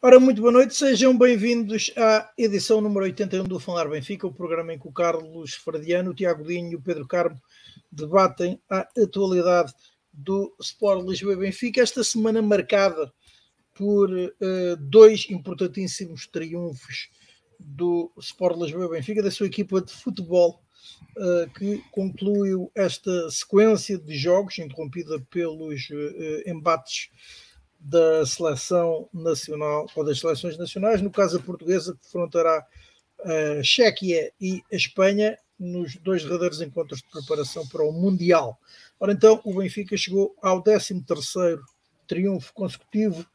[0.00, 4.72] Ora, muito boa noite, sejam bem-vindos à edição número 81 do Falar Benfica, o programa
[4.72, 7.36] em que o Carlos Fradiano, o Tiago Dinho e o Pedro Carmo
[7.90, 9.72] debatem a atualidade
[10.12, 13.12] do Sport Lisboa Benfica, esta semana marcada
[13.74, 17.10] por uh, dois importantíssimos triunfos
[17.58, 20.62] do Sport Lisboa Benfica, da sua equipa de futebol,
[21.16, 27.10] uh, que concluiu esta sequência de jogos, interrompida pelos uh, embates
[27.78, 32.66] da seleção nacional ou das seleções nacionais, no caso a portuguesa, que defrontará
[33.24, 38.58] a Chequia e a Espanha nos dois derradeiros encontros de preparação para o Mundial.
[39.00, 41.04] Ora então, o Benfica chegou ao 13
[42.06, 43.26] triunfo consecutivo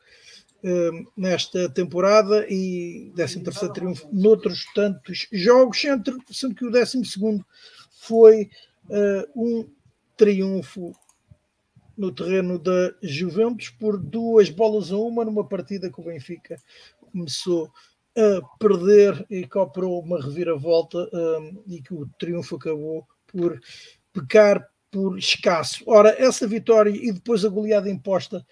[0.64, 5.82] um, nesta temporada e 13 triunfo noutros tantos jogos,
[6.32, 7.02] sendo que o 12
[7.92, 8.50] foi
[8.90, 9.70] uh, um
[10.16, 10.94] triunfo
[11.98, 16.58] no terreno da Juventus por duas bolas a uma numa partida que o Benfica
[17.12, 17.72] começou
[18.16, 23.60] a perder e que operou uma reviravolta um, e que o triunfo acabou por
[24.12, 25.84] pecar por escasso.
[25.88, 28.46] Ora, essa vitória e depois a goleada imposta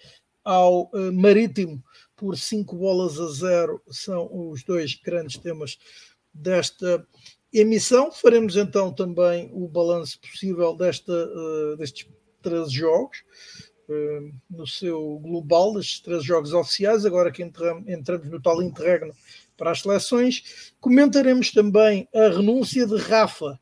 [0.44, 1.82] ao uh, Marítimo
[2.16, 5.78] por cinco bolas a zero são os dois grandes temas
[6.34, 7.06] desta
[7.52, 8.10] emissão.
[8.10, 12.08] Faremos então também o balanço possível desta, uh, destes
[12.42, 13.18] 13 jogos
[13.88, 19.14] uh, no seu global, destes 13 jogos oficiais, agora que entramos, entramos no tal interregno
[19.56, 20.74] para as seleções.
[20.80, 23.58] Comentaremos também a renúncia de Rafa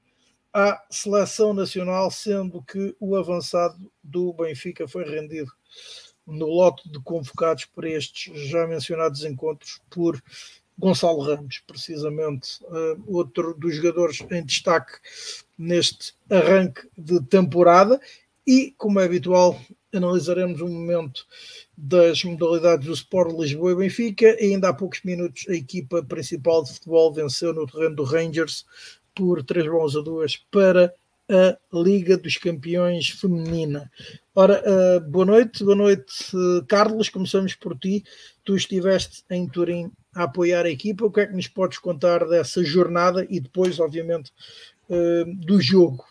[0.52, 5.52] à seleção nacional, sendo que o avançado do Benfica foi rendido
[6.26, 10.22] no lote de convocados para estes já mencionados encontros por
[10.78, 14.92] Gonçalo Ramos, precisamente uh, outro dos jogadores em destaque
[15.58, 18.00] neste arranque de temporada.
[18.46, 19.60] E, como é habitual,
[19.92, 21.26] analisaremos um momento
[21.76, 24.36] das modalidades do Sport Lisboa e Benfica.
[24.40, 28.64] E ainda há poucos minutos, a equipa principal de futebol venceu no terreno do Rangers
[29.14, 30.94] por 3 bolas a 2 para
[31.30, 33.90] a Liga dos Campeões Feminina.
[34.34, 37.08] Ora, uh, boa noite, boa noite, uh, Carlos.
[37.08, 38.04] Começamos por ti.
[38.44, 41.04] Tu estiveste em Turim a apoiar a equipa.
[41.04, 44.32] O que é que nos podes contar dessa jornada e depois, obviamente,
[44.88, 46.04] uh, do jogo?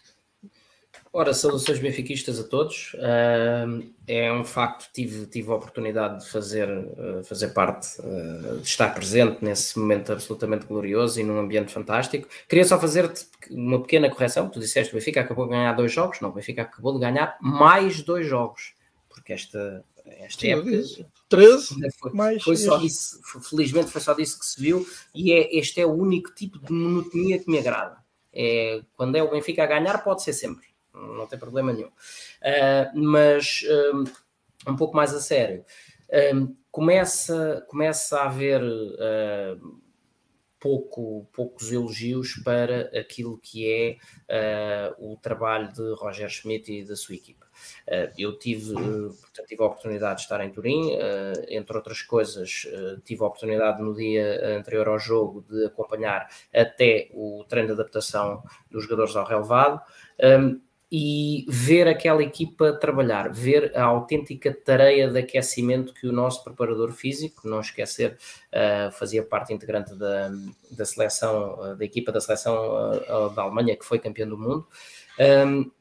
[1.20, 2.96] Ora, saudações benfiquistas a todos.
[4.08, 8.96] É um facto, tive, tive a oportunidade de fazer, uh, fazer parte, uh, de estar
[8.96, 12.26] presente nesse momento absolutamente glorioso e num ambiente fantástico.
[12.48, 14.48] Queria só fazer-te uma pequena correção.
[14.48, 16.22] Tu disseste que o Benfica acabou de ganhar dois jogos.
[16.22, 18.74] Não, o Benfica acabou de ganhar mais dois jogos.
[19.10, 21.06] Porque esta, esta Sim, época...
[21.28, 25.58] 13, foi, mais foi só disso, felizmente foi só disso que se viu e é,
[25.58, 27.98] este é o único tipo de monotonia que me agrada.
[28.34, 31.88] É, quando é o Benfica a ganhar, pode ser sempre não tem problema nenhum.
[31.88, 33.62] Uh, mas
[33.94, 35.64] um, um, pouco mais a sério,
[36.34, 39.80] um, começa, começa a haver uh,
[40.60, 46.96] pouco, poucos elogios para aquilo que é uh, o trabalho de Roger Schmidt e da
[46.96, 47.48] sua equipa.
[48.18, 50.98] eu tive, portanto, tive a oportunidade de estar em Turim,
[51.48, 52.68] entre outras coisas,
[53.04, 58.44] tive a oportunidade no dia anterior ao jogo de acompanhar até o treino de adaptação
[58.70, 59.82] dos jogadores ao relevado.
[60.92, 66.92] E ver aquela equipa trabalhar, ver a autêntica tarefa de aquecimento que o nosso preparador
[66.92, 68.18] físico, não esquecer,
[68.52, 70.32] uh, fazia parte integrante da,
[70.72, 74.68] da seleção, uh, da equipa da seleção uh, da Alemanha, que foi campeão do mundo.
[75.20, 75.72] Um,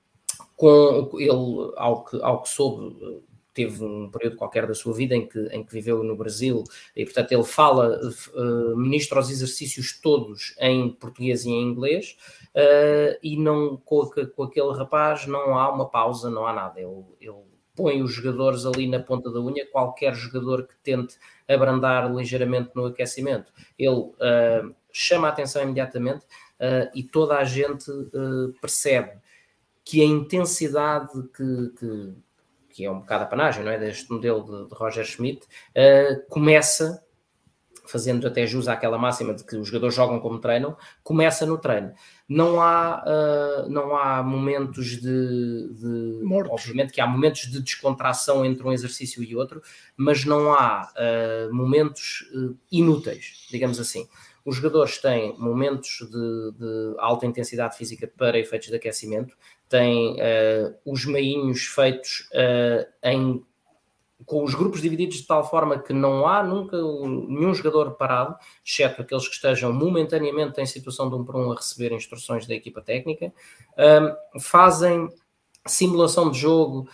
[0.57, 3.23] com ele, ao que, ao que soube,
[3.59, 6.63] teve um período qualquer da sua vida em que, em que viveu no Brasil
[6.95, 7.99] e, portanto, ele fala,
[8.37, 12.17] uh, ministra os exercícios todos em português e em inglês
[12.55, 16.81] uh, e não com, com, aquele rapaz não há uma pausa, não há nada.
[16.81, 17.43] Ele, ele
[17.75, 21.17] põe os jogadores ali na ponta da unha, qualquer jogador que tente
[21.49, 26.25] abrandar ligeiramente no aquecimento, ele uh, chama a atenção imediatamente
[26.93, 27.87] e toda a gente
[28.61, 29.13] percebe
[29.85, 32.15] que a intensidade que, que
[32.79, 33.77] que é um bocado a panagem, não é?
[33.77, 37.05] Deste modelo de, de Roger Schmidt, uh, começa,
[37.89, 41.93] fazendo até jus àquela máxima de que os jogadores jogam como treinam, começa no treino.
[42.29, 48.65] Não há, uh, não há momentos de, de Obviamente que há momentos de descontração entre
[48.65, 49.61] um exercício e outro,
[49.97, 52.31] mas não há uh, momentos
[52.71, 54.07] inúteis, digamos assim.
[54.45, 59.37] Os jogadores têm momentos de, de, alta intensidade física para efeitos de aquecimento,
[59.69, 63.45] têm uh, os meinhos feitos uh, em,
[64.25, 69.03] com os grupos divididos de tal forma que não há nunca nenhum jogador parado, exceto
[69.03, 72.81] aqueles que estejam momentaneamente em situação de um para um a receber instruções da equipa
[72.81, 73.33] técnica,
[73.75, 75.09] uh, fazem
[75.67, 76.89] simulação de jogo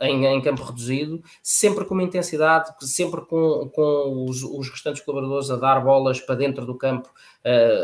[0.00, 5.48] em, em, campo reduzido, sempre com uma intensidade, sempre com, com os, os, restantes colaboradores
[5.48, 7.08] a dar bolas para dentro do campo,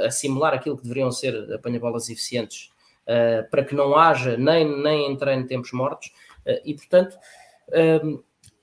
[0.05, 2.71] a simular aquilo que deveriam ser apanha-bolas eficientes,
[3.11, 6.13] uh, para que não haja nem, nem em tempos mortos,
[6.47, 7.17] uh, e portanto.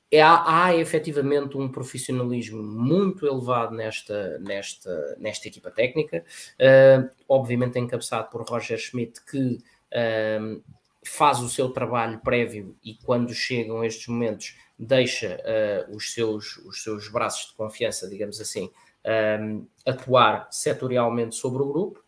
[0.10, 6.24] É, há, há efetivamente um profissionalismo muito elevado nesta, nesta, nesta equipa técnica,
[7.28, 9.58] obviamente encabeçado por Roger Schmidt, que
[11.08, 15.42] faz o seu trabalho prévio e quando chegam estes momentos deixa
[15.88, 18.70] uh, os, seus, os seus braços de confiança, digamos assim,
[19.42, 22.04] um, atuar setorialmente sobre o grupo.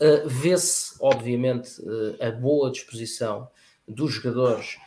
[0.00, 3.48] Uh, Vê-se, obviamente, uh, a boa disposição
[3.86, 4.78] dos jogadores,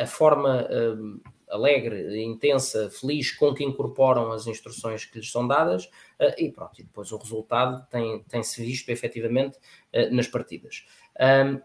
[0.00, 0.66] a forma
[1.50, 5.90] alegre, intensa, feliz com que incorporam as instruções que lhes são dadas
[6.38, 9.58] e pronto, e depois o resultado tem-se tem visto efetivamente
[10.10, 10.86] nas partidas.
[11.20, 11.60] Um,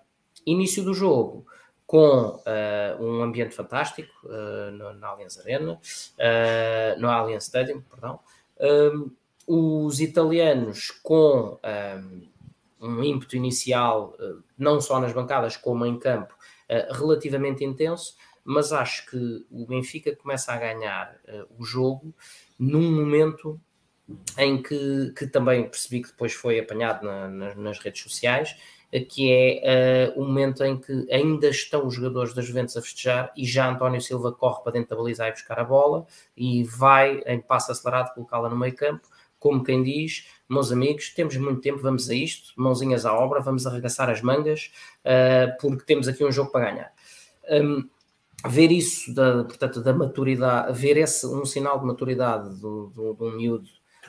[0.45, 1.45] início do jogo
[1.92, 8.18] com uh, um ambiente fantástico uh, no, na Allianz Arena, uh, no Allianz Stadium, perdão.
[8.57, 9.12] Um,
[9.45, 12.31] os italianos com um,
[12.81, 14.16] um ímpeto inicial,
[14.57, 16.33] não só nas bancadas como em campo,
[16.92, 21.16] relativamente intenso, mas acho que o Benfica começa a ganhar
[21.57, 22.13] o jogo
[22.57, 23.60] num momento
[24.38, 28.56] em que, que também percebi que depois foi apanhado na, na, nas redes sociais,
[29.00, 33.31] que é uh, o momento em que ainda estão os jogadores das Juventus a festejar
[33.38, 36.06] e já António Silva corre para dentro da baliza e buscar a bola
[36.36, 39.07] e vai em passo acelerado colocá-la no meio campo,
[39.39, 43.65] como quem diz, meus amigos, temos muito tempo, vamos a isto, mãozinhas à obra, vamos
[43.65, 44.71] arregaçar as mangas,
[45.06, 46.94] uh, porque temos aqui um jogo para ganhar.
[47.50, 47.88] Um,
[48.48, 53.68] ver isso, da, portanto, da maturidade, ver esse, um sinal de maturidade de um miúdo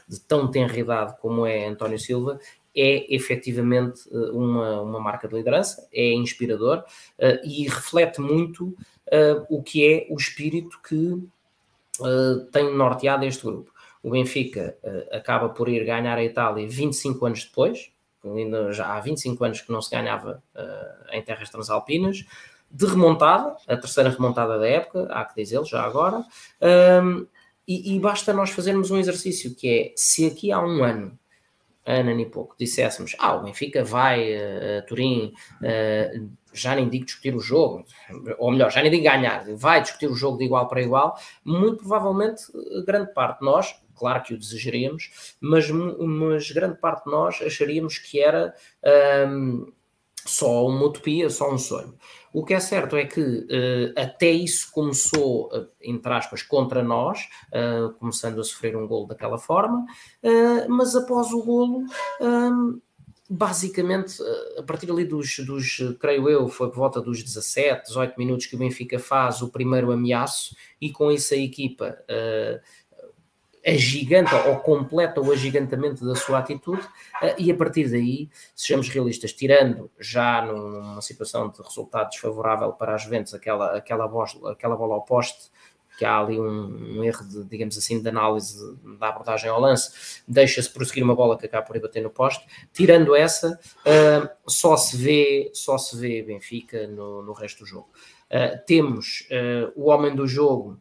[0.09, 2.39] de tão tenra idade como é António Silva
[2.75, 6.79] é efetivamente eh, uma, uma marca de liderança, é inspirador
[7.19, 13.44] uh, e reflete muito uh, o que é o espírito que uh, tem norteado este
[13.44, 13.72] grupo.
[14.03, 14.77] O Benfica
[15.13, 17.93] acaba por ir ganhar a Itália 25 anos depois,
[18.25, 20.43] ainda já há 25 anos que não se ganhava
[21.13, 22.25] em terras transalpinas,
[22.71, 26.25] de remontada, a terceira remontada da época, há que dizer já agora, um,
[26.61, 27.27] ehm,
[27.69, 31.19] e, e basta nós fazermos um exercício que é, se aqui há um ano
[31.85, 37.05] ano, e pouco, disséssemos, ah, o Benfica vai a uh, Turim, uh, já nem digo
[37.05, 37.85] discutir o jogo,
[38.39, 41.79] ou melhor, já nem digo ganhar, vai discutir o jogo de igual para igual, muito
[41.79, 42.45] provavelmente
[42.87, 47.99] grande parte de nós, claro que o desejaríamos, mas, mas grande parte de nós acharíamos
[47.99, 48.55] que era
[49.29, 49.73] um,
[50.25, 51.94] só uma utopia, só um sonho.
[52.33, 57.29] O que é certo é que uh, até isso começou, uh, entre aspas, contra nós,
[57.49, 59.85] uh, começando a sofrer um golo daquela forma,
[60.69, 61.85] mas após o golo,
[62.21, 62.81] um,
[63.29, 64.17] basicamente,
[64.59, 68.55] a partir ali dos, dos, creio eu, foi por volta dos 17, 18 minutos que
[68.55, 71.99] o Benfica faz o primeiro ameaço e com isso a equipa
[73.64, 79.32] agiganta ou completa o agigantamento da sua atitude uh, e a partir daí, sejamos realistas,
[79.32, 84.94] tirando já numa situação de resultado desfavorável para as Juventus aquela, aquela, bola, aquela bola
[84.94, 85.50] ao poste,
[85.97, 88.59] que há ali um, um, erro de, digamos assim, de análise
[88.99, 92.44] da abordagem ao lance, deixa-se prosseguir uma bola que acaba por ir bater no poste,
[92.73, 97.91] tirando essa, uh, só se vê, só se vê Benfica no, no resto do jogo.
[98.29, 99.29] Uh, temos
[99.77, 100.81] o homem do jogo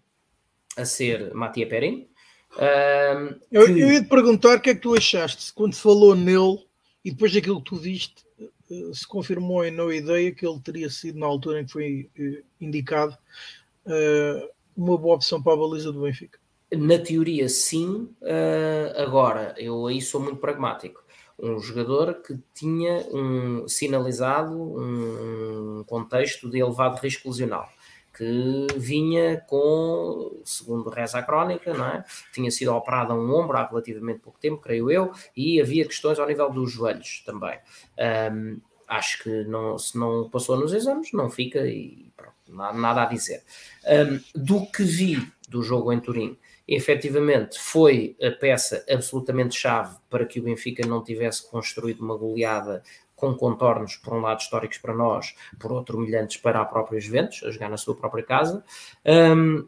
[0.77, 2.09] a ser Matia Perin,
[2.57, 3.79] um, eu, que...
[3.79, 6.65] eu ia te perguntar o que é que tu achaste quando se falou nele
[7.03, 10.89] e depois daquilo que tu viste, eh, se confirmou em não ideia que ele teria
[10.89, 13.17] sido, na altura em que foi eh, indicado,
[13.85, 16.39] uh, uma boa opção para a baliza do Benfica.
[16.71, 18.09] Na teoria, sim.
[18.21, 21.03] Uh, agora, eu aí sou muito pragmático.
[21.39, 27.67] Um jogador que tinha um sinalizado um contexto de elevado risco lesional
[28.21, 32.05] que vinha com, segundo reza a crónica, não é?
[32.31, 36.19] tinha sido operado a um ombro há relativamente pouco tempo, creio eu, e havia questões
[36.19, 37.57] ao nível dos joelhos também.
[38.31, 43.01] Um, acho que não, se não passou nos exames, não fica e pronto, nada, nada
[43.01, 43.41] a dizer.
[43.87, 46.37] Um, do que vi do jogo em Turim,
[46.67, 52.83] efetivamente foi a peça absolutamente chave para que o Benfica não tivesse construído uma goleada
[53.21, 57.43] com contornos, por um lado históricos para nós, por outro humilhantes para a própria Juventus,
[57.43, 58.63] a jogar na sua própria casa.
[59.05, 59.67] Um,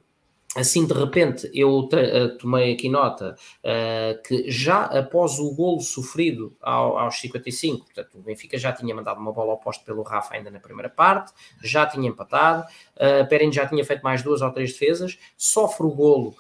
[0.55, 6.55] assim de repente eu eh, tomei aqui nota uh, que já após o golo sofrido
[6.61, 10.51] ao, aos 55, portanto o Benfica já tinha mandado uma bola oposta pelo Rafa ainda
[10.51, 11.33] na primeira parte,
[11.63, 12.67] já tinha empatado,
[12.97, 16.35] uh, Perin já tinha feito mais duas ou três defesas, sofre o golo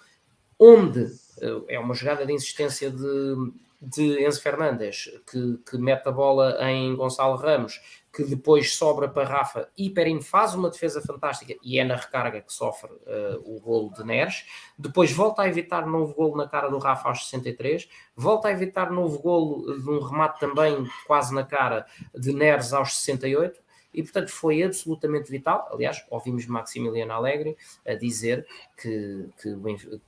[0.59, 3.51] onde uh, é uma jogada de insistência de
[3.83, 7.81] de Enzo Fernandes, que, que mete a bola em Gonçalo Ramos,
[8.13, 12.41] que depois sobra para Rafa e Perim faz uma defesa fantástica e é na recarga
[12.41, 14.45] que sofre uh, o golo de Neres.
[14.77, 18.91] Depois volta a evitar novo golo na cara do Rafa aos 63, volta a evitar
[18.91, 23.62] novo golo de um remate também quase na cara de Neres aos 68
[23.93, 25.69] e portanto foi absolutamente vital.
[25.71, 28.45] Aliás, ouvimos Maximiliano Alegre a dizer
[28.77, 29.55] que, que,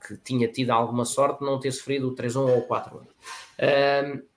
[0.06, 3.00] que tinha tido alguma sorte de não ter sofrido o 3-1 ou o 4-1.
[3.02, 4.36] Um,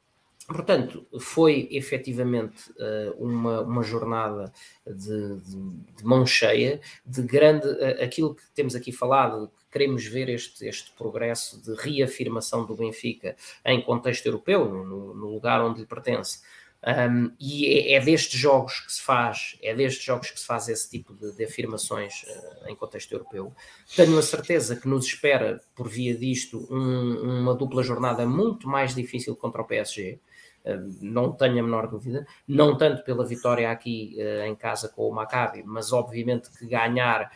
[0.49, 4.51] Portanto, foi efetivamente uh, uma, uma jornada
[4.83, 5.55] de, de,
[5.97, 7.67] de, mão cheia, de grande.
[7.67, 12.75] Uh, aquilo que temos aqui falado, que queremos ver este, este progresso de reafirmação do
[12.75, 16.41] Benfica em contexto europeu, no, no lugar onde lhe pertence,
[16.87, 20.69] um, e é, é, destes jogos que se faz, é destes jogos que se faz
[20.69, 23.53] esse tipo de, de afirmações uh, em contexto europeu.
[23.95, 28.95] Tenho a certeza que nos espera, por via disto, um, uma dupla jornada muito mais
[28.95, 30.19] difícil contra o PSG.
[30.63, 35.09] Uh, não tenho a menor dúvida, não tanto pela vitória aqui uh, em casa com
[35.09, 37.29] o Maccabi, mas obviamente que ganhar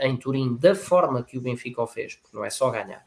[0.00, 3.02] em Turim da forma que o Benfica o fez, porque não é só ganhar,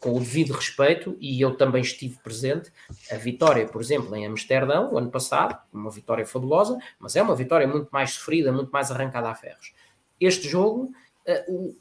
[0.00, 2.72] com o devido respeito, e eu também estive presente,
[3.12, 7.36] a vitória, por exemplo, em Amsterdão, o ano passado, uma vitória fabulosa, mas é uma
[7.36, 9.74] vitória muito mais sofrida, muito mais arrancada a ferros.
[10.18, 10.90] Este jogo,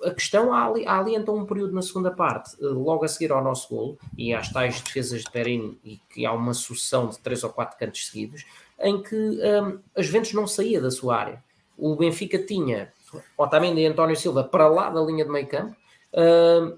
[0.03, 3.43] a questão, há ali, então um período na segunda parte, eh, logo a seguir ao
[3.43, 7.43] nosso golo, e às tais defesas de Perin, e que há uma sucessão de três
[7.43, 8.45] ou quatro cantos seguidos,
[8.79, 11.43] em que um, as Ventos não saía da sua área.
[11.77, 12.91] O Benfica tinha
[13.37, 15.75] Otamendi e António Silva para lá da linha de meio campo,
[16.13, 16.77] um,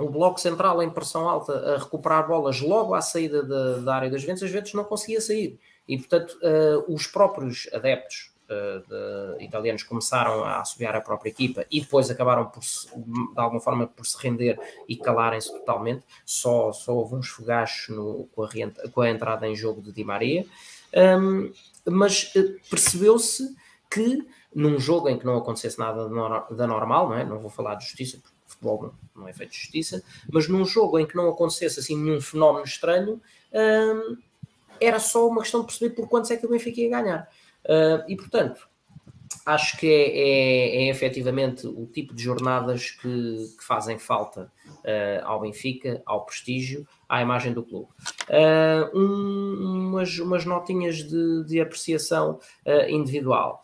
[0.00, 4.10] o bloco central em pressão alta a recuperar bolas logo à saída da, da área
[4.10, 5.58] das Ventos, as Ventos não conseguia sair.
[5.86, 11.80] E, portanto, uh, os próprios adeptos uh, italianos começaram a assobiar a própria equipa e
[11.80, 16.04] depois acabaram por, de alguma forma, por se render e calarem-se totalmente.
[16.24, 18.48] Só, só houve uns fogachos no, com, a,
[18.92, 20.46] com, a, entrada em jogo de Di Maria.
[20.94, 21.52] Um,
[21.86, 23.54] mas uh, percebeu-se
[23.90, 26.08] que num jogo em que não acontecesse nada
[26.50, 27.24] da normal, não é?
[27.24, 28.20] Não vou falar de justiça,
[28.60, 32.64] futebol não, é feito justiça, mas num jogo em que não acontecesse assim nenhum fenómeno
[32.64, 33.20] estranho,
[33.52, 34.16] hum,
[34.80, 37.28] era só uma questão de perceber por quantos é que o Benfica ia ganhar.
[37.64, 38.70] Uh, e portanto,
[39.44, 45.24] acho que é, é, é efetivamente o tipo de jornadas que, que fazem falta uh,
[45.24, 47.88] ao Benfica, ao prestígio, à imagem do clube.
[48.28, 53.62] Uh, um, umas, umas notinhas de, de apreciação uh, individual.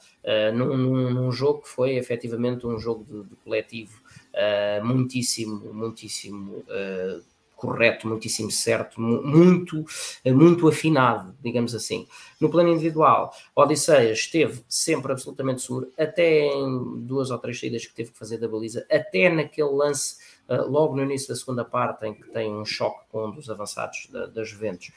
[0.55, 4.03] Num, num, num, jogo que foi efetivamente um jogo de, de coletivo
[4.37, 7.23] uh, muitíssimo, muitíssimo uh,
[7.57, 9.83] correto, muitíssimo certo, muito,
[10.23, 12.07] eh, muito afinado, digamos assim.
[12.38, 17.95] No plano individual, Odisseia esteve sempre absolutamente seguro, até em duas ou três saídas que
[17.95, 20.19] teve que fazer da baliza, até naquele lance,
[20.50, 23.49] uh, logo no início da segunda parte, em que tem um choque com um dos
[23.49, 24.93] avançados da, das Juventus,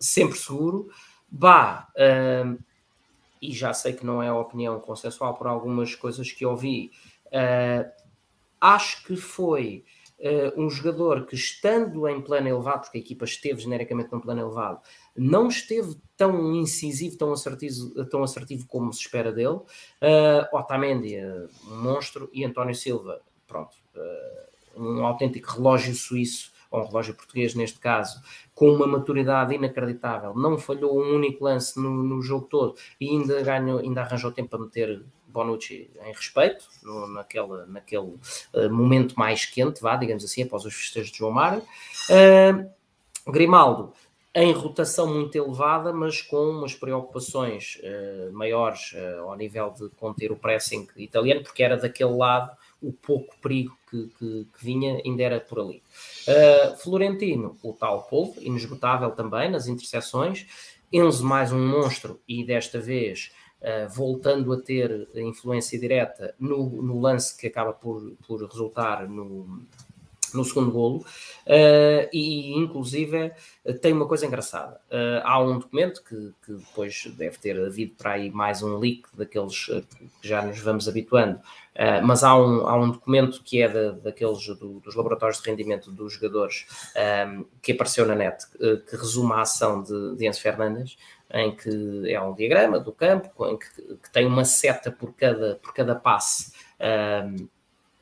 [0.00, 0.90] sempre seguro.
[1.30, 1.88] Bah,
[3.40, 6.92] e já sei que não é a opinião consensual por algumas coisas que ouvi,
[7.26, 8.01] uh,
[8.62, 9.84] Acho que foi
[10.20, 14.40] uh, um jogador que, estando em plano elevado, porque a equipa esteve genericamente num plano
[14.40, 14.80] elevado,
[15.16, 19.56] não esteve tão incisivo, tão assertivo, tão assertivo como se espera dele.
[20.00, 26.82] Uh, Otamendi, uh, um monstro, e António Silva, pronto, uh, um autêntico relógio suíço, ou
[26.82, 28.22] um relógio português neste caso,
[28.54, 30.34] com uma maturidade inacreditável.
[30.34, 34.50] Não falhou um único lance no, no jogo todo e ainda, ganhou, ainda arranjou tempo
[34.50, 38.02] para meter Bonucci em respeito, no, naquele, naquele
[38.54, 41.62] uh, momento mais quente, vá, digamos assim, após os festejos de João Mário.
[42.08, 42.70] Uh,
[43.30, 43.92] Grimaldo
[44.34, 50.36] em rotação muito elevada, mas com umas preocupações uh, maiores ao nível de conter o
[50.36, 55.38] pressing italiano, porque era daquele lado o pouco perigo que, que, que vinha, ainda era
[55.40, 55.82] por ali.
[56.78, 60.46] Florentino, o tal polvo, inesgotável também nas interseções.
[60.92, 63.30] Enzo, mais um monstro, e desta vez
[63.62, 69.64] Uh, voltando a ter influência direta no, no, lance que acaba por, por resultar no,
[70.34, 73.32] no segundo golo, uh, e inclusive
[73.80, 74.80] tem uma coisa engraçada.
[74.90, 79.02] Uh, há um documento que, que, depois deve ter havido para aí mais um leak
[79.14, 83.68] daqueles que já nos vamos habituando, uh, mas há um, há um documento que é
[83.68, 86.66] da, daqueles do, dos laboratórios de rendimento dos jogadores
[87.28, 88.44] um, que apareceu na net,
[88.88, 90.96] que resume a ação de, de Enzo Fernandes,
[91.32, 95.56] em que é um diagrama do campo, em que, que tem uma seta por cada,
[95.56, 97.48] por cada passe um,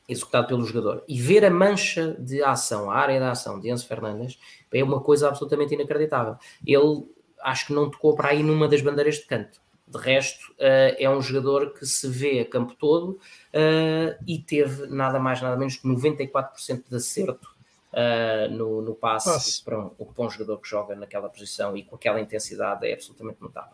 [0.07, 1.03] executado pelo jogador.
[1.07, 4.37] E ver a mancha de ação, a área de ação de Enzo Fernandes,
[4.71, 6.35] é uma coisa absolutamente inacreditável.
[6.65, 7.05] Ele
[7.41, 9.61] acho que não tocou para aí numa das bandeiras de canto.
[9.87, 13.11] De resto, uh, é um jogador que se vê a campo todo
[13.53, 17.50] uh, e teve nada mais, nada menos que 94% de acerto
[17.93, 19.63] uh, no, no passe, passe.
[19.63, 23.41] Para, um, para um jogador que joga naquela posição e com aquela intensidade é absolutamente
[23.41, 23.73] notável.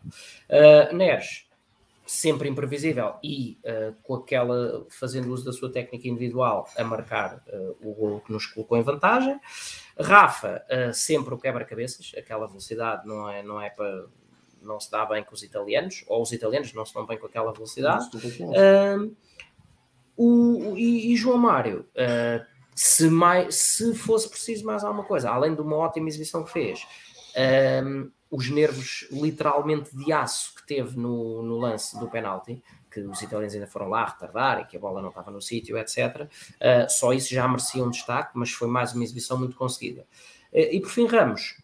[0.49, 1.47] Uh, Neres,
[2.07, 7.77] sempre imprevisível e uh, com aquela, fazendo uso da sua técnica individual, a marcar uh,
[7.81, 9.39] o gol que nos colocou em vantagem.
[9.99, 14.05] Rafa, uh, sempre o quebra-cabeças, aquela velocidade não é, não é para.
[14.59, 17.27] Não se dá bem com os italianos, ou os italianos não se dão bem com
[17.27, 18.09] aquela velocidade.
[20.17, 21.85] o, e, e, João Mário,
[22.77, 26.85] se, mais, se fosse preciso mais alguma coisa, além de uma ótima exibição que fez,
[28.29, 33.53] os nervos literalmente de aço que teve no, no lance do penalti, que os italianos
[33.53, 35.97] ainda foram lá retardar e que a bola não estava no sítio, etc.
[36.23, 36.27] Uh,
[36.59, 40.01] ah, só isso já merecia um destaque, mas foi mais uma exibição muito conseguida.
[40.51, 41.61] Uh, e por fim, Ramos,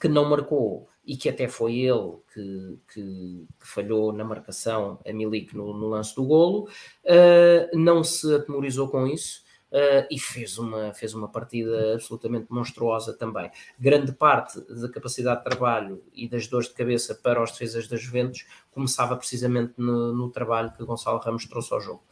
[0.00, 5.12] que não marcou e que até foi ele que, que, que falhou na marcação a
[5.12, 6.68] Milik no, no lance do golo,
[7.04, 13.12] uh, não se atemorizou com isso uh, e fez uma, fez uma partida absolutamente monstruosa
[13.16, 13.50] também.
[13.78, 18.00] Grande parte da capacidade de trabalho e das dores de cabeça para os defesas das
[18.00, 22.02] Juventus começava precisamente no, no trabalho que Gonçalo Ramos trouxe ao jogo.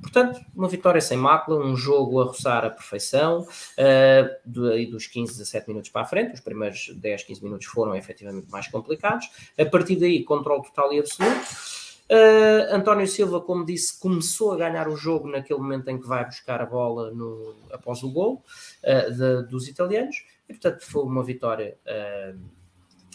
[0.00, 5.32] Portanto, uma vitória sem mácula, um jogo a roçar a perfeição, uh, do, dos 15,
[5.32, 9.28] 17 minutos para a frente, os primeiros 10, 15 minutos foram efetivamente mais complicados,
[9.58, 11.46] a partir daí controle total e absoluto,
[12.12, 16.22] Uh, António Silva, como disse, começou a ganhar o jogo naquele momento em que vai
[16.26, 18.44] buscar a bola no, após o gol
[18.84, 22.38] uh, de, dos italianos, e portanto foi uma vitória uh,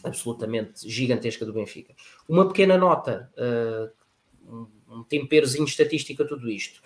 [0.04, 1.94] absolutamente gigantesca do Benfica.
[2.28, 3.32] Uma pequena nota,
[4.48, 6.82] um, temperozinho estatístico a tudo isto.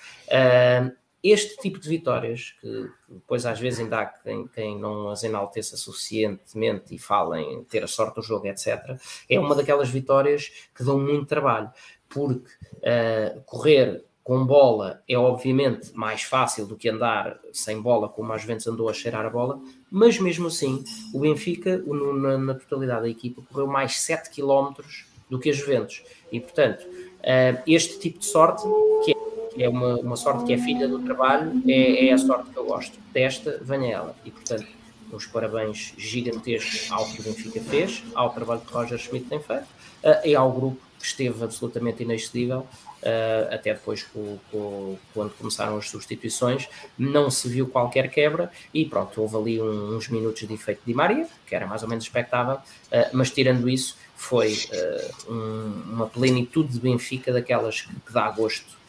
[1.24, 5.77] este tipo de vitórias, que depois às vezes ainda há quem, quem não as enalteça
[5.77, 8.98] suficientemente e fala em ter a sorte do jogo, etc.,
[9.30, 11.72] é uma daquelas vitórias que dão muito trabalho
[12.13, 18.32] porque uh, correr com bola é obviamente mais fácil do que andar sem bola, como
[18.32, 23.01] às vezes andou a cheirar a bola, mas mesmo assim o Benfica, na, na totalidade
[23.01, 24.74] da equipa, correu mais 7 km
[25.30, 26.03] do que a Juventus.
[26.32, 28.63] E portanto, uh, este tipo de sorte,
[29.04, 29.15] que
[29.62, 32.65] é, uma, uma, sorte que é filha do trabalho, é, é, a sorte que eu
[32.65, 32.97] gosto.
[33.12, 34.15] Desta, venha ela.
[34.24, 34.67] E portanto,
[35.12, 39.63] os parabéns gigantescos ao que o Benfica fez, ao trabalho que Roger Schmidt tem feito
[39.63, 45.89] uh, e ao grupo esteve absolutamente inexcedível, uh, até depois com, com, quando começaram as
[45.89, 50.81] substituições, não se viu qualquer quebra e pronto, houve ali um, uns minutos de efeito
[50.85, 55.93] de Maria, que era mais ou menos expectável, uh, mas tirando isso, foi uh, um,
[55.93, 58.81] uma plenitude de Benfica daquelas que, que dá gosto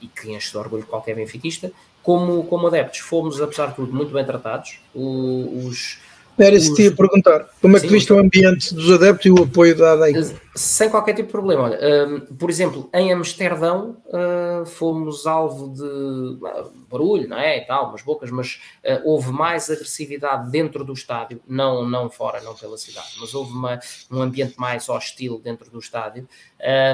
[0.00, 1.70] e que enche de orgulho qualquer benfiquista.
[2.02, 4.78] Como, como adeptos, fomos, apesar de tudo, muito bem tratados.
[4.94, 5.98] O, os,
[6.38, 7.48] era isso que te ia perguntar.
[7.62, 7.94] Como é que Sim.
[7.94, 10.36] viste o ambiente dos adeptos e o apoio da ADEI?
[10.54, 11.62] Sem qualquer tipo de problema.
[11.62, 17.58] Olha, um, por exemplo, em Amsterdão uh, fomos alvo de uh, barulho, não é?
[17.58, 22.40] E tal, umas bocas, mas uh, houve mais agressividade dentro do estádio, não, não fora,
[22.42, 23.78] não pela cidade, mas houve uma,
[24.10, 26.28] um ambiente mais hostil dentro do estádio.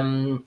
[0.02, 0.40] Um,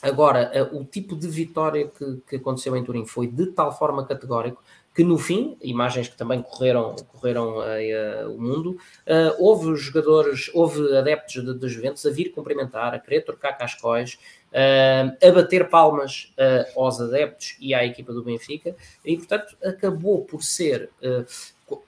[0.00, 4.62] agora, o tipo de vitória que, que aconteceu em Turim foi de tal forma categórico
[4.94, 10.50] que no fim, imagens que também correram, correram uh, uh, o mundo, uh, houve jogadores,
[10.52, 14.18] houve adeptos da Juventus a vir cumprimentar, a querer trocar cascóis,
[14.54, 16.30] a bater palmas
[16.76, 20.90] aos adeptos e à equipa do Benfica, e portanto acabou por ser,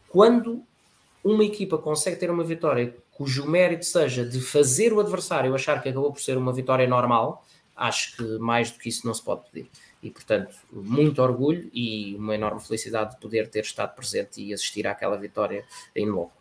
[0.09, 0.63] quando
[1.23, 5.91] uma equipa consegue ter uma vitória cujo mérito seja de fazer o adversário achar que
[5.91, 7.45] acabou por ser uma vitória normal,
[7.77, 9.69] acho que mais do que isso não se pode pedir
[10.05, 14.87] e, portanto, muito orgulho e uma enorme felicidade de poder ter estado presente e assistir
[14.87, 15.65] àquela vitória
[15.97, 16.37] em loco.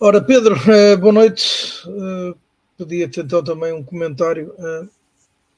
[0.00, 1.80] Ora, Pedro, eh, boa noite.
[1.86, 2.34] Eh,
[2.76, 4.88] Pedia-te então também um comentário eh,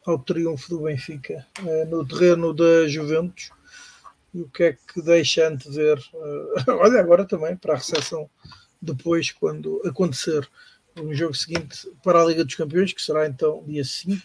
[0.05, 1.45] ao triunfo do Benfica
[1.89, 3.51] no terreno da Juventus
[4.35, 5.99] e o que é que deixa antever,
[6.69, 8.31] olha, agora também para a recepção
[8.81, 10.49] depois, quando acontecer
[11.01, 14.23] um jogo seguinte para a Liga dos Campeões, que será então dia 5,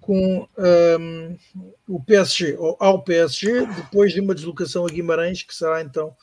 [0.00, 1.38] com um,
[1.86, 6.14] o PSG, ou ao PSG, depois de uma deslocação a Guimarães, que será então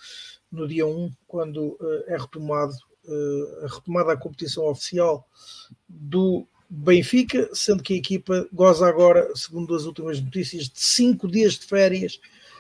[0.52, 2.74] no dia 1, quando uh, é retomado,
[3.06, 5.28] uh, a retomada a competição oficial
[5.88, 11.54] do Benfica, sendo que a equipa goza agora, segundo as últimas notícias, de 5 dias
[11.54, 12.20] de férias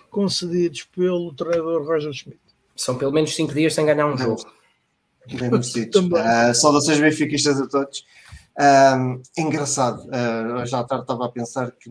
[0.09, 2.39] concedidos pelo treinador Roger Schmidt.
[2.75, 4.58] São pelo menos 5 dias sem ganhar um jogo.
[5.31, 6.01] Merecidos.
[6.01, 8.05] uh, saudações benfiquistas a todos.
[8.57, 11.89] Uh, engraçado, uh, já à tarde estava a pensar que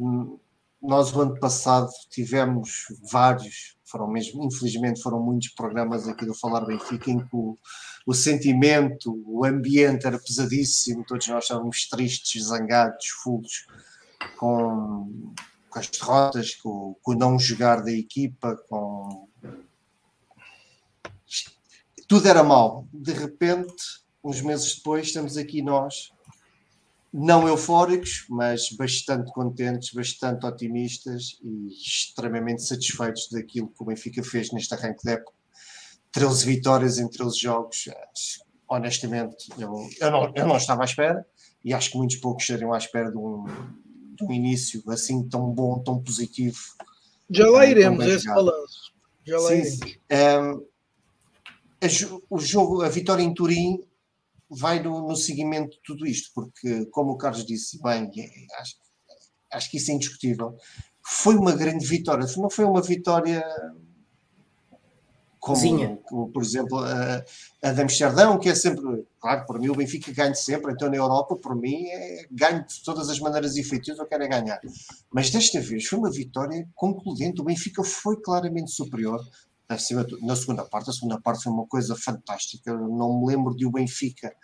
[0.82, 6.64] nós o ano passado tivemos vários, foram mesmo, infelizmente foram muitos programas aqui do Falar
[6.66, 7.56] Benfica em que o,
[8.06, 13.66] o sentimento, o ambiente era pesadíssimo, todos nós estávamos tristes, zangados, fugos,
[14.36, 15.32] com,
[15.68, 19.27] com as derrotas, com, com, o não jogar da equipa, com.
[22.08, 22.88] Tudo era mau.
[22.92, 23.84] De repente,
[24.24, 26.10] uns meses depois, estamos aqui nós,
[27.12, 34.50] não eufóricos, mas bastante contentes, bastante otimistas e extremamente satisfeitos daquilo que o Benfica fez
[34.52, 35.32] neste arranque de época.
[36.10, 37.84] 13 vitórias em 13 jogos,
[38.66, 41.26] honestamente, eu, eu, não, eu não estava à espera
[41.62, 43.44] e acho que muitos poucos estariam à espera de um,
[44.14, 46.58] de um início assim tão bom, tão positivo.
[47.30, 48.92] Já lá iremos esse balanço.
[49.26, 50.56] Já lá sim, iremos.
[50.56, 50.66] Um,
[52.28, 53.80] o jogo, a vitória em Turim
[54.50, 58.10] vai no, no seguimento de tudo isto, porque, como o Carlos disse bem,
[58.60, 58.74] acho,
[59.52, 60.56] acho que isso é indiscutível,
[61.04, 62.26] foi uma grande vitória.
[62.36, 63.44] Não foi uma vitória
[65.40, 67.24] como, como, por exemplo, a,
[67.62, 70.96] a de Amsterdão, que é sempre, claro, por mim o Benfica ganha sempre, então na
[70.96, 74.60] Europa, por mim, é, ganho de todas as maneiras efetivas, eu quero é ganhar.
[75.10, 79.20] Mas desta vez foi uma vitória concludente, o Benfica foi claramente superior.
[80.22, 82.70] Na segunda parte, a segunda parte foi uma coisa fantástica.
[82.70, 84.34] Eu não me lembro de o Benfica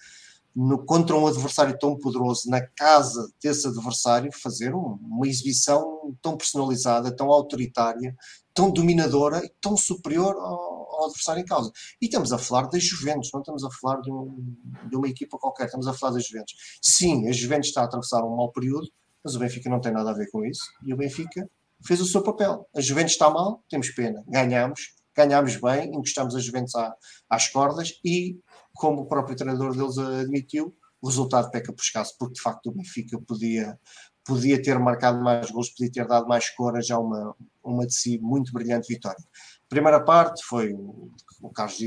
[0.55, 6.37] no, contra um adversário tão poderoso, na casa desse adversário, fazer um, uma exibição tão
[6.37, 8.15] personalizada, tão autoritária,
[8.53, 11.73] tão dominadora e tão superior ao, ao, adversário em causa.
[12.01, 14.55] E estamos a falar das Juventus, não estamos a falar de, um,
[14.89, 16.55] de, uma equipa qualquer, estamos a falar das Juventus.
[16.81, 18.89] Sim, a Juventus está a atravessar um mau período,
[19.25, 21.49] mas o Benfica não tem nada a ver com isso e o Benfica
[21.85, 22.69] fez o seu papel.
[22.77, 26.95] A Juventus está mal, temos pena, ganhamos, ganhámos bem, encostamos a Juventus à,
[27.29, 28.39] às cordas e,
[28.73, 32.73] como o próprio treinador deles admitiu, o resultado peca por escasso, porque de facto o
[32.73, 33.79] Benfica podia,
[34.25, 38.19] podia ter marcado mais gols, podia ter dado mais cor já uma, uma de si
[38.19, 39.23] muito brilhante vitória.
[39.69, 41.79] Primeira parte foi, o Carlos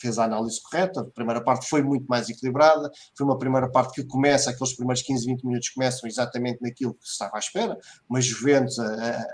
[0.00, 3.94] fez a análise correta, a primeira parte foi muito mais equilibrada, foi uma primeira parte
[4.00, 7.76] que começa, aqueles primeiros 15, 20 minutos começam exatamente naquilo que se estava à espera,
[8.08, 9.26] uma Juventus a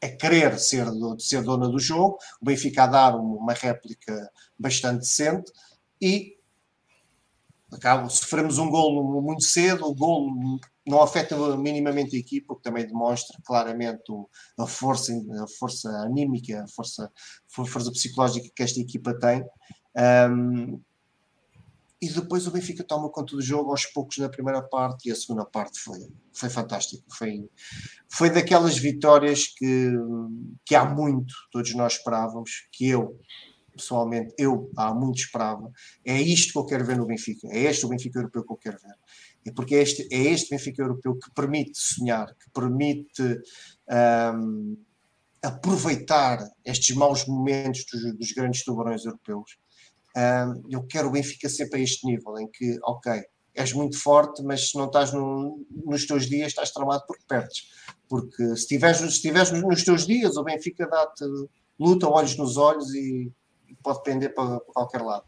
[0.00, 0.86] querer ser,
[1.18, 5.50] ser dona do jogo, o Benfica a dar uma réplica bastante decente
[6.00, 6.36] e
[7.72, 12.62] acaba, sofremos um golo muito cedo, o golo não afeta minimamente a equipa, o que
[12.62, 14.04] também demonstra claramente
[14.58, 19.44] a força, a força anímica, a força, a força psicológica que esta equipa tem.
[20.30, 20.80] Um,
[22.00, 25.16] e depois o Benfica toma conta do jogo aos poucos na primeira parte e a
[25.16, 25.98] segunda parte foi,
[26.32, 27.04] foi fantástico.
[27.16, 27.48] Foi,
[28.08, 29.92] foi daquelas vitórias que,
[30.64, 33.18] que há muito todos nós esperávamos, que eu
[33.76, 35.70] pessoalmente, eu há muito esperava.
[36.04, 37.46] É isto que eu quero ver no Benfica.
[37.50, 38.94] É este o Benfica europeu que eu quero ver.
[39.46, 43.22] É porque é este, é este Benfica europeu que permite sonhar, que permite
[44.34, 44.76] um,
[45.42, 49.56] aproveitar estes maus momentos dos, dos grandes tubarões europeus.
[50.70, 53.22] Eu quero o Benfica sempre a este nível, em que, ok,
[53.54, 57.68] és muito forte, mas se não estás no, nos teus dias, estás tramado porque perdes.
[58.08, 61.24] Porque se estiveres, se nos teus dias, o Benfica dá-te
[61.78, 63.32] luta, olhos nos olhos e
[63.82, 65.24] pode pender para, para qualquer lado.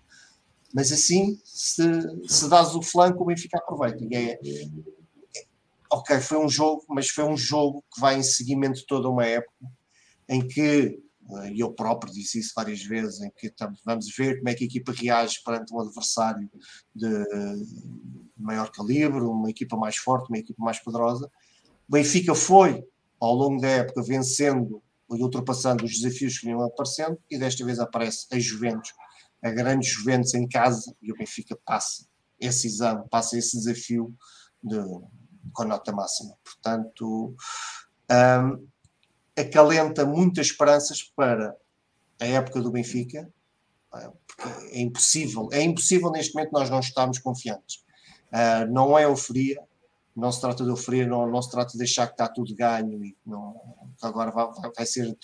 [0.74, 1.82] Mas assim, se,
[2.26, 4.04] se dás o flanco, o Benfica aproveita.
[4.04, 4.38] E é,
[5.90, 9.66] ok, foi um jogo, mas foi um jogo que vai em seguimento toda uma época
[10.28, 11.00] em que,
[11.52, 13.52] e eu próprio disse isso várias vezes, em que
[13.84, 16.50] vamos ver como é que a equipa reage perante um adversário
[16.94, 17.08] de
[18.36, 21.30] maior calibre, uma equipa mais forte, uma equipa mais poderosa.
[21.88, 22.82] Benfica foi,
[23.20, 27.78] ao longo da época, vencendo e ultrapassando os desafios que iam aparecendo, e desta vez
[27.78, 28.92] aparece a Juventus,
[29.42, 32.06] a grande Juventus em casa, e o Benfica passa
[32.40, 34.14] esse exame, passa esse desafio
[34.62, 34.76] de,
[35.52, 36.34] com nota máxima.
[36.44, 37.34] Portanto,
[38.10, 38.68] um,
[39.40, 41.56] acalenta muitas esperanças para
[42.20, 43.30] a época do Benfica,
[43.90, 47.76] porque é impossível, é impossível neste momento nós não estarmos confiantes.
[48.28, 49.58] Uh, não é euforia,
[50.14, 53.02] não se trata de oferecer, não, não se trata de deixar que está tudo ganho
[53.04, 53.56] e não,
[54.02, 54.46] agora vai,
[54.76, 55.16] vai ser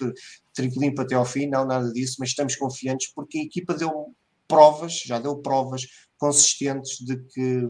[0.55, 4.15] trigo até ao fim, não, nada disso, mas estamos confiantes porque a equipa deu
[4.47, 5.83] provas, já deu provas
[6.17, 7.69] consistentes de que,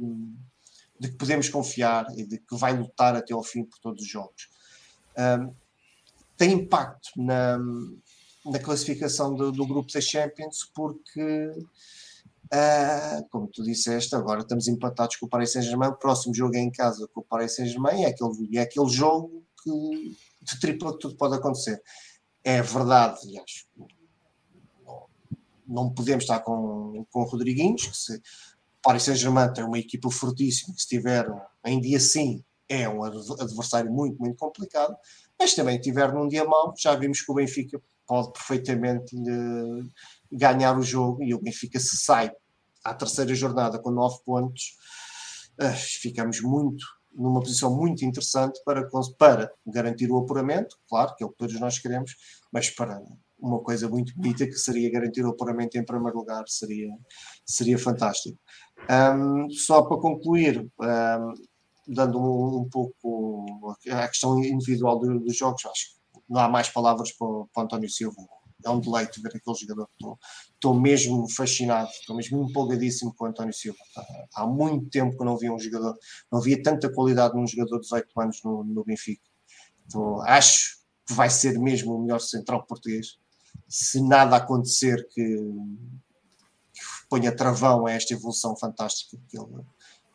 [1.01, 4.09] de que podemos confiar e de que vai lutar até ao fim por todos os
[4.09, 4.49] jogos.
[5.17, 5.55] Um,
[6.37, 7.59] tem impacto na,
[8.47, 11.53] na classificação do, do grupo da Champions porque
[12.53, 15.89] Uh, como tu disseste, agora estamos empatados com o Paris Saint-Germain.
[15.89, 18.05] O próximo jogo é em casa com o Paris Saint-Germain.
[18.05, 21.83] É aquele, é aquele jogo que de tripla que tudo pode acontecer.
[22.45, 23.19] É verdade.
[25.67, 28.23] Não podemos estar com, com o Rodriguinhos, que se
[28.83, 31.27] Paris Saint-Germain tem uma equipa fortíssima, que se tiver
[31.65, 34.97] em dia sim é um adversário muito, muito complicado,
[35.39, 39.91] mas também tiver num dia mau, já vimos que o Benfica pode perfeitamente lhe
[40.31, 42.31] ganhar o jogo e o Benfica se sai
[42.85, 44.77] à terceira jornada com nove pontos,
[45.61, 48.87] uh, ficamos muito, numa posição muito interessante para,
[49.19, 52.15] para garantir o apuramento, claro, que é o que todos nós queremos,
[52.53, 53.01] mas para
[53.39, 56.89] uma coisa muito bonita que seria garantir o apuramento em primeiro lugar, seria,
[57.45, 58.39] seria fantástico.
[58.91, 61.35] Um, só para concluir, um,
[61.87, 66.69] dando um, um, pouco a questão individual do, dos jogos, acho que não há mais
[66.69, 68.17] palavras para, para António Silva.
[68.65, 69.89] É um deleite ver aquele jogador.
[69.93, 70.19] Estou,
[70.55, 73.79] estou mesmo fascinado, estou mesmo empolgadíssimo com o António Silva.
[74.35, 75.95] Há muito tempo que não via um jogador,
[76.33, 79.23] não via tanta qualidade num jogador de 18 anos no, no Benfica.
[79.87, 83.19] Então, acho que vai ser mesmo o melhor central português
[83.69, 85.23] se nada acontecer que,
[86.73, 89.65] que ponha travão a esta evolução fantástica que ele,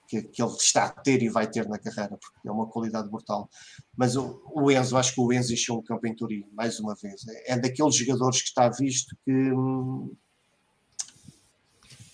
[0.10, 3.08] que, que, ele está a ter e vai ter na carreira, porque é uma qualidade
[3.10, 3.48] brutal.
[3.96, 6.96] Mas o, o Enzo, acho que o Enzo encheu um campo em Turim, mais uma
[6.96, 7.28] vez.
[7.28, 9.52] É, é daqueles jogadores que está visto que,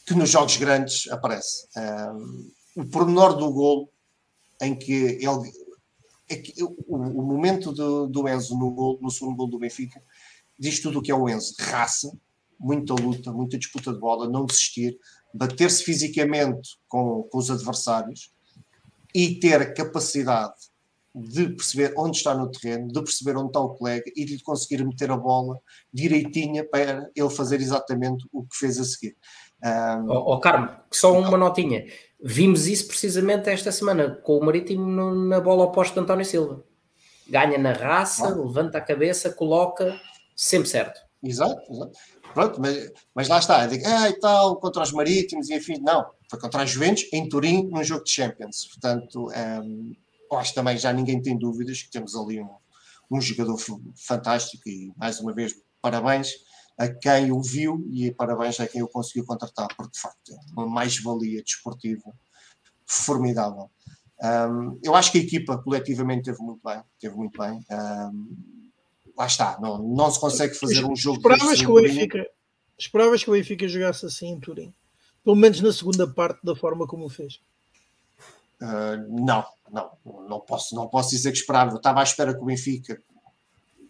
[0.05, 1.67] que nos jogos grandes aparece.
[1.77, 3.89] Um, o pormenor do golo,
[4.61, 5.65] em que ele.
[6.27, 10.01] É que, o, o, momento do, do Enzo no, gol, no segundo gol do Benfica
[10.59, 12.11] diz tudo o que é o Enzo: raça,
[12.59, 14.97] muita luta, muita disputa de bola, não desistir,
[15.35, 18.31] bater-se fisicamente com, com os adversários
[19.13, 20.53] e ter a capacidade
[21.13, 24.83] de perceber onde está no terreno, de perceber onde está o colega e de conseguir
[24.83, 25.57] meter a bola
[25.93, 29.15] direitinha para ele fazer exatamente o que fez a seguir.
[29.63, 30.09] Um...
[30.09, 31.85] Oh, oh, Carmo, só uma notinha.
[32.21, 36.63] Vimos isso precisamente esta semana com o Marítimo no, na bola oposta de António Silva.
[37.29, 38.35] Ganha na raça, ah.
[38.35, 39.99] levanta a cabeça, coloca
[40.35, 40.99] sempre certo.
[41.23, 41.97] Exato, exato.
[42.35, 46.05] Pronto, mas, mas lá está, digo, ah, e tal, contra os Marítimos, e enfim, não,
[46.29, 48.65] foi contra os Juventus em Turim, num jogo de Champions.
[48.65, 49.93] Portanto, um, ehm,
[50.33, 52.49] acho também já ninguém tem dúvidas que temos ali um,
[53.09, 53.57] um jogador
[53.95, 56.33] fantástico e, mais uma vez, parabéns
[56.77, 60.37] a quem o viu e parabéns a quem o conseguiu contratar, porque de facto é
[60.51, 62.11] uma mais-valia desportiva
[62.85, 63.71] formidável.
[64.21, 67.65] Um, ehm, eu acho que a equipa coletivamente teve muito bem, teve muito bem.
[67.71, 68.54] Um, ehm,
[69.17, 71.17] lá está, não, não se consegue fazer um jogo.
[71.17, 72.29] Esperavas que, o Benfica,
[72.77, 74.73] esperavas que o Benfica jogasse assim em Turim,
[75.23, 77.39] pelo menos na segunda parte, da forma como o fez.
[78.61, 79.91] Uh, não, não,
[80.27, 81.71] não posso, não posso dizer que esperava.
[81.71, 83.01] Eu estava à espera que o Benfica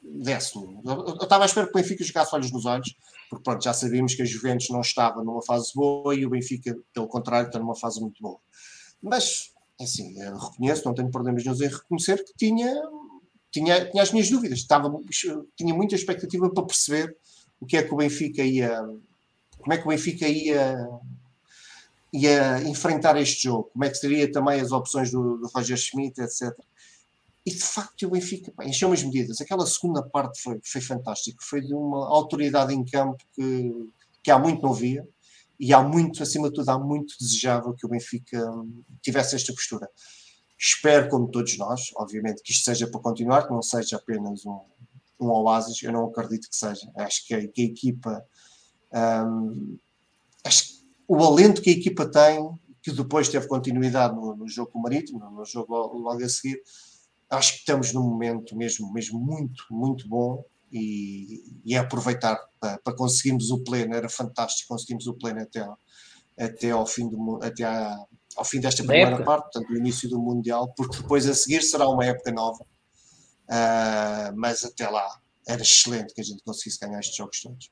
[0.03, 0.55] desse.
[0.57, 2.95] Eu estava à espera que o Benfica jogasse olhos nos olhos,
[3.29, 6.75] porque pronto, já sabíamos que a Juventus não estava numa fase boa e o Benfica,
[6.93, 8.39] pelo contrário, está numa fase muito boa.
[9.01, 12.73] Mas, assim, eu reconheço, não tenho problemas nenhum em reconhecer que tinha
[13.55, 14.91] tinha, tinha as minhas dúvidas, estava,
[15.55, 17.15] tinha muita expectativa para perceber
[17.57, 18.81] o que é que o Benfica ia,
[19.59, 20.75] como é que o Benfica ia,
[22.11, 26.19] ia enfrentar este jogo, como é que seria também as opções do, do Roger Schmidt,
[26.19, 26.53] etc.
[27.45, 29.39] E de facto o Benfica pá, encheu as medidas.
[29.39, 33.89] Aquela segunda parte foi, foi fantástica, foi de uma autoridade em campo que,
[34.21, 35.07] que há muito não via
[35.57, 38.37] e há muito, acima de tudo, há muito desejável que o Benfica
[39.01, 39.89] tivesse esta postura.
[40.57, 44.59] Espero, como todos nós, obviamente, que isto seja para continuar, que não seja apenas um,
[45.19, 45.81] um oásis.
[45.83, 46.89] Eu não acredito que seja.
[46.95, 48.25] Acho que a, que a equipa.
[48.93, 49.77] Um,
[50.43, 52.49] acho que o alento que a equipa tem,
[52.81, 56.61] que depois teve continuidade no, no jogo Marítimo, no jogo logo a seguir,
[57.29, 62.77] acho que estamos num momento mesmo, mesmo muito, muito bom e, e é aproveitar para,
[62.79, 63.95] para, conseguirmos o pleno.
[63.95, 65.67] Era fantástico conseguimos o pleno até,
[66.37, 67.97] até ao fim do até à,
[68.35, 69.23] ao fim desta primeira época.
[69.23, 72.63] parte, portanto, o início do Mundial, porque depois a seguir será uma época nova.
[73.47, 77.71] Uh, mas até lá era excelente que a gente conseguisse ganhar estes jogos todos.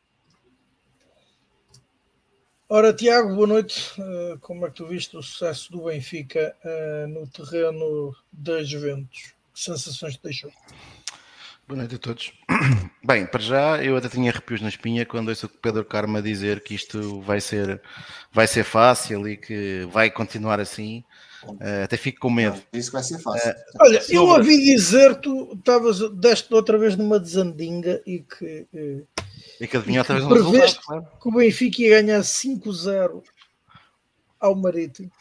[2.70, 3.92] Ora, Tiago, boa noite.
[4.00, 9.34] Uh, como é que tu viste o sucesso do Benfica uh, no terreno das Juventus?
[9.54, 10.52] Que sensações te deixou?
[11.66, 12.34] Boa noite a todos.
[13.06, 16.62] Bem, para já eu até tinha arrepios na espinha quando ouço o Pedro Carma dizer
[16.62, 17.82] que isto vai ser,
[18.34, 21.04] vai ser fácil e que vai continuar assim.
[21.46, 22.62] Uh, até fico com medo.
[22.74, 23.52] Isso vai ser fácil.
[23.52, 24.16] Uh, Olha, sobre...
[24.16, 28.68] eu ouvi dizer tu estavas deste outra vez numa desandinga e que.
[28.74, 29.08] Uh,
[29.60, 31.08] e que adivinhou outra vez um resultado, claro.
[31.22, 33.24] que o Benfica ia ganhar 5-0
[34.40, 35.12] ao Marítimo.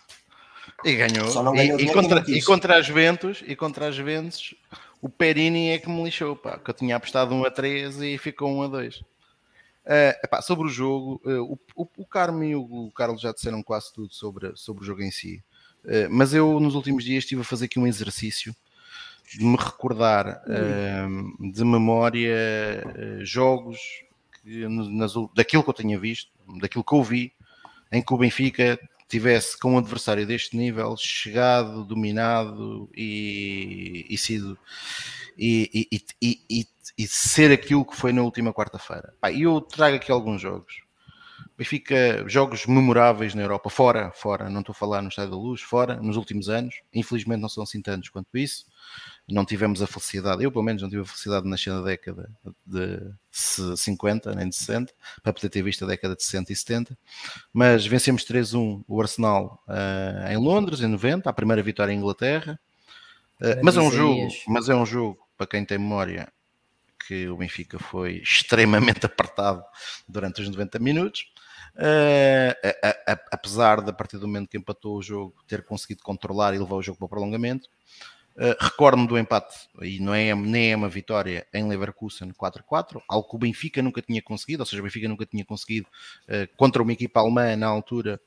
[0.84, 1.54] E ganhou.
[1.54, 4.54] E, e, contra, e contra as Ventos, e contra as Ventos,
[5.02, 8.18] o Perini é que me lixou, pá, que eu tinha apostado 1 a 3 e
[8.18, 8.96] ficou 1 a 2.
[8.98, 9.04] Uh,
[9.84, 13.32] eh, epá, sobre o jogo, uh, o, o, o Carmo e o, o, Carlos já
[13.32, 15.42] disseram quase tudo sobre, sobre o jogo em si,
[15.84, 18.54] uh, mas eu nos últimos dias estive a fazer aqui um exercício
[19.36, 20.42] de me recordar
[21.40, 22.36] de memória
[23.22, 23.78] jogos
[24.42, 27.32] que, nas, daquilo que eu tinha visto, daquilo que eu vi,
[27.90, 28.78] em que o Benfica
[29.12, 34.58] tivesse com um adversário deste nível chegado, dominado e, e sido
[35.36, 35.86] e,
[36.20, 39.12] e, e, ser aquilo que foi na última quarta-feira.
[39.30, 40.80] E eu trago aqui alguns jogos.
[41.58, 45.60] Benfica, jogos memoráveis na Europa, fora, fora, não estou a falar no Estádio da Luz,
[45.60, 46.74] fora, nos últimos anos.
[46.94, 48.64] Infelizmente não são assim tantos quanto isso.
[49.28, 52.30] Não tivemos a felicidade, eu pelo menos não tive a felicidade de nascer na década
[52.66, 54.92] de 50, nem de 60,
[55.22, 56.98] para poder ter visto a década de 60 e 70.
[57.52, 62.60] Mas vencemos 3-1 o Arsenal uh, em Londres, em 90, a primeira vitória em Inglaterra.
[63.40, 66.30] Uh, mas é um jogo, mas é um jogo, para quem tem memória,
[67.06, 69.64] que o Benfica foi extremamente apertado
[70.06, 71.32] durante os 90 minutos.
[71.74, 76.02] Uh, a, a, apesar de a partir do momento que empatou o jogo ter conseguido
[76.02, 77.68] controlar e levar o jogo para o prolongamento.
[78.36, 83.28] Uh, Recordo-me do empate, e não é, nem é uma vitória em Leverkusen 4-4, algo
[83.28, 85.86] que o Benfica nunca tinha conseguido, ou seja, o Benfica nunca tinha conseguido
[86.24, 88.18] uh, contra uma equipa alemã na altura,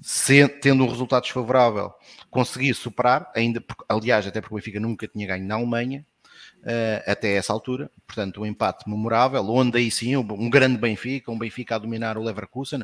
[0.00, 1.92] se, tendo um resultado desfavorável,
[2.30, 6.06] conseguir superar, ainda, aliás, até porque o Benfica nunca tinha ganho na Alemanha,
[6.64, 7.90] uh, até essa altura.
[8.06, 12.22] Portanto, um empate memorável, onde aí sim um grande Benfica, um Benfica a dominar o
[12.22, 12.82] Leverkusen,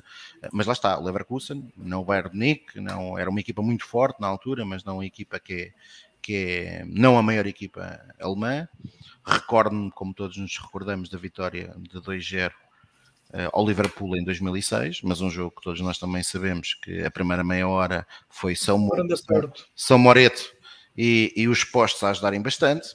[0.53, 4.21] mas lá está, o Leverkusen, não o Bayern Munique, não, era uma equipa muito forte
[4.21, 5.73] na altura, mas não uma equipa que é,
[6.21, 8.69] que é não a maior equipa alemã.
[9.25, 12.53] Recordo-me, como todos nos recordamos, da vitória de 2-0
[13.33, 17.13] Uh, ao Liverpool em 2006, mas um jogo que todos nós também sabemos que a
[17.13, 18.91] primeira meia hora foi São, Mo
[19.73, 20.53] São Moreto
[20.97, 22.89] e, e os postos a ajudarem bastante.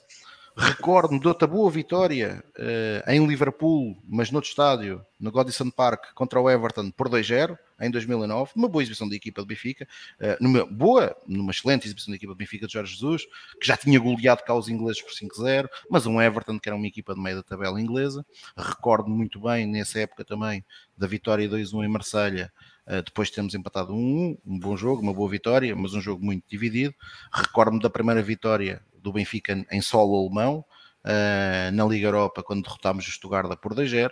[0.57, 6.39] Recordo-me de outra boa vitória uh, em Liverpool, mas noutro estádio, no Godison Park, contra
[6.39, 8.53] o Everton por 2-0 em 2009.
[8.55, 9.85] Uma boa exibição da equipa de Benfica,
[10.21, 13.23] uh, numa boa, numa excelente exibição da equipa de Benfica de Jorge Jesus,
[13.59, 16.87] que já tinha goleado cá os ingleses por 5-0, mas um Everton que era uma
[16.87, 18.25] equipa de meio da tabela inglesa.
[18.55, 20.63] Recordo muito bem nessa época também
[20.97, 22.49] da vitória 2-1 em Marselha.
[22.87, 26.45] Uh, depois temos empatado 1-1, um bom jogo, uma boa vitória, mas um jogo muito
[26.47, 26.95] dividido.
[27.33, 30.65] Recordo-me da primeira vitória do Benfica em solo alemão,
[31.05, 34.11] uh, na Liga Europa, quando derrotámos o Stuttgart por 2-0.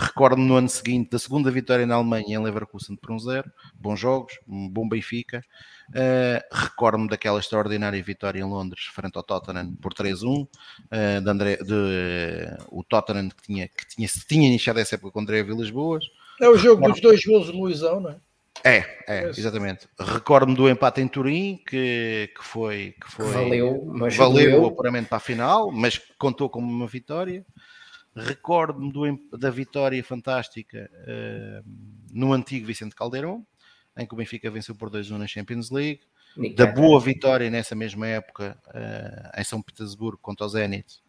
[0.00, 3.44] Recordo-me no ano seguinte da segunda vitória na Alemanha em Leverkusen por 1-0.
[3.74, 5.44] Bons jogos, um bom Benfica.
[5.88, 10.44] Uh, Recordo-me daquela extraordinária vitória em Londres frente ao Tottenham por 3-1.
[10.44, 15.10] Uh, de André, de, uh, o Tottenham que tinha, que tinha, tinha iniciado essa época
[15.10, 16.04] com André Vilas Boas.
[16.40, 18.16] É o jogo dos dois gols de Luizão, não é?
[18.64, 19.88] É, é, exatamente.
[19.98, 22.94] Recordo-me do empate em Turim, que, que foi.
[23.00, 27.44] Que foi valeu, mas valeu puramente para a final, mas contou como uma vitória.
[28.14, 31.64] Recordo-me da vitória fantástica uh,
[32.12, 33.46] no antigo Vicente Caldeirão,
[33.96, 36.00] em que o Benfica venceu por 2-1 na Champions League.
[36.54, 41.00] Da boa vitória nessa mesma época uh, em São Petersburgo contra o Zenit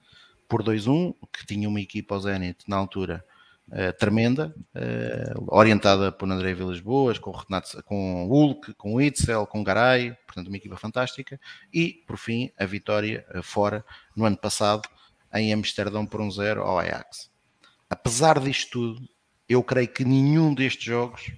[0.47, 3.23] por 2-1, que tinha uma equipa ao Zenit na altura
[3.71, 9.63] Uh, tremenda, uh, orientada por André Vilas Boas, com, Renato, com Hulk, com Itzel, com
[9.63, 11.39] Garay, portanto uma equipa fantástica,
[11.71, 14.89] e por fim a vitória uh, fora no ano passado
[15.31, 17.29] em Amsterdão por um zero ao Ajax.
[17.87, 19.07] Apesar disto tudo,
[19.47, 21.31] eu creio que nenhum destes jogos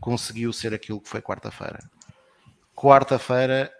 [0.00, 1.80] conseguiu ser aquilo que foi quarta-feira.
[2.76, 3.72] Quarta-feira,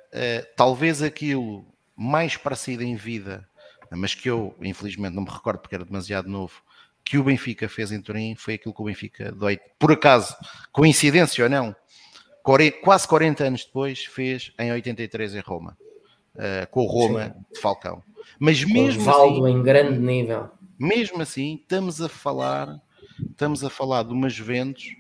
[0.57, 3.47] talvez aquilo mais parecido em vida,
[3.91, 6.63] mas que eu infelizmente não me recordo porque era demasiado novo,
[7.05, 9.35] que o Benfica fez em Turim foi aquilo que o Benfica,
[9.79, 10.35] por acaso,
[10.73, 11.75] coincidência ou não,
[12.83, 15.77] quase 40 anos depois, fez em 83 em Roma,
[16.35, 17.45] uh, com o Roma Sim.
[17.55, 18.03] de Falcão.
[18.39, 20.51] Mas mesmo Valdo assim, em grande nível.
[20.79, 22.81] Mesmo assim, estamos a falar,
[23.31, 24.97] estamos a falar de umas Juventus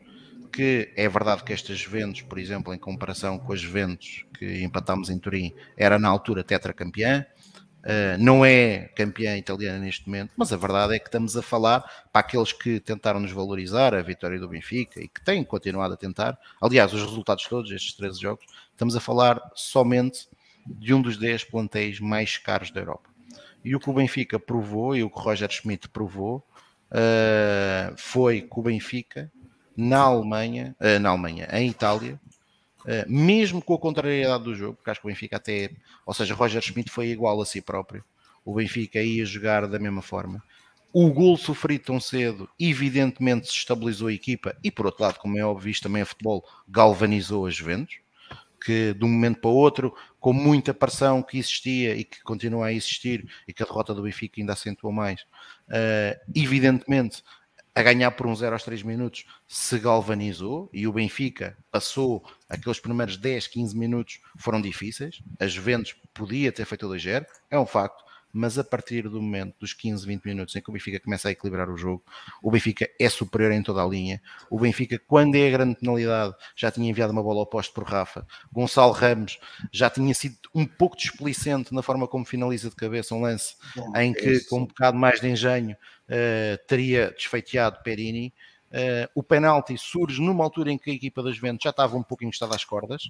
[0.53, 5.09] que é verdade que estas Juventus, por exemplo, em comparação com as Juventus que empatámos
[5.09, 7.25] em Turim, era na altura tetracampeã,
[7.83, 11.81] Uh, não é campeã italiana neste momento, mas a verdade é que estamos a falar
[12.13, 15.97] para aqueles que tentaram nos valorizar a vitória do Benfica e que têm continuado a
[15.97, 16.39] tentar.
[16.61, 20.29] Aliás, os resultados todos, estes 13 jogos, estamos a falar somente
[20.65, 23.11] de um dos 10 plantéis mais caros da Europa.
[23.65, 26.47] E o que o Benfica provou e o que o Roger Schmidt provou
[26.91, 29.31] uh, foi que o Benfica
[29.77, 32.21] na Alemanha, uh, na Alemanha, em Itália,
[32.83, 35.71] Uh, mesmo com a contrariedade do jogo, porque acho que o Benfica até,
[36.05, 38.05] ou seja, Roger Schmidt foi igual a si próprio,
[38.45, 40.43] o Benfica ia jogar da mesma forma.
[40.93, 45.39] O gol sofrido tão cedo, evidentemente, se estabilizou a equipa e, por outro lado, como
[45.39, 47.97] é óbvio, isto também a futebol galvanizou as Juventus,
[48.63, 52.67] que de um momento para o outro, com muita pressão que existia e que continua
[52.67, 57.23] a existir e que a derrota do Benfica ainda acentuou mais, uh, evidentemente
[57.75, 62.79] a ganhar por um 0 aos 3 minutos, se galvanizou e o Benfica passou aqueles
[62.79, 65.23] primeiros 10, 15 minutos foram difíceis.
[65.41, 69.57] As Juventus podia ter feito o 2-0, é um facto, mas a partir do momento
[69.61, 72.03] dos 15, 20 minutos em que o Benfica começa a equilibrar o jogo,
[72.43, 74.23] o Benfica é superior em toda a linha.
[74.51, 77.85] O Benfica, quando é a grande penalidade, já tinha enviado uma bola ao posto por
[77.85, 78.27] Rafa.
[78.51, 79.39] Gonçalo Ramos
[79.71, 83.97] já tinha sido um pouco displicente na forma como finaliza de cabeça um lance Bom,
[83.97, 85.77] em que, com um bocado mais de engenho,
[86.09, 88.33] uh, teria desfeiteado Perini.
[88.71, 92.03] Uh, o penalti surge numa altura em que a equipa das Juventus já estava um
[92.03, 93.05] pouco encostada às cordas,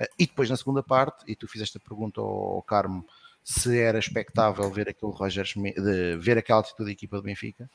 [0.00, 3.06] uh, e depois na segunda parte, e tu fizeste a pergunta ao, ao Carmo
[3.44, 5.78] se era expectável ver aquele Roger Schmidt,
[6.18, 7.68] ver aquela atitude da equipa do Benfica.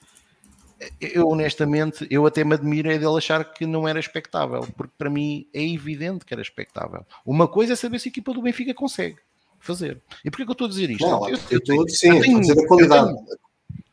[0.99, 5.09] Eu honestamente, eu até me admiro é dele achar que não era expectável, porque para
[5.09, 7.05] mim é evidente que era expectável.
[7.23, 9.17] Uma coisa é saber se a equipa do Benfica consegue
[9.59, 10.01] fazer.
[10.25, 11.05] E porquê que eu estou a dizer isto?
[11.05, 13.13] Não, eu, eu, eu, tenho, sim, eu tenho, dizer a qualidade.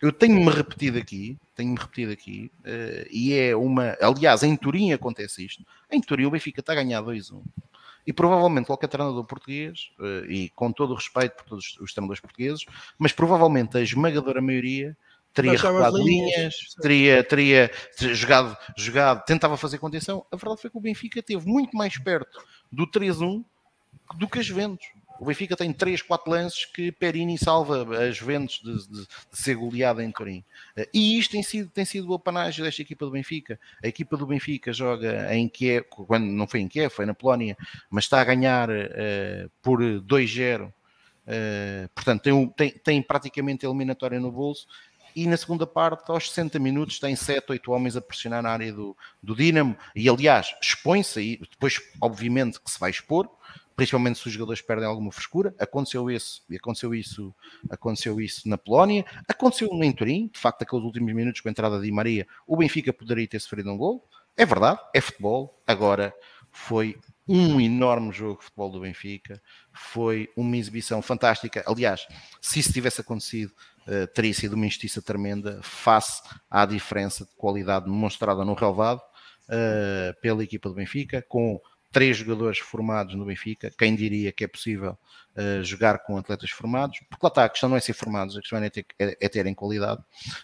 [0.01, 3.97] Eu tenho-me repetido aqui, tenho-me repetido aqui, uh, e é uma.
[4.01, 5.65] Aliás, em Turim acontece isto.
[5.91, 7.43] Em Turim o Benfica está a ganhar 2-1.
[8.07, 12.21] E provavelmente qualquer treinador português, uh, e com todo o respeito por todos os treinadores
[12.21, 12.65] portugueses,
[12.99, 14.97] mas provavelmente a esmagadora maioria
[15.35, 20.25] teria recuado linhas, teria, teria, teria jogado, jogado, tentava fazer contenção.
[20.33, 22.43] A verdade foi que o Benfica esteve muito mais perto
[22.73, 23.45] do 3-1
[24.15, 24.87] do que as Juventus.
[25.19, 29.55] O Benfica tem 3, 4 lances que Perini salva as Juventus de, de, de, ser
[29.55, 30.45] goleada em Turim.
[30.77, 33.59] Eh, e isto tem sido, tem sido o apanágio desta equipa do Benfica.
[33.83, 37.57] A equipa do Benfica joga em Kiev, quando não foi em Kiev, foi na Polónia,
[37.91, 40.67] mas está a ganhar uh, por 2-0.
[40.67, 40.73] Uh,
[41.27, 44.67] eh, portanto, tem, tem, tem praticamente eliminatória no bolso
[45.17, 48.71] e na segunda parte, aos 60 minutos, tem 7, 8 homens a pressionar na área
[48.71, 53.27] do, do Dinamo, e aliás, expõe-se, e depois, obviamente, que se vai expor,
[53.77, 55.55] principalmente se os jogadores perdem alguma frescura.
[55.59, 57.35] Aconteceu isso, aconteceu isso,
[57.71, 61.79] aconteceu isso na Polónia, aconteceu no Turim, de facto, aqueles últimos minutos com a entrada
[61.79, 64.09] de Maria, o Benfica poderia ter sofrido um gol.
[64.37, 65.63] É verdade, é futebol.
[65.67, 66.15] Agora
[66.51, 66.99] foi
[67.29, 71.63] um enorme jogo de futebol do Benfica, foi uma exibição fantástica.
[71.67, 72.07] Aliás,
[72.41, 73.53] se isso tivesse acontecido,
[73.87, 80.21] uh, teria sido uma injustiça tremenda face à diferença de qualidade demonstrada no relevado uh,
[80.21, 81.61] pela equipa do Benfica, com
[81.97, 83.73] três jogadores formados no Benfica.
[83.79, 84.99] Quem diria que é possível
[85.37, 86.99] uh, jogar com atletas formados?
[87.09, 89.29] Porque lá está, a questão não é ser formados, a questão é, ter, é, é
[89.29, 90.01] terem qualidade.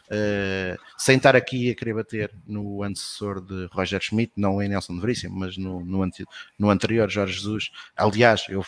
[0.07, 4.95] Uh, sem estar aqui a querer bater no antecessor de Roger Schmidt, não em Nelson
[4.95, 6.09] de Veríssimo, mas no, no,
[6.59, 7.71] no anterior Jorge Jesus.
[7.97, 8.63] Aliás, eu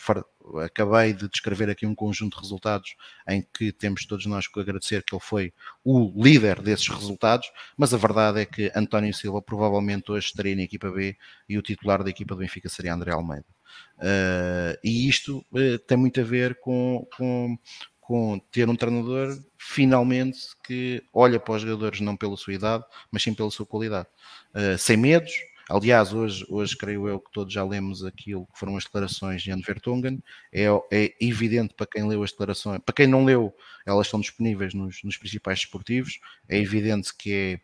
[0.62, 2.94] acabei de descrever aqui um conjunto de resultados
[3.28, 5.52] em que temos todos nós que agradecer que ele foi
[5.82, 10.62] o líder desses resultados, mas a verdade é que António Silva provavelmente hoje estaria na
[10.62, 11.16] equipa B
[11.48, 13.53] e o titular da equipa do Benfica seria André Almeida.
[13.98, 17.58] Uh, e isto uh, tem muito a ver com, com,
[18.00, 23.22] com ter um treinador finalmente que olha para os jogadores não pela sua idade, mas
[23.22, 24.08] sim pela sua qualidade,
[24.54, 25.32] uh, sem medos,
[25.68, 29.50] Aliás, hoje, hoje creio eu que todos já lemos aquilo que foram as declarações de
[29.50, 30.22] Jan Vertonghen.
[30.52, 33.54] É, é evidente para quem leu as declarações, para quem não leu,
[33.86, 36.20] elas estão disponíveis nos, nos principais desportivos.
[36.48, 37.60] É evidente que é,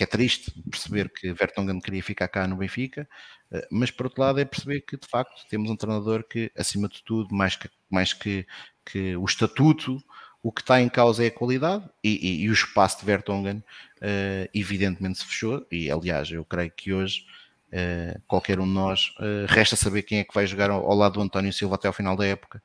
[0.00, 3.06] que é triste perceber que Vertonghen queria ficar cá no Benfica,
[3.52, 6.88] eh, mas por outro lado é perceber que de facto temos um treinador que, acima
[6.88, 8.46] de tudo, mais que, mais que,
[8.82, 10.02] que o estatuto,
[10.42, 13.58] o que está em causa é a qualidade e, e, e o espaço de Vertonghen
[13.58, 17.26] uh, evidentemente se fechou e aliás eu creio que hoje
[17.70, 20.96] uh, qualquer um de nós uh, resta saber quem é que vai jogar ao, ao,
[20.96, 22.62] lado do António Silva até ao final da época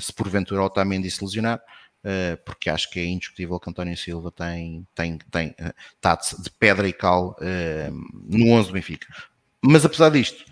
[0.00, 1.60] se porventura Otamendi se lesionar
[2.44, 5.54] porque acho que é indiscutível que António Silva tem, tem, tem,
[5.94, 7.36] está de pedra e cal
[8.28, 9.06] no 11 do Benfica
[9.62, 10.44] mas apesar disto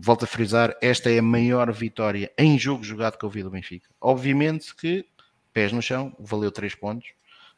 [0.00, 3.50] volto a frisar, esta é a maior vitória em jogo jogado que eu vi do
[3.50, 3.88] Benfica.
[4.00, 5.06] Obviamente que
[5.52, 7.08] pés no chão, valeu 3 pontos.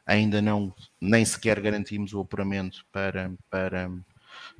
[0.05, 3.89] Ainda não, nem sequer garantimos o apuramento para, para,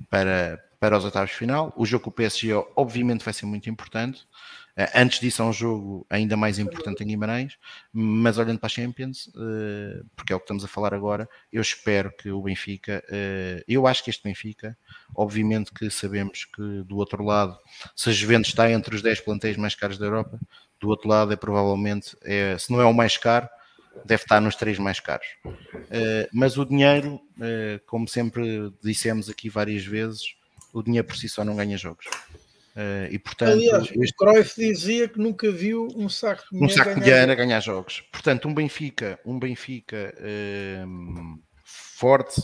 [0.10, 1.72] para, para os oitavos final.
[1.76, 4.26] O jogo com o PSG, obviamente, vai ser muito importante.
[4.78, 7.58] Eh, antes disso, é um jogo ainda mais importante em Guimarães,
[7.94, 11.62] mas olhando para a Champions, eh, porque é o que estamos a falar agora, eu
[11.62, 14.78] espero que o Benfica, eh, eu acho que este Benfica,
[15.16, 17.58] obviamente que sabemos que do outro lado,
[17.96, 20.40] se a Juventus está entre os 10 plantéis mais caros da Europa,
[20.80, 23.48] do outro lado é provavelmente, é, se não é o mais caro,
[24.04, 25.26] deve estar nos três mais caros.
[26.34, 27.20] Mas o dinheiro,
[27.88, 30.36] como sempre dissemos aqui várias vezes,
[30.74, 32.06] o dinheiro por si só não ganha jogos.
[32.76, 33.98] Uh, e portanto, Aliás, este...
[33.98, 38.04] o Cruyff dizia que nunca viu um saco de um saco dinheiro a ganhar jogos.
[38.12, 40.14] Portanto, um Benfica, um Benfica
[41.64, 42.42] forte,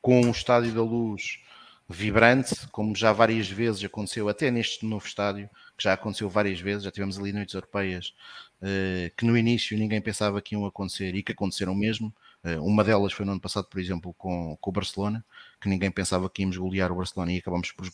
[0.00, 1.40] com um estádio da luz
[1.88, 6.84] vibrante, como já várias vezes aconteceu, até neste novo estádio, que já aconteceu várias vezes,
[6.84, 8.12] já tivemos ali noites europeias
[8.60, 12.12] uh, que no início ninguém pensava que iam acontecer e que aconteceram mesmo.
[12.44, 15.24] Uh, uma delas foi no ano passado, por exemplo, com, com o Barcelona,
[15.60, 17.86] que ninguém pensava que íamos golear o Barcelona e acabamos por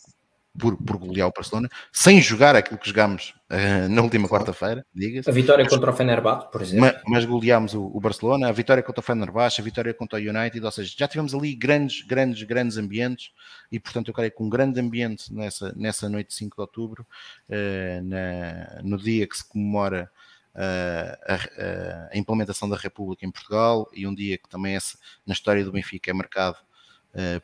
[0.57, 5.29] por, por golear o Barcelona, sem jogar aquilo que jogámos uh, na última quarta-feira, diga-se.
[5.29, 6.81] A vitória contra o Fenerbahçe, por exemplo.
[6.81, 10.21] Mas, mas goleámos o, o, Barcelona, a vitória contra o Fenerbahçe, a vitória contra o
[10.21, 13.31] United, ou seja, já tivemos ali grandes, grandes, grandes ambientes
[13.71, 17.07] e, portanto, eu creio que um grande ambiente nessa, nessa noite de 5 de outubro,
[17.49, 20.09] uh, na, no dia que se comemora
[20.55, 24.95] Uh, a, a, implementação da República em Portugal e um dia que também esse,
[25.25, 26.57] na história do Benfica é marcado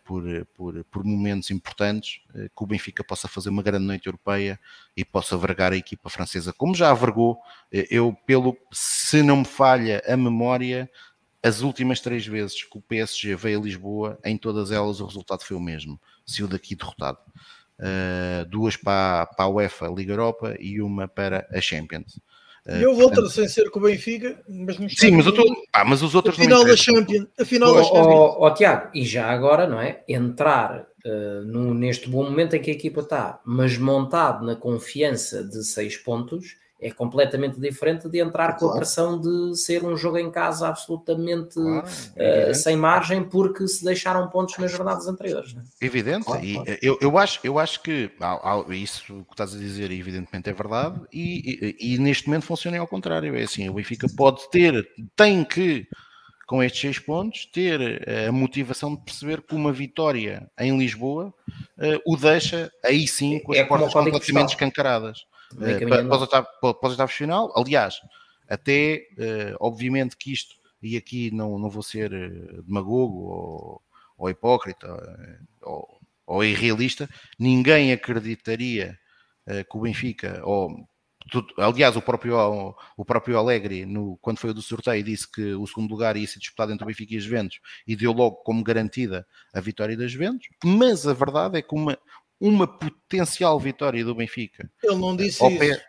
[0.04, 0.24] por,
[0.56, 4.60] por, por momentos importantes, que o Benfica possa fazer uma grande noite europeia
[4.98, 7.40] e possa vergar a equipa francesa, como já vergou.
[7.72, 10.90] eu, pelo se não me falha a memória,
[11.42, 15.44] as últimas três vezes que o PSG veio a Lisboa, em todas elas o resultado
[15.44, 17.20] foi o mesmo, se o daqui derrotado.
[17.80, 22.20] Uh, duas para, para a UEFA Liga Europa e uma para a Champions.
[22.78, 26.02] E houve outra sem ser com o Benfica, mas não Sim, mas, tô, ah, mas
[26.02, 27.28] os outros a final da Champions.
[27.40, 28.06] A final da Champions.
[28.06, 30.04] Oh, oh, Tiago, e já agora, não é?
[30.08, 35.44] Entrar uh, no, neste bom momento em que a equipa está, mas montado na confiança
[35.44, 40.18] de seis pontos, é completamente diferente de entrar com a pressão de ser um jogo
[40.18, 45.56] em casa absolutamente claro, uh, sem margem porque se deixaram pontos nas jornadas anteriores.
[45.82, 45.86] É?
[45.86, 46.78] Evidente, claro, e claro.
[46.82, 48.12] Eu, eu, acho, eu acho que
[48.72, 52.88] isso que estás a dizer evidentemente é verdade e, e, e, neste momento funciona ao
[52.88, 55.88] contrário, é assim, o Benfica pode ter, tem que
[56.50, 61.32] com estes seis pontos, ter eh, a motivação de perceber que uma vitória em Lisboa
[61.78, 65.20] uh, o deixa aí sim com as é portas completamente escancaradas.
[65.54, 68.00] Uh, para, para, os oitavos, para os oitavos final, aliás,
[68.48, 73.82] até uh, obviamente que isto, e aqui não, não vou ser uh, demagogo ou,
[74.18, 74.88] ou hipócrita
[75.62, 78.98] ou, ou, irrealista, ninguém acreditaria
[79.68, 80.88] que o Benfica, ou
[81.58, 85.66] aliás, o próprio, o próprio Alegre, no, quando foi o do sorteio, disse que o
[85.68, 88.64] segundo lugar ia ser disputado entre o Benfica e as Juventus e deu logo como
[88.64, 91.98] garantida a vitória das Juventus, mas a verdade é que uma,
[92.40, 94.70] uma potencial vitória do Benfica.
[94.84, 95.60] Ele não disse isso.
[95.60, 95.84] Pé...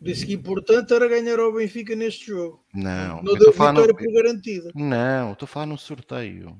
[0.00, 2.62] Disse que importante era ganhar ao Benfica neste jogo.
[2.74, 3.96] Não, não deu vitória no...
[3.96, 4.70] por garantida.
[4.74, 6.58] Não, estou a falar no sorteio.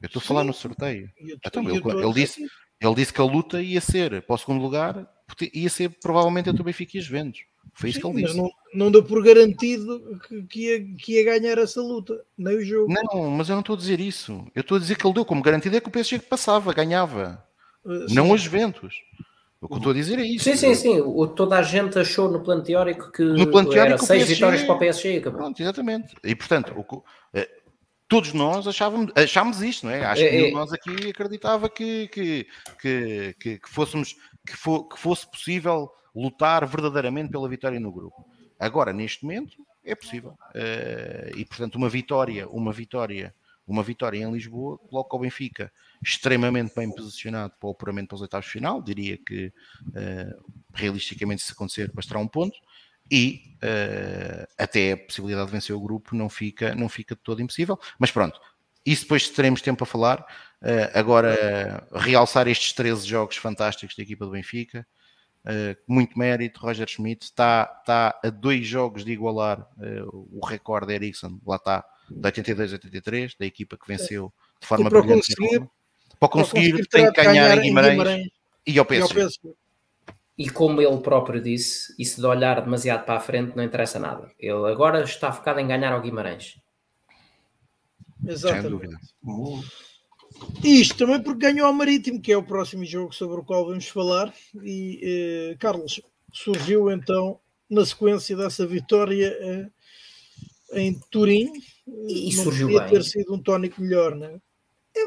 [0.00, 1.10] Eu estou a falar no sorteio.
[1.18, 2.46] Então, ele, ele, disse,
[2.80, 5.08] ele disse que a luta ia ser para o segundo lugar,
[5.52, 7.40] ia ser provavelmente entre o Benfica e os Ventos.
[7.74, 8.36] Foi isso Sim, que ele disse.
[8.36, 12.56] Mas não, não deu por garantido que, que, ia, que ia ganhar essa luta, nem
[12.56, 12.92] o jogo.
[12.92, 14.46] Não, mas eu não estou a dizer isso.
[14.54, 17.44] Eu estou a dizer que ele deu como garantido é que o PSG passava, ganhava.
[17.86, 18.96] Uh, não os Juventus.
[19.60, 20.44] O que eu estou a dizer é isso.
[20.44, 21.00] Sim, sim, sim.
[21.00, 24.34] O, toda a gente achou no plano teórico que no plano teórico, era seis PSG...
[24.34, 25.20] vitórias para o PSG.
[25.20, 26.14] Pronto, exatamente.
[26.22, 27.48] E portanto, o, eh,
[28.06, 30.04] todos nós achávamos, achámos isto, não é?
[30.04, 30.52] Acho que é, é.
[30.52, 32.46] nós aqui acreditava que, que,
[32.80, 34.14] que, que, que fôssemos
[34.46, 38.24] que, for, que fosse possível lutar verdadeiramente pela vitória no grupo.
[38.58, 40.36] Agora, neste momento, é possível.
[40.54, 43.34] Uh, e portanto, uma vitória, uma vitória
[43.66, 48.22] uma vitória em Lisboa coloca o Benfica extremamente bem posicionado para o apuramento para os
[48.22, 48.82] oitavos de final.
[48.82, 52.56] Diria que uh, realisticamente, se acontecer, bastará um ponto.
[53.10, 57.42] E uh, até a possibilidade de vencer o grupo não fica, não fica de todo
[57.42, 57.78] impossível.
[57.98, 58.40] Mas pronto,
[58.84, 60.20] isso depois teremos tempo a falar.
[60.62, 64.86] Uh, agora, realçar estes 13 jogos fantásticos da equipa do Benfica.
[65.44, 70.92] Uh, muito mérito, Roger Schmidt está, está a dois jogos de igualar uh, o recorde
[70.92, 75.34] Ericsson, lá está, de 82 a 83, da equipa que venceu de forma para brilhante.
[75.34, 75.68] Conseguir,
[76.18, 78.28] para conseguir, conseguir tem que ganhar, em Guimarães, Guimarães
[78.66, 79.38] e ao PSG.
[80.38, 84.30] E como ele próprio disse, isso de olhar demasiado para a frente não interessa nada.
[84.38, 86.60] Ele agora está focado em ganhar ao Guimarães.
[88.24, 88.96] Exatamente.
[90.62, 93.66] E isto também porque ganhou ao Marítimo, que é o próximo jogo sobre o qual
[93.66, 94.32] vamos falar.
[94.62, 95.00] E
[95.52, 97.40] eh, Carlos, surgiu então
[97.70, 99.70] na sequência dessa vitória eh,
[100.72, 101.52] em Turim,
[101.86, 102.86] e, não surgiu bem.
[102.88, 104.40] ter sido um tónico melhor, não é?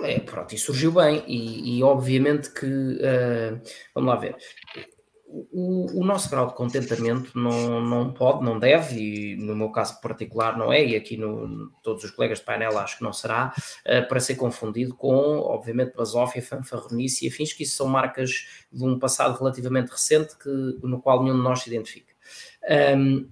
[0.04, 3.60] É, pronto, e surgiu bem, e, e obviamente que uh,
[3.94, 4.36] vamos lá ver.
[5.52, 10.00] O, o, nosso grau de contentamento não, não pode, não deve, e no meu caso
[10.02, 13.54] particular não é, e aqui no, todos os colegas de painel acho que não será,
[13.86, 18.84] uh, para ser confundido com, obviamente, basófia, fanfarronice e afins, que isso são marcas de
[18.84, 20.50] um passado relativamente recente que,
[20.84, 22.14] no qual nenhum de nós se identifica.
[22.96, 23.28] Um,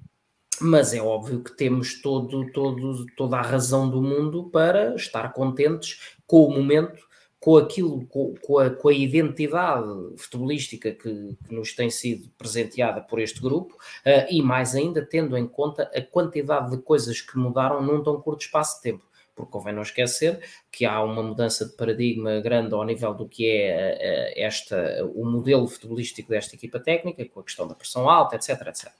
[0.61, 6.15] mas é óbvio que temos todo, todo, toda a razão do mundo para estar contentes
[6.25, 7.07] com o momento,
[7.39, 9.87] com aquilo, com, com, a, com a, identidade
[10.17, 15.37] futebolística que, que, nos tem sido presenteada por este grupo uh, e mais ainda tendo
[15.37, 19.05] em conta a quantidade de coisas que mudaram num tão curto espaço de tempo.
[19.35, 20.41] Porque convém não esquecer
[20.77, 25.25] que há uma mudança de paradigma grande ao nível do que é eh, esta, o
[25.25, 28.91] modelo futebolístico desta equipa técnica, com a questão da pressão alta, etc, etc.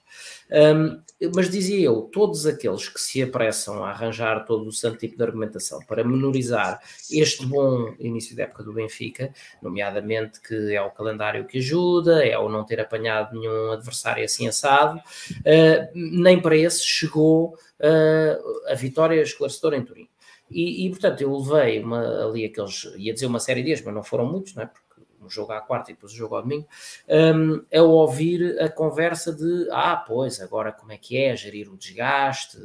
[0.49, 0.99] Um,
[1.36, 5.21] mas dizia eu, todos aqueles que se apressam a arranjar todo o santo tipo de
[5.21, 11.45] argumentação para menorizar este bom início da época do Benfica, nomeadamente que é o calendário
[11.45, 16.84] que ajuda, é o não ter apanhado nenhum adversário assim assado, uh, nem para esse
[16.84, 20.09] chegou uh, a vitória esclarecedora em Turim.
[20.50, 23.93] E, e, portanto, eu levei uma, ali aqueles, ia dizer uma série de dias, mas
[23.93, 24.66] não foram muitos, não é?
[24.66, 24.88] Porque
[25.22, 26.68] um jogo à quarta e depois o um jogo ao domingo,
[27.10, 31.78] um, a ouvir a conversa de ah, pois, agora como é que é gerir o
[31.78, 32.58] desgaste,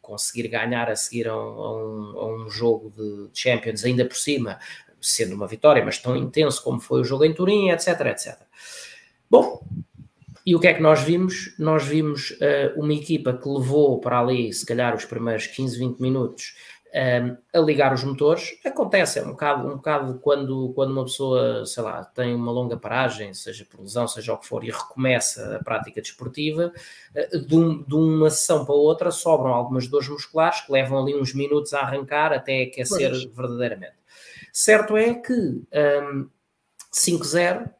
[0.00, 4.16] conseguir ganhar a seguir a um, a um, a um jogo de Champions, ainda por
[4.16, 4.58] cima,
[5.00, 8.38] sendo uma vitória, mas tão intenso como foi o jogo em Turim, etc, etc.
[9.28, 9.64] Bom,
[10.44, 11.54] e o que é que nós vimos?
[11.58, 16.00] Nós vimos uh, uma equipa que levou para ali, se calhar, os primeiros 15, 20
[16.00, 16.56] minutos
[16.94, 18.58] um, a ligar os motores.
[18.64, 22.76] Acontece, é um bocado, um bocado quando, quando uma pessoa, sei lá, tem uma longa
[22.76, 26.72] paragem, seja por lesão, seja o que for, e recomeça a prática desportiva,
[27.14, 31.14] uh, de, um, de, uma sessão para outra sobram algumas dores musculares que levam ali
[31.14, 33.24] uns minutos a arrancar até aquecer pois.
[33.24, 33.94] verdadeiramente.
[34.52, 36.28] Certo é que um,
[36.92, 37.70] 5-0,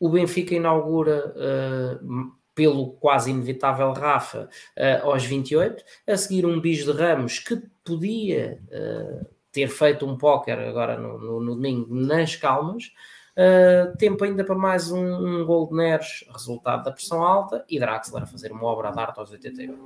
[0.00, 1.34] o Benfica inaugura.
[1.36, 7.62] Uh, pelo quase inevitável Rafa uh, aos 28, a seguir um bicho de Ramos que
[7.84, 12.92] podia uh, ter feito um póquer agora no, no, no, domingo nas calmas,
[13.36, 17.78] uh, tempo ainda para mais um, um gol de Neres, resultado da pressão alta, e
[17.78, 19.78] Draxler a fazer uma obra de arte aos 88.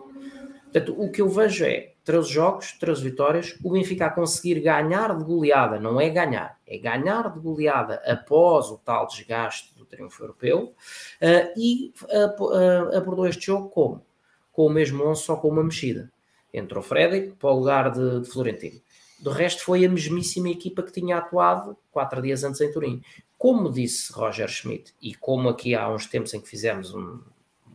[0.63, 5.19] Portanto, o que eu vejo é 13 jogos, 13 vitórias, o Benfica a conseguir ganhar
[5.19, 10.23] de goleada, não é ganhar, é ganhar de goleada após o tal desgaste do triunfo
[10.23, 10.73] europeu
[11.21, 14.07] uh, e uh, uh, abordou este jogo como?
[14.53, 16.11] Com o mesmo 11, só com uma mexida.
[16.55, 18.81] Entrou Frederic para o lugar de, de Florentino.
[19.19, 23.03] Do resto foi a mesmíssima equipa que tinha atuado quatro dias antes em Turim.
[23.37, 27.19] Como disse Roger Schmidt, e como aqui há uns tempos em que fizemos um,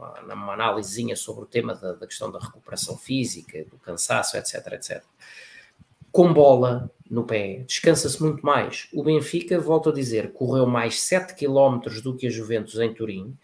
[0.01, 4.73] uma, uma análisezinha sobre o tema da, da, questão da recuperação física, do cansaço, etc,
[4.73, 5.03] etc.
[6.11, 8.87] Com bola no pé, descansa-se muito mais.
[8.93, 13.37] O Benfica, volto a dizer, correu mais 7 km do que a Juventus em Turim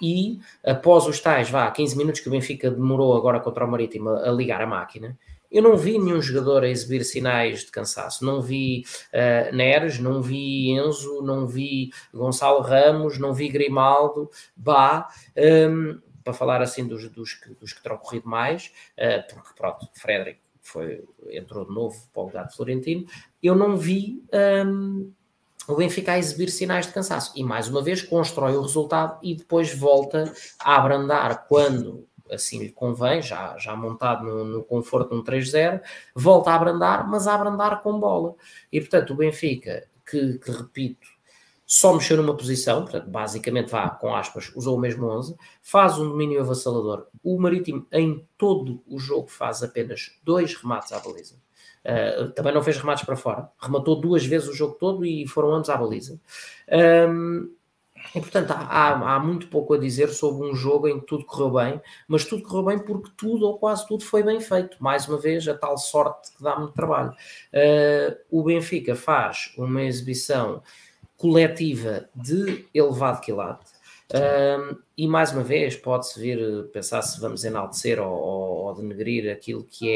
[0.00, 4.10] e após os tais, vá, 15 minutos que o Benfica demorou agora contra o Marítimo
[4.10, 5.18] a, ligar a máquina,
[5.50, 8.24] eu não vi nenhum jogador a exibir sinais de cansaço.
[8.24, 15.08] Não vi uh, Neres, não vi Enzo, não vi Gonçalo Ramos, não vi Grimaldo, Bá,
[15.36, 19.50] um, ehm, para falar assim dos, dos, que, dos que terão corrido mais, uh, porque
[19.56, 23.06] pronto, Frederic foi, entrou de novo para o lugar de Florentino.
[23.42, 24.22] Eu não vi.
[24.32, 25.12] Um, ehm,
[25.68, 29.34] o Benfica a exibir sinais de cansaço e mais uma vez constrói o resultado e
[29.34, 35.16] depois volta a abrandar quando assim lhe convém, já, já montado no, no conforto de
[35.16, 35.80] um 3-0,
[36.14, 38.34] volta a abrandar, mas a abrandar com bola.
[38.72, 41.06] E portanto, o Benfica, que, que repito,
[41.66, 46.08] só mexeu numa posição, portanto, basicamente vá com aspas, usou o mesmo 11, faz um
[46.08, 47.06] domínio avassalador.
[47.24, 51.34] O Marítimo, em todo o jogo, faz apenas dois remates à baliza.
[51.84, 55.52] Uh, também não fez remates para fora, rematou duas vezes o jogo todo e foram
[55.52, 56.20] ambos à baliza.
[57.08, 57.52] Um,
[58.14, 61.50] e portanto há, há, muito pouco a dizer sobre um jogo em que tudo correu
[61.50, 64.76] bem, mas tudo correu bem porque tudo ou quase tudo foi bem feito.
[64.80, 67.10] Mais uma vez, a tal sorte que dá muito trabalho.
[67.10, 70.62] Uh, o Benfica faz uma exibição
[71.16, 73.76] coletiva de elevado quilate.
[74.12, 79.32] Uh, e mais uma vez pode-se vir pensar se vamos enaltecer ou, ou, ou denegrir
[79.32, 79.90] aquilo que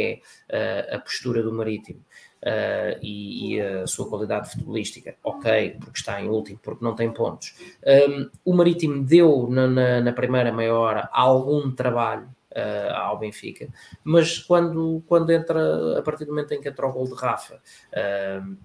[0.50, 2.04] é uh, a postura do Marítimo
[2.42, 7.12] uh, e, e, a sua qualidade futebolística, ok, porque está em último, porque não tem
[7.12, 7.54] pontos.
[7.84, 13.68] Um, o Marítimo deu na, na, na, primeira meia hora algum trabalho uh, ao Benfica,
[14.02, 17.60] mas quando, quando entra, a partir do momento em que entra o gol de Rafa,
[17.92, 18.56] uh,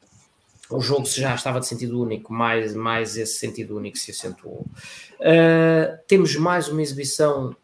[0.69, 4.65] o jogo já estava de sentido único, mais, mais esse sentido único se acentuou.
[5.19, 7.55] Uh, temos mais uma exibição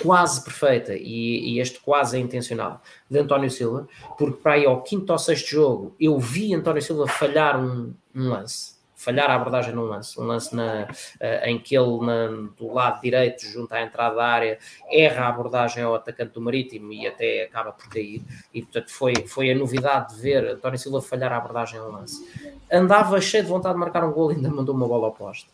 [0.00, 3.86] quase perfeita, e, e, este quase é intencional, de António Silva,
[4.18, 8.28] porque para aí ao quinto ou sexto jogo eu vi António Silva falhar um, um
[8.28, 12.72] lance, falhar a abordagem num lance, um lance na, uh, em que ele na, do
[12.72, 14.58] lado direito, junto à entrada da área,
[14.90, 18.22] erra a abordagem ao atacante do Marítimo e até acaba por cair,
[18.54, 22.24] e portanto foi, foi a novidade de ver António Silva falhar a abordagem ao lance.
[22.70, 25.48] Andava cheio de vontade de marcar um gol e ainda mandou uma bola ao poste.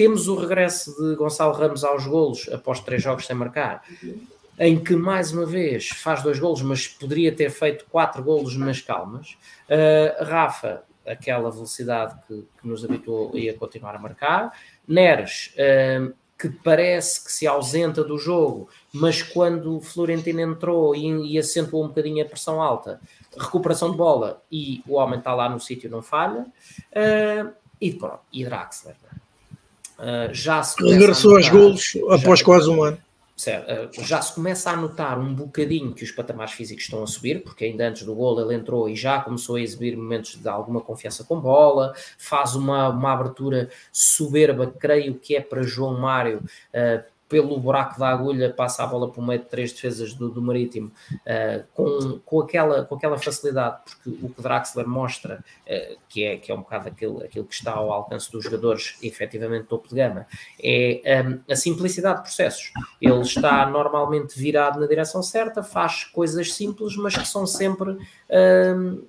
[0.00, 3.84] Temos o regresso de Gonçalo Ramos aos golos após três jogos sem marcar,
[4.58, 8.80] em que mais uma vez faz dois golos, mas poderia ter feito quatro golos nas
[8.80, 9.36] calmas.
[9.68, 14.58] Uh, Rafa, aquela velocidade que, que, nos habituou a continuar a marcar.
[14.88, 21.34] Neres, uh, que parece que se ausenta do jogo, mas quando o Florentino entrou e,
[21.34, 22.98] e acentuou um bocadinho a pressão alta,
[23.38, 26.46] recuperação de bola e o homem está lá no sítio, não falha.
[26.90, 28.96] Uh, e pronto, e Draxler.
[30.00, 32.98] Uh, já se Regressou aos golos após quase um ano.
[33.36, 37.06] Certo, uh, já se começa a notar um bocadinho que os patamares físicos estão a
[37.06, 40.48] subir, porque ainda antes do gol ele entrou e já começou a exibir momentos de
[40.48, 46.38] alguma confiança com bola, faz uma, uma abertura soberba, creio que é para João Mário,
[46.74, 50.42] uh, pelo buraco da agulha, passa a bola por meio de três defesas do, do
[50.42, 56.24] Marítimo uh, com, com, aquela, com aquela facilidade, porque o que Draxler mostra, uh, que,
[56.24, 59.88] é, que é um bocado aquilo, aquilo que está ao alcance dos jogadores efetivamente topo
[59.88, 60.26] de gama,
[60.60, 62.72] é um, a simplicidade de processos.
[63.00, 67.96] Ele está normalmente virado na direção certa, faz coisas simples, mas que são sempre.
[68.28, 69.02] Um,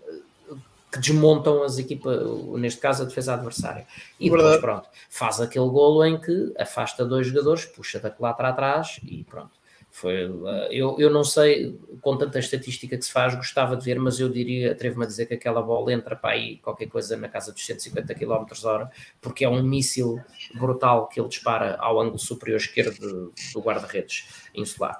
[0.92, 2.20] que desmontam as equipas,
[2.60, 3.88] neste caso a defesa adversária.
[4.20, 9.00] E depois, pronto, faz aquele golo em que afasta dois jogadores, puxa da colatra atrás
[9.04, 9.62] e pronto.
[9.90, 14.00] Foi, eh, eu, eu não sei, com tanta estatística que se faz, gostava de ver,
[14.00, 17.28] mas eu diria, atrevo-me a dizer que aquela bola entra para aí qualquer coisa na
[17.28, 18.90] casa dos 150 km hora,
[19.22, 20.20] porque é um míssil
[20.56, 24.98] brutal que ele dispara ao ângulo superior esquerdo do guarda-redes insular.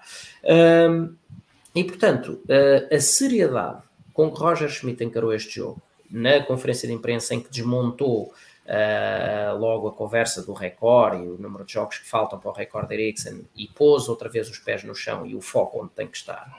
[1.74, 3.82] E portanto, a, a seriedade
[4.14, 8.34] com que Roger Schmidt encarou este jogo, na conferência de imprensa em que desmontou
[8.66, 12.54] uh, logo a conversa do recorde e o número de jogos que faltam para o
[12.54, 16.08] recorde Eriksen e pôs outra vez os pés no chão e o foco onde tem
[16.08, 16.52] que estar.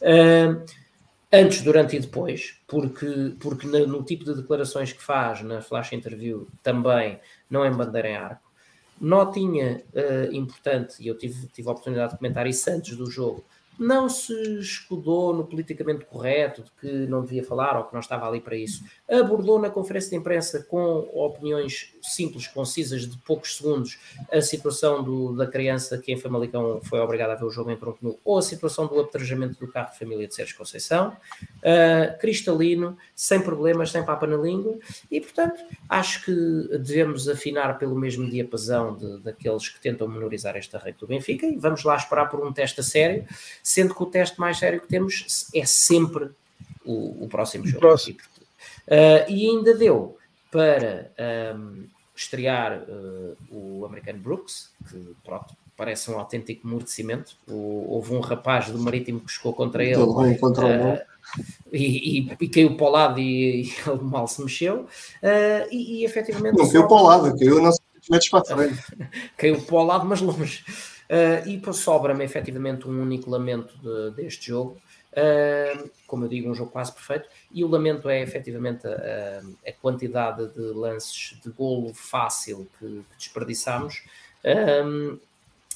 [0.00, 0.64] Uh,
[1.32, 5.92] antes, durante e depois, porque, porque no, no, tipo de declarações que faz na flash
[5.92, 7.18] interview também
[7.50, 8.52] não é bandeira em arco.
[9.00, 13.44] Notinha uh, importante, e eu tive, tive a oportunidade de comentar isso antes do jogo,
[13.82, 18.26] não se escudou no politicamente correto de que não devia falar ou que não estava
[18.26, 18.84] ali para isso.
[19.10, 23.98] Abordou na conferência de imprensa com opiniões simples, concisas, de poucos segundos,
[24.30, 27.76] a situação do, da criança que em Famalicão foi obrigada a ver o jogo em
[27.76, 32.18] tronco nu, ou a situação do apedrejamento do carro de família de Sérgio Conceição, uh,
[32.18, 34.78] cristalino, sem problemas, sem papa na língua,
[35.10, 40.78] e portanto acho que devemos afinar pelo mesmo diapasão de, daqueles que tentam menorizar esta
[40.78, 43.24] rede do Benfica, e vamos lá esperar por um teste a sério,
[43.62, 46.30] sendo que o teste mais sério que temos é sempre
[46.84, 47.80] o, o próximo jogo.
[47.80, 48.18] Próximo.
[48.86, 50.18] Uh, e, ainda deu
[50.52, 51.10] para
[51.56, 57.34] um, estrear uh, o americano Brooks, que pronto, parece um autêntico muro de cimento.
[57.48, 59.96] O, houve um rapaz do Marítimo que chegou contra ele.
[59.96, 61.12] Bem, contra uh,
[61.72, 64.82] e, e, e, caiu para o lado e, e ele mal se mexeu.
[65.22, 66.58] Uh, e, e efetivamente.
[66.58, 67.72] Não caiu para o lado, caiu não
[68.10, 68.82] metros para frente.
[69.38, 70.62] caiu para o lado, mas longe.
[71.08, 74.76] Uh, e sobra-me efetivamente um único lamento de, deste jogo.
[75.12, 77.28] Uh, como eu digo, um jogo quase perfeito.
[77.52, 83.16] E o lamento é efetivamente a, a quantidade de lances de golo fácil que, que
[83.18, 84.02] desperdiçamos.
[84.44, 85.18] Um,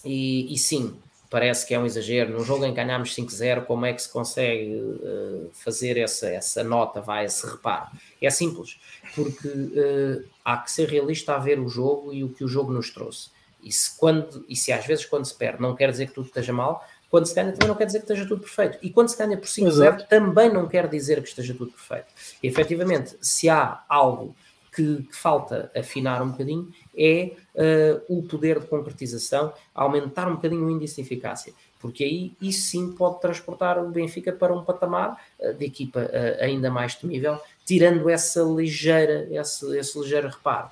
[0.04, 0.98] e, e, sim,
[1.30, 2.32] parece que é um exagero.
[2.32, 6.64] Num jogo em que ganhámos 5-0, como é que se consegue uh, fazer essa, essa
[6.64, 7.90] nota, vai, esse reparo?
[8.22, 8.78] É simples,
[9.14, 12.72] porque uh, há que ser realista a ver o jogo e o que o jogo
[12.72, 13.30] nos trouxe.
[13.62, 16.28] E se, quando, e se às vezes quando se perde não quer dizer que tudo
[16.28, 18.78] esteja mal, quando se ganha também não quer dizer que esteja tudo perfeito.
[18.82, 22.06] E quando se ganha por 5-0 também não quer dizer que esteja tudo perfeito.
[22.42, 24.34] E efetivamente, se há algo
[24.76, 30.66] que, que falta afinar um bocadinho, é uh, o poder de concretização, aumentar um bocadinho
[30.66, 31.54] o índice de eficácia.
[31.80, 36.44] Porque aí isso sim pode transportar o Benfica para um patamar uh, de equipa uh,
[36.44, 40.68] ainda mais temível, tirando essa ligeira, esse, esse ligeiro reparo.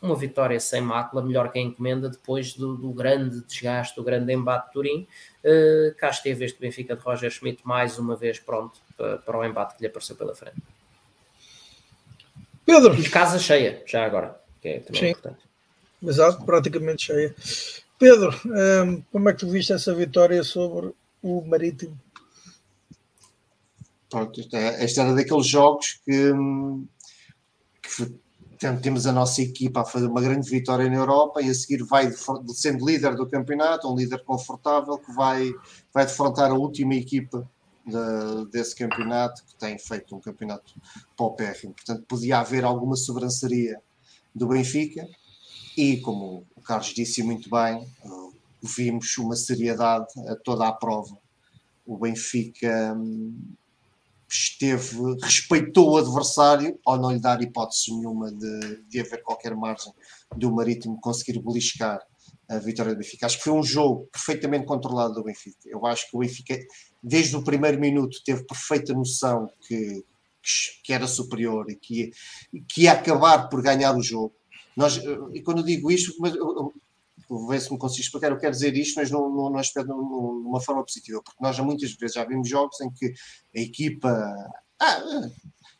[0.00, 4.32] Uma vitória sem mácula, melhor que a encomenda depois do, do grande desgaste, do grande
[4.32, 5.08] embate de Turim.
[5.44, 9.44] Uh, cá esteve este Benfica de Roger Schmidt mais uma vez pronto para, para o
[9.44, 10.62] embate que lhe apareceu pela frente.
[12.64, 12.94] Pedro.
[12.94, 15.08] E casa cheia, já agora, que é também Sim.
[15.08, 15.38] importante.
[16.02, 17.34] Exato, praticamente cheia.
[17.98, 20.92] Pedro, um, ehm, como é que tu viste essa vitória sobre
[21.22, 21.98] o Marítimo?
[24.08, 26.86] Pronto, este era daqueles jogos que, hum,
[27.82, 28.14] que
[28.58, 31.84] Portanto, temos a nossa equipa a fazer uma grande vitória na Europa e a seguir
[31.84, 32.10] vai
[32.48, 35.52] sendo líder do campeonato, um líder confortável que vai,
[35.94, 37.48] vai defrontar a última equipa
[37.86, 40.74] de, desse campeonato, que tem feito um campeonato
[41.16, 41.72] paupérrimo.
[41.72, 43.80] Portanto, podia haver alguma sobranceria
[44.34, 45.06] do Benfica
[45.76, 47.86] e, como o Carlos disse muito bem,
[48.60, 51.16] vimos uma seriedade a toda a prova.
[51.86, 53.38] O Benfica hum,
[54.28, 59.92] esteve, respeitou o adversário ao não lhe dar hipótese nenhuma de, de haver qualquer margem
[60.36, 62.00] do Marítimo conseguir beliscar
[62.48, 63.26] a vitória do Benfica.
[63.26, 65.58] Acho que foi um jogo perfeitamente controlado do Benfica.
[65.66, 66.58] Eu acho que o Benfica,
[67.02, 70.04] desde o primeiro minuto, teve perfeita noção que,
[70.82, 72.10] que era superior e que,
[72.68, 74.34] que ia acabar por ganhar o jogo.
[74.76, 75.00] Nós,
[75.32, 76.34] e quando eu digo isto, mas
[77.48, 80.60] ver se me consigo explicar, eu quero dizer isto, mas não, não, não espero numa
[80.60, 83.12] forma positiva, porque nós já muitas vezes já vimos jogos em que
[83.56, 84.34] a equipa
[84.80, 85.02] ah,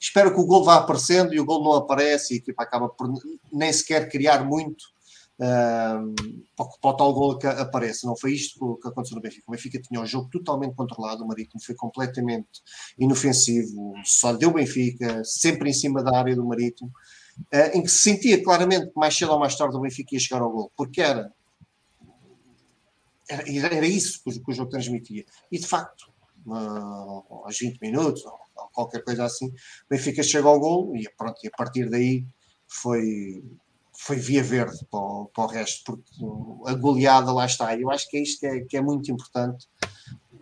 [0.00, 2.88] espera que o gol vá aparecendo e o gol não aparece e a equipa acaba
[2.88, 3.12] por
[3.52, 4.84] nem sequer criar muito
[5.38, 6.14] uh,
[6.56, 8.06] para, o tal gol que aparece.
[8.06, 9.44] Não foi isto que aconteceu no Benfica.
[9.46, 12.62] O Benfica tinha o jogo totalmente controlado, o Marítimo foi completamente
[12.98, 16.90] inofensivo, só deu Benfica, sempre em cima da área do Marítimo.
[17.54, 20.20] Uh, em que se sentia claramente que mais cedo ou mais tarde o Benfica ia
[20.20, 21.32] chegar ao gol, porque era
[23.28, 25.24] era, era isso que o, que o, jogo transmitia.
[25.50, 26.10] E de facto,
[26.46, 29.52] uh, aos 20 minutos, ou, ou, qualquer coisa assim, o
[29.90, 32.24] Benfica chega ao gol e, pronto, e a partir daí
[32.66, 33.44] foi,
[33.96, 36.10] foi via verde para o, para o resto, porque
[36.66, 37.76] a goleada lá está.
[37.76, 39.66] Eu acho que é isto que é, que é muito importante.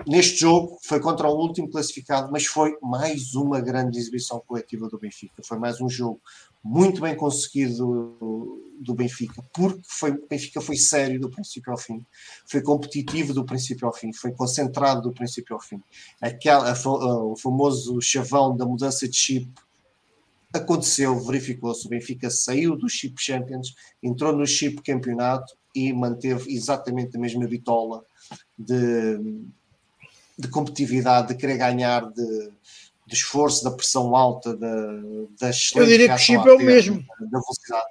[0.06, 4.98] neste jogo foi contra o último classificado, mas foi mais uma grande exibição coletiva do
[4.98, 5.42] Benfica.
[5.42, 6.20] Foi mais um jogo
[6.68, 11.78] muito bem conseguido do, do Benfica, porque foi, o Benfica foi sério do princípio ao
[11.78, 12.04] fim,
[12.44, 15.80] foi competitivo do princípio ao fim, foi concentrado do princípio ao fim.
[16.20, 19.48] Aquela, a, o famoso chavão da mudança de chip
[20.52, 21.86] aconteceu, verificou-se.
[21.86, 27.46] O Benfica saiu do chip Champions, entrou no chip campeonato e manteve exatamente a mesma
[27.46, 28.02] bitola
[28.58, 29.18] de,
[30.36, 32.50] de competitividade, de querer ganhar, de,
[33.06, 34.76] de esforço, da pressão alta, da,
[35.40, 37.04] da Eu diria que o chip é o mesmo.
[37.20, 37.86] Da velocidade.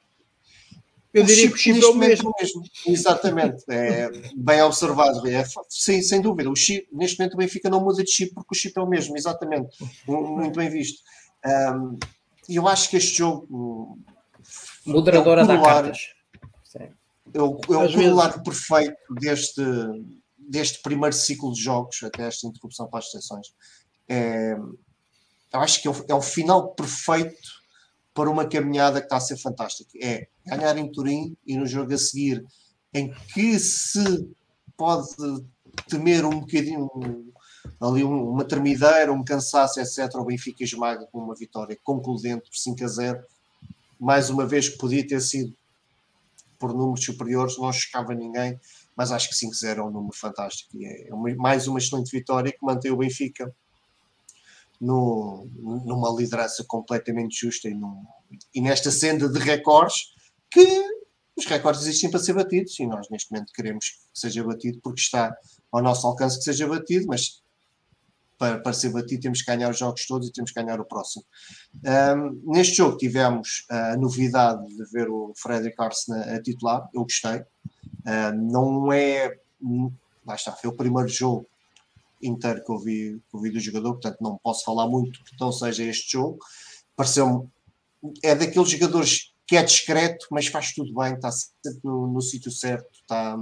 [1.14, 2.34] Eu o diria que o chip é o mesmo.
[2.38, 2.64] mesmo.
[2.86, 3.64] Exatamente.
[3.70, 5.26] É bem observado.
[5.28, 6.50] É, sim, sem dúvida.
[6.50, 8.88] O chip, neste momento o Benfica não muda de chip porque o chip é o
[8.88, 9.16] mesmo.
[9.16, 9.78] Exatamente.
[10.06, 11.02] Muito bem visto.
[11.46, 11.98] Um,
[12.50, 13.98] eu acho que este jogo.
[14.86, 16.00] Moderadora é da cartas.
[17.34, 19.62] É o, é o corolário perfeito deste,
[20.38, 23.48] deste primeiro ciclo de jogos, até esta interrupção para as sessões.
[24.08, 24.56] É,
[25.56, 27.50] eu acho que é o, é o, final perfeito
[28.14, 29.92] para uma caminhada que está a ser fantástica.
[30.02, 32.46] É ganhar em Turim e no jogo a seguir,
[32.94, 34.30] em que se
[34.78, 35.08] pode
[35.90, 36.90] temer um bocadinho
[37.82, 40.14] ali uma termideira, um cansaço, etc.
[40.16, 43.24] O Benfica esmaga com uma vitória concludente por 5 a 0.
[44.00, 45.54] Mais uma vez que podia ter sido
[46.60, 48.60] por números superiores, não chocava ninguém,
[48.96, 52.66] mas acho que 5-0 é um número fantástico e é mais uma excelente vitória que
[52.66, 53.54] mantém o Benfica
[54.80, 58.04] no, numa liderança completamente justa e, num,
[58.54, 60.14] e nesta senda de recordes
[60.52, 60.84] que
[61.36, 65.02] os recordes existem para ser batidos e nós neste momento queremos que seja batido porque
[65.02, 65.36] está
[65.72, 67.44] ao nosso alcance que seja batido, mas
[68.38, 70.86] para, para ser batido temos que ganhar os jogos todos e temos que ganhar o
[70.86, 71.26] próximo.
[71.84, 77.44] Um, neste jogo tivemos a novidade de ver o Frederic Arsenal a titular, eu gostei.
[78.06, 79.38] Um, não é.
[80.26, 81.48] Lá está, foi o primeiro jogo
[82.28, 85.40] inteiro que eu vi, que eu vi do jogador, portanto não posso falar muito que
[85.40, 86.40] não seja este jogo.
[86.96, 87.48] Pareceu-me.
[88.24, 92.52] É daqueles jogadores que é discreto, mas faz tudo bem, está sempre no, no sítio
[92.52, 93.38] certo, está,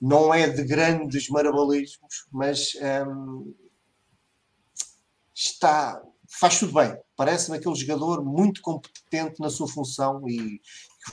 [0.00, 2.72] não é de grandes marabalismos, mas
[3.06, 3.52] um,
[5.34, 6.96] está, faz tudo bem.
[7.16, 10.60] Parece-me aquele jogador muito competente na sua função e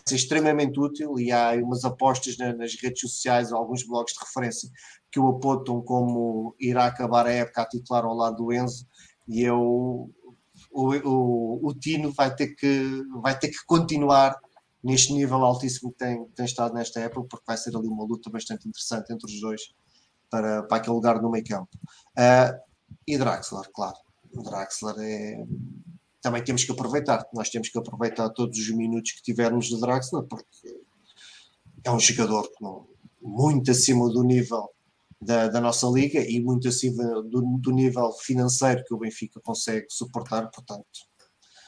[0.06, 1.20] ser extremamente útil.
[1.20, 4.70] E há umas apostas nas redes sociais, alguns blogs de referência
[5.12, 8.86] que o apontam como irá acabar a época a titular ao lado do Enzo.
[9.28, 10.12] E eu,
[10.72, 14.38] o, o, o Tino vai ter, que, vai ter que continuar
[14.84, 18.30] neste nível altíssimo que tem, tem estado nesta época, porque vai ser ali uma luta
[18.30, 19.62] bastante interessante entre os dois
[20.30, 21.70] para, para aquele lugar no meio campo.
[22.18, 22.56] Uh,
[23.08, 23.98] e Draxler, claro.
[24.44, 25.44] Draxler é.
[26.26, 30.24] Também temos que aproveitar, nós temos que aproveitar todos os minutos que tivermos de Draxler,
[30.24, 30.82] porque
[31.84, 32.88] é um jogador não,
[33.22, 34.68] muito acima do nível
[35.22, 39.86] da, da, nossa liga e muito acima do, do, nível financeiro que o Benfica consegue
[39.88, 40.88] suportar, portanto,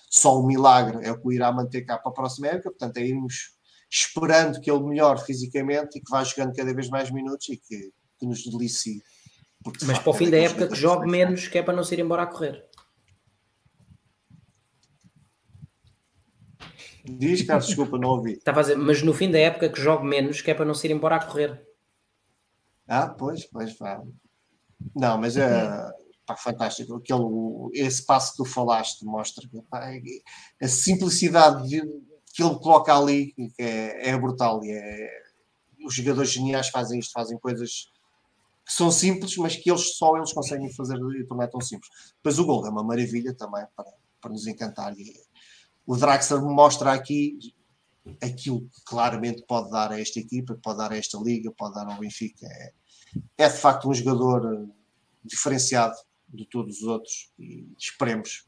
[0.09, 2.97] só um milagre é o que o irá manter cá para a próxima época, portanto,
[2.97, 3.51] é irmos
[3.87, 7.91] esperando que ele melhore fisicamente e que vá jogando cada vez mais minutos e que,
[8.17, 9.03] que nos delicie.
[9.63, 11.93] Porque, mas para o fim da época que jogue menos, que é para não se
[11.93, 12.65] ir embora a correr.
[17.09, 18.33] Diz, Carlos, desculpa, não ouvi.
[18.39, 20.73] Estava a dizer, mas no fim da época que jogue menos, que é para não
[20.73, 21.65] se ir embora a correr.
[22.87, 24.01] Ah, pois, pois, pá.
[24.95, 25.91] Não, mas é
[26.25, 26.95] pá, fantástico.
[26.95, 27.25] Aquele,
[27.73, 30.01] esse passo que tu falaste mostra pá, é,
[30.61, 31.81] a simplicidade de,
[32.33, 34.63] que ele coloca ali é, é brutal.
[34.63, 35.09] E é,
[35.85, 37.89] os jogadores geniais fazem isto, fazem coisas
[38.65, 41.89] que são simples, mas que eles só eles conseguem fazer e tornar tão simples.
[42.17, 43.89] Depois o gol é uma maravilha também para,
[44.21, 44.93] para nos encantar.
[44.97, 45.13] E
[45.87, 47.39] o Draxler mostra aqui
[48.21, 51.87] aquilo que claramente pode dar a esta equipa, pode dar a esta liga, pode dar
[51.87, 52.45] ao Benfica.
[52.45, 52.73] É,
[53.37, 54.67] é de facto um jogador
[55.23, 55.95] diferenciado
[56.27, 58.45] de todos os outros e esperemos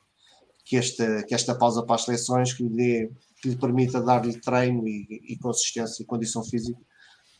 [0.66, 3.12] que esta, que esta pausa para as seleções que lhe, dê,
[3.42, 6.80] que lhe permita dar-lhe treino e, e consistência e condição física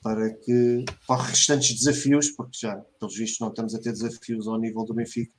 [0.02, 4.58] para que para restantes desafios, porque já, pelos vistos, não estamos a ter desafios ao
[4.58, 5.34] nível do Benfica,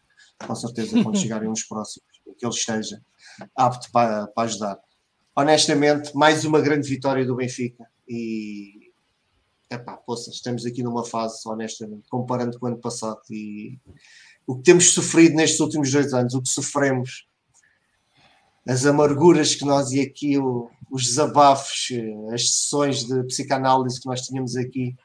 [0.47, 2.07] com certeza quando chegarem os próximos,
[2.39, 3.03] que ele esteja
[3.57, 4.79] apto para, para ajudar.
[5.35, 8.93] Honestamente, mais uma grande vitória do Benfica e
[9.71, 13.79] epá, poça, estamos aqui numa fase, honestamente, comparando com o ano passado e
[14.47, 17.27] o que temos sofrido nestes últimos dois anos, o que sofremos
[18.67, 21.89] as amarguras que nós e aqui o, os desabafos,
[22.33, 24.97] as sessões de psicanálise que nós tínhamos aqui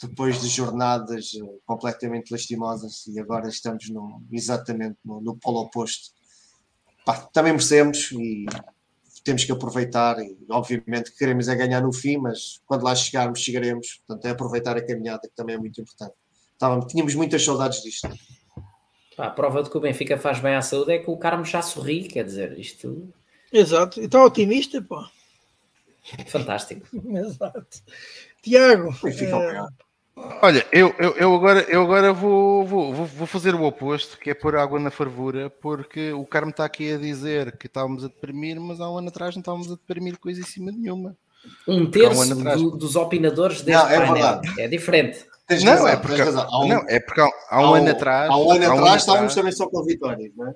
[0.00, 6.14] depois de jornadas eh, completamente lastimosas e agora estamos no, exatamente no, no polo oposto.
[7.06, 8.46] Pá, também merecemos e
[9.22, 14.02] temos que aproveitar e obviamente queremos é ganhar no fim, mas quando lá chegarmos chegaremos,
[14.04, 16.14] portanto é aproveitar a caminhada que também é muito importante.
[16.52, 18.08] Estávamos, tínhamos muitas saudades disto.
[19.16, 21.62] a prova de que o Benfica faz bem à saúde é que o Carmo já
[21.62, 23.08] sorri, quer dizer, isto.
[23.52, 25.04] Exato, e está otimista, pô.
[26.26, 26.88] Fantástico.
[27.16, 27.82] Exato.
[28.42, 28.90] Tiago.
[29.04, 29.85] É...
[30.40, 34.34] Olha, eu, eu, eu, agora, eu agora vou, vou, vou fazer o oposto, que é
[34.34, 38.58] pôr água na fervura, porque o Carmo está aqui a dizer que estávamos a deprimir,
[38.58, 41.14] mas há um ano atrás não estávamos a deprimir coisa em cima nenhuma.
[41.68, 44.14] Um terço um do, dos opinadores deste não, é painel.
[44.14, 44.60] Verdade.
[44.60, 45.26] É diferente.
[45.46, 48.30] Tens não, razão, é porque, um, não, é porque há, há um, ano atrás.
[48.30, 50.54] Há um ano atrás estávamos também só com vitórias, não é?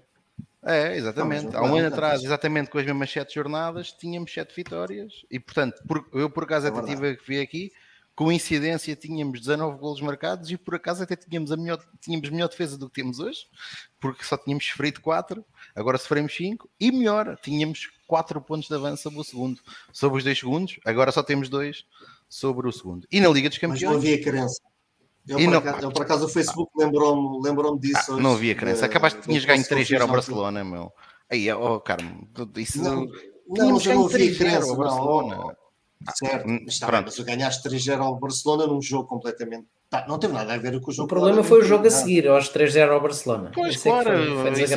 [0.63, 1.55] É, exatamente.
[1.55, 5.83] Há um ano atrás, exatamente com as mesmas sete jornadas, tínhamos sete vitórias e, portanto,
[5.87, 7.73] por, eu por acaso é até tive que vir aqui
[8.15, 12.77] coincidência tínhamos 19 golos marcados e por acaso até tínhamos a melhor, tínhamos melhor defesa
[12.77, 13.47] do que temos hoje,
[13.99, 15.45] porque só tínhamos sofrido 4,
[15.75, 19.61] agora sofremos 5, e melhor, tínhamos 4 pontos de avanço sobre o segundo,
[19.93, 21.85] sobre os dois segundos, agora só temos 2
[22.29, 23.07] sobre o segundo.
[23.11, 23.83] E na Liga dos Campeões...
[23.83, 24.61] Mas não havia crença.
[25.27, 28.15] Eu, por, não, acaso, eu por acaso o Facebook lembrou-me lembrou disso.
[28.15, 28.87] Ah, não havia crença.
[28.87, 30.93] Acabaste de tinhas ganho 3-0 ao Barcelona, meu.
[31.31, 33.07] Aí, oh, Carmo, isso não.
[33.47, 35.37] Não, não, não havia crença ao Barcelona.
[35.37, 35.57] Não,
[36.15, 39.67] Certo, mas, tá, mas ganhaste 3-0 ao Barcelona num jogo completamente.
[39.91, 41.07] Tá, não teve nada a ver com o jogo.
[41.07, 43.51] O problema foi o jogo a seguir, aos 3-0 ao Barcelona.
[43.53, 44.11] Pois, claro.
[44.11, 44.75] Foi, foi que,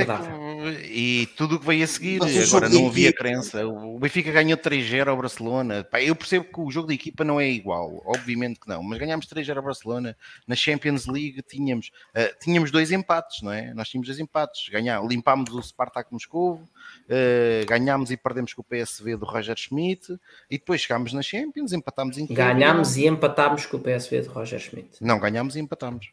[0.70, 3.24] e tudo o que veio a seguir, agora não havia equipa.
[3.24, 3.66] crença.
[3.68, 5.84] O Benfica ganhou 3-0 ao Barcelona.
[5.84, 9.00] Pá, eu percebo que o jogo de equipa não é igual, obviamente que não, mas
[9.00, 10.18] ganhámos 3-0 ao Barcelona.
[10.48, 13.74] Na Champions League tínhamos, uh, tínhamos dois empates, não é?
[13.74, 14.70] Nós tínhamos dois empates.
[14.70, 20.14] Ganhar, limpámos o Spartak Moscovo, uh, ganhámos e perdemos com o PSV do Roger Schmidt
[20.50, 24.60] e depois chegámos na Champions, empatámos em Ganhámos e empatámos com o PSV do Roger
[24.60, 24.98] Schmidt.
[25.02, 26.12] Não, ganhámos e empatámos.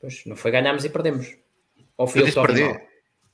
[0.00, 1.36] Pois, não foi ganhámos e perdemos.
[1.96, 2.87] Ou foi eu disse perder.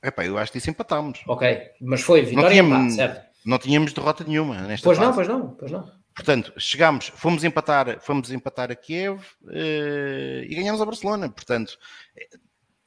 [0.05, 1.21] Epá, eu acho que isso empatámos.
[1.27, 3.25] Ok, mas foi vitória não tínhamos, empate, certo?
[3.45, 5.07] Não tínhamos derrota nenhuma nesta Pois fase.
[5.07, 5.91] não, pois não, pois não.
[6.15, 11.29] Portanto, chegámos, fomos empatar, fomos empatar a Kiev uh, e ganhámos a Barcelona.
[11.29, 11.77] Portanto,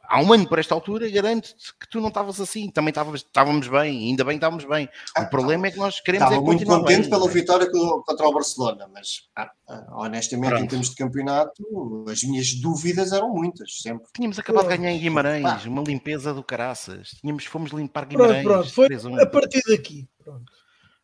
[0.08, 3.68] há um ano por esta altura, garanto-te que tu não estavas assim, também estávamos, estávamos
[3.68, 4.86] bem, ainda bem que estávamos bem.
[4.86, 8.26] O ah, problema é que nós queremos estava é muito contente bem, pela vitória contra
[8.26, 10.64] o Barcelona, mas ah, ah, honestamente, Pronto.
[10.64, 14.06] em termos de campeonato, as minhas dúvidas eram muitas, sempre.
[14.14, 17.10] Tínhamos acabado de ganhar em Guimarães, uma limpeza do caraças.
[17.20, 18.42] Tínhamos, fomos limpar Guimarães.
[18.42, 20.08] Pronto, pronto, foi a partir daqui.
[20.24, 20.57] Pronto.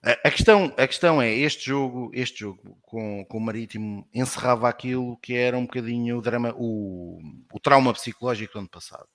[0.07, 5.17] A questão, a questão é, este jogo, este jogo com, com o Marítimo encerrava aquilo
[5.17, 7.19] que era um bocadinho o drama, o,
[7.51, 9.09] o trauma psicológico do ano passado.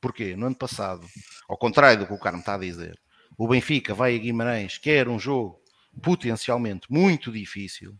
[0.00, 0.36] Porquê?
[0.36, 1.04] No ano passado,
[1.48, 2.96] ao contrário do que o Carmo está a dizer,
[3.36, 5.60] o Benfica vai a Guimarães, quer um jogo
[6.00, 7.96] potencialmente muito difícil,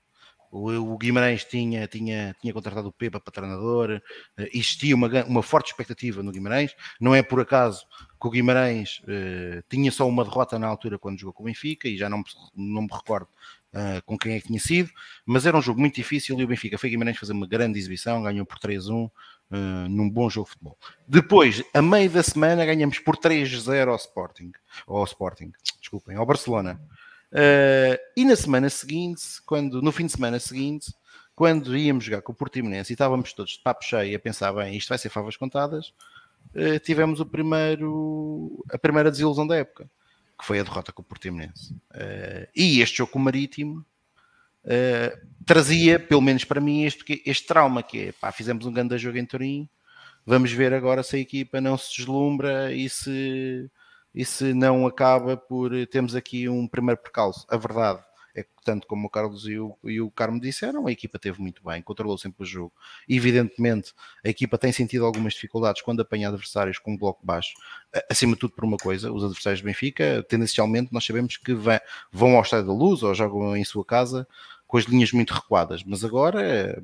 [0.51, 4.01] o, Guimarães tinha, tinha, tinha contratado o Pepa para treinador,
[4.37, 6.75] eh, existia uma, uma forte expectativa no Guimarães.
[7.01, 7.87] Não é por acaso
[8.21, 11.89] que o Guimarães uh, tinha só uma derrota na altura quando jogou com o Benfica,
[11.89, 12.23] e já não,
[12.55, 13.29] não me recordo
[13.75, 14.91] uh, com quem é que tinha sido,
[15.25, 18.23] mas era um jogo muito difícil e o Benfica foi Guimarães fazer uma grande exibição,
[18.23, 19.11] ganhou por 3-1.
[19.49, 20.77] Uh, num bom jogo de futebol.
[21.07, 24.51] Depois, a meio da semana, ganhamos por 3-0 ao Sporting,
[24.89, 26.81] ao Sporting, desculpem, ao Barcelona.
[27.33, 30.93] Uh, e na semana seguinte, quando, no fim de semana seguinte,
[31.35, 34.77] quando íamos jogar com o Portimonense e estávamos todos de papo cheio a pensar, bem,
[34.77, 35.93] isto vai ser favas contadas,
[36.55, 39.91] uh, tivemos o primeiro, a primeira desilusão da época,
[40.39, 41.73] que foi a derrota com o Portimonense.
[41.93, 43.85] Uh, e este jogo com o Marítimo
[45.45, 49.17] trazia, pelo menos para mim, este, este trauma que é, pá, fizemos um grande jogo
[49.17, 49.69] em Turim,
[50.27, 53.71] vamos ver agora se a equipa não se deslumbra e se
[54.17, 57.47] e se não acaba por termos aqui um primeiro percalço.
[57.51, 58.03] A verdade
[58.35, 61.41] é que, tanto como o Carlos e o, e o Carmo disseram, a equipa teve
[61.41, 62.73] muito bem, controlou sempre o jogo.
[63.07, 63.93] Evidentemente,
[64.25, 67.55] a equipa tem sentido algumas dificuldades quando apanha adversários com um bloco baixo,
[68.11, 72.37] acima de tudo por uma coisa, os adversários do Benfica, tendencialmente nós sabemos que vão
[72.37, 74.27] ao estádio da luz ou jogam em sua casa
[74.67, 76.83] com as linhas muito recuadas, mas agora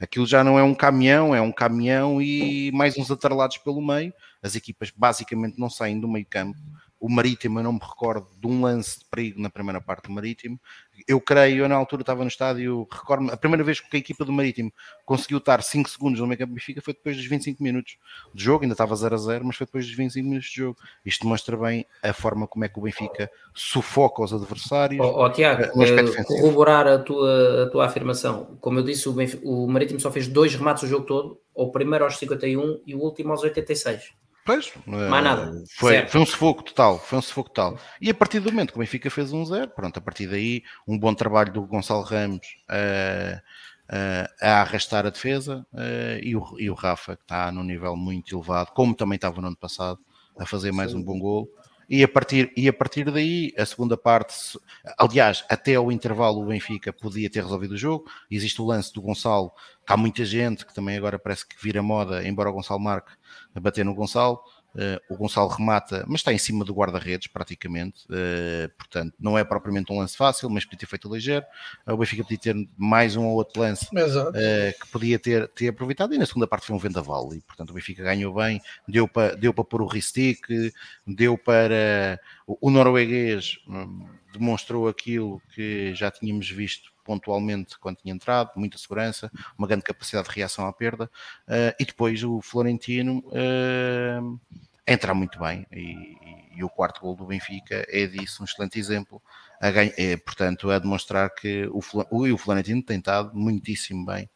[0.00, 4.12] aquilo já não é um caminhão, é um caminhão e mais uns atrelados pelo meio.
[4.42, 6.58] As equipas basicamente não saem do meio campo
[7.04, 10.10] o Marítimo, eu não me recordo de um lance de perigo na primeira parte do
[10.10, 10.58] Marítimo.
[11.06, 14.24] Eu creio, eu na altura estava no estádio, recordo a primeira vez que a equipa
[14.24, 14.72] do Marítimo
[15.04, 17.98] conseguiu estar 5 segundos no meio campo Benfica foi depois dos 25 minutos
[18.32, 20.78] de jogo, ainda estava 0 a 0, mas foi depois dos 25 minutos de jogo.
[21.04, 25.04] Isto mostra bem a forma como é que o Benfica sufoca os adversários.
[25.04, 28.56] Oh, oh Tiago, uh, corroborar a tua, a tua afirmação.
[28.62, 31.70] Como eu disse, o, Benfica, o Marítimo só fez dois remates o jogo todo, o
[31.70, 34.23] primeiro aos 51 e o último aos 86.
[34.44, 35.64] Pois, mais nada.
[35.70, 37.78] Foi, foi um sufoco total, foi um sufoco total.
[37.98, 40.62] E a partir do momento que o Benfica fez um zero, pronto, a partir daí
[40.86, 46.44] um bom trabalho do Gonçalo Ramos uh, uh, a arrastar a defesa uh, e, o,
[46.58, 49.98] e o Rafa, que está num nível muito elevado, como também estava no ano passado,
[50.38, 50.98] a fazer mais Sim.
[50.98, 51.48] um bom gol.
[51.88, 54.34] e a, partir, e a partir daí, a segunda parte,
[54.98, 58.04] aliás, até ao intervalo o Benfica podia ter resolvido o jogo.
[58.30, 59.52] Existe o lance do Gonçalo,
[59.86, 63.12] que há muita gente que também agora parece que vira moda, embora o Gonçalo marque,
[63.54, 64.40] a bater no Gonçalo.
[64.74, 69.44] Uh, o Gonçalo remata, mas está em cima do guarda-redes praticamente, uh, portanto não é
[69.44, 71.46] propriamente um lance fácil, mas podia ter feito ligeiro.
[71.86, 76.12] Uh, o Benfica podia ter mais um ou outro lance que podia ter, ter aproveitado
[76.12, 79.36] e na segunda parte foi um vendaval e portanto o Benfica ganhou bem, deu para
[79.36, 80.40] deu para pôr o Ristic,
[81.06, 88.14] deu para o, o norueguês um, demonstrou aquilo que já tínhamos visto pontualmente quando tinha
[88.14, 91.04] entrado, muita segurança, uma grande capacidade de reação à perda,
[91.46, 94.40] uh, e depois o Florentino uh,
[94.86, 96.16] entra muito bem, e,
[96.56, 99.22] e, o quarto gol do Benfica é disso um excelente exemplo,
[99.60, 101.80] a ganha, é, portanto, a demonstrar que o,
[102.10, 104.28] o, o Florentino tem estado muitíssimo bem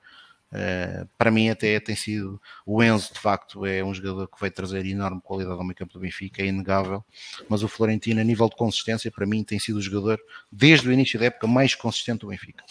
[0.50, 4.50] Uh, para mim até tem sido o Enzo de facto é um jogador que vai
[4.50, 7.04] trazer enorme qualidade ao meio campo do Benfica, é inegável
[7.50, 10.18] mas o Florentino a nível de consistência para mim tem sido o jogador
[10.50, 12.64] desde o início da época mais consistente do Benfica.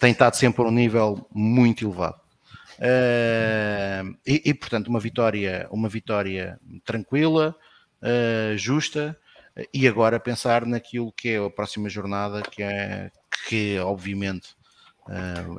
[0.00, 2.20] Tem estado sempre a um nível muito elevado.
[2.78, 7.54] Uh, e, e, portanto uma vitória uma vitória tranquila
[8.02, 9.16] uh, justa
[9.72, 13.12] e agora pensar naquilo que é a próxima jornada que é
[13.46, 14.56] que obviamente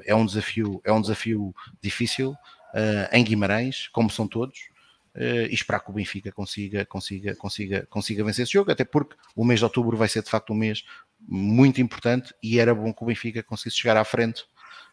[0.06, 4.70] é um desafio, é um desafio difícil uh, em Guimarães, como são todos,
[5.16, 9.16] uh, e esperar que o Benfica consiga, consiga, consiga, consiga vencer esse jogo, até porque
[9.36, 10.84] o mês de outubro vai ser de facto um mês
[11.20, 14.46] muito importante e era bom que o Benfica conseguisse chegar à frente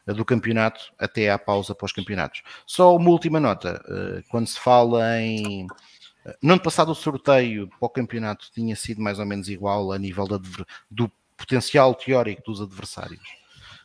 [0.06, 2.42] do campeonato até à pausa pós-campeonatos.
[2.66, 3.82] Só uma última nota,
[4.30, 5.66] quando se fala em
[6.42, 9.98] no ano passado o sorteio para o campeonato tinha sido mais ou menos igual a
[9.98, 10.26] nível
[10.90, 13.37] do potencial teórico dos adversários.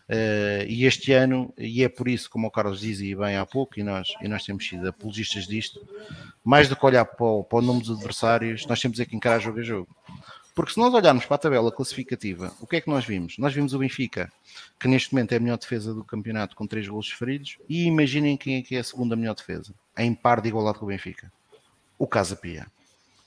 [0.09, 3.79] Uh, e este ano, e é por isso, como o Carlos dizia bem há pouco,
[3.79, 5.85] e nós, e nós temos sido apologistas disto,
[6.43, 9.15] mais do que olhar para o, para o número dos adversários, nós temos é que
[9.15, 9.95] encarar jogo a jogo.
[10.53, 13.37] Porque se nós olharmos para a tabela classificativa, o que é que nós vimos?
[13.39, 14.31] Nós vimos o Benfica,
[14.79, 18.37] que neste momento é a melhor defesa do campeonato com 3 golos feridos, e imaginem
[18.37, 21.31] quem é que é a segunda melhor defesa, em par de igualdade com o Benfica.
[21.97, 22.67] O Casa Pia,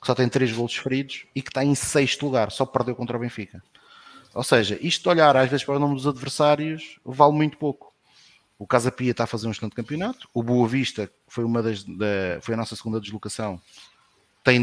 [0.00, 3.16] que só tem 3 golos feridos e que está em sexto lugar, só perdeu contra
[3.16, 3.60] o Benfica.
[4.36, 7.90] Ou seja, isto de olhar às vezes para o nome dos adversários vale muito pouco.
[8.58, 10.28] O Casa Pia está a fazer um excelente campeonato.
[10.32, 13.58] O Boa Vista, que foi, uma das, da, foi a nossa segunda deslocação,
[14.44, 14.60] tem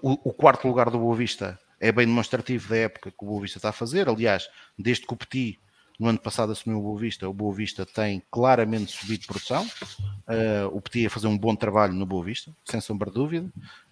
[0.00, 3.42] o, o, quarto lugar do Boa Vista é bem demonstrativo da época que o Boa
[3.42, 4.08] Vista está a fazer.
[4.08, 4.48] Aliás,
[4.78, 5.58] desde que o Petit
[6.00, 9.62] no ano passado assumiu o Boa Vista, o Boa Vista tem claramente subido de produção.
[9.62, 13.46] Uh, o Petit a fazer um bom trabalho no Boa Vista, sem sombra de dúvida.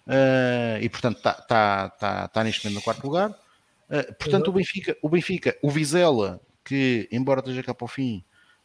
[0.07, 3.35] Uh, e portanto está tá, tá, tá neste momento no quarto lugar.
[3.91, 8.23] Uh, portanto, o, Benfica, o Benfica, o Vizela, que embora esteja cá para o fim,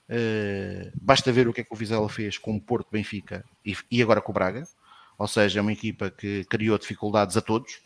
[0.09, 3.77] uh, basta ver o que é que o Vizela fez com o Porto Benfica e,
[3.91, 4.62] e, agora com o Braga,
[5.18, 7.81] ou seja, é uma equipa que criou dificuldades a todos.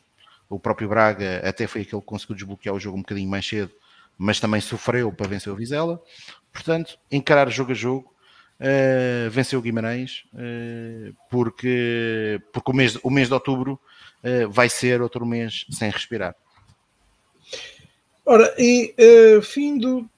[0.51, 3.73] O próprio Braga até foi aquele que conseguiu desbloquear o jogo um bocadinho mais cedo,
[4.19, 5.99] mas também sofreu para vencer o Vizela.
[6.53, 8.15] Portanto, encarar jogo a jogo,
[8.61, 13.81] uh, venceu o Guimarães, uh, porque, porque o, mês, o mês de outubro
[14.25, 16.35] uh, vai ser outro mês sem respirar.
[18.33, 20.09] Ora, e uh, findo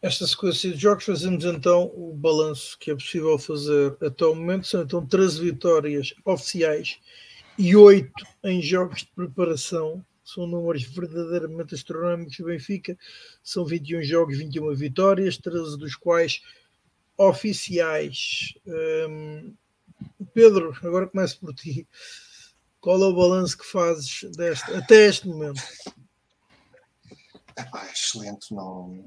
[0.00, 4.68] esta sequência de jogos, fazemos então o balanço que é possível fazer até o momento.
[4.68, 7.00] São então 13 vitórias oficiais
[7.58, 8.12] e 8
[8.44, 10.06] em jogos de preparação.
[10.24, 12.96] São números verdadeiramente astronómicos do Benfica.
[13.42, 16.42] São 21 jogos, 21 vitórias, 13 dos quais
[17.18, 18.54] oficiais.
[18.68, 19.52] Um,
[20.32, 21.88] Pedro, agora começo por ti.
[22.80, 24.24] Qual é o balanço que fazes
[24.72, 25.60] até este momento?
[27.56, 29.04] Epá, excelente, não,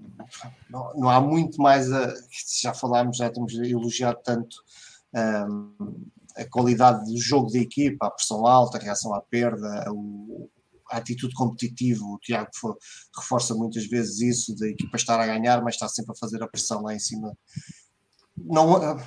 [0.70, 2.14] não, não, há muito mais a.
[2.62, 4.56] Já falámos, já temos elogiado tanto
[5.14, 6.06] um,
[6.36, 9.86] a qualidade do jogo da equipa, a pressão alta, a reação à perda,
[10.90, 12.06] a atitude competitiva.
[12.06, 12.78] O Tiago for,
[13.18, 16.48] reforça muitas vezes isso, da equipa estar a ganhar, mas está sempre a fazer a
[16.48, 17.38] pressão lá em cima.
[18.38, 18.98] Não,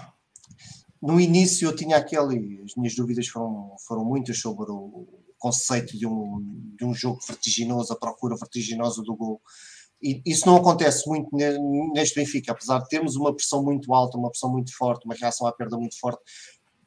[1.01, 6.07] no início eu tinha aquele, as minhas dúvidas foram, foram muitas sobre o conceito de
[6.07, 9.41] um, de um jogo vertiginoso, a procura vertiginosa do gol.
[10.01, 11.29] E isso não acontece muito
[11.93, 15.47] neste Benfica, apesar de termos uma pressão muito alta, uma pressão muito forte, uma reação
[15.47, 16.23] à perda muito forte,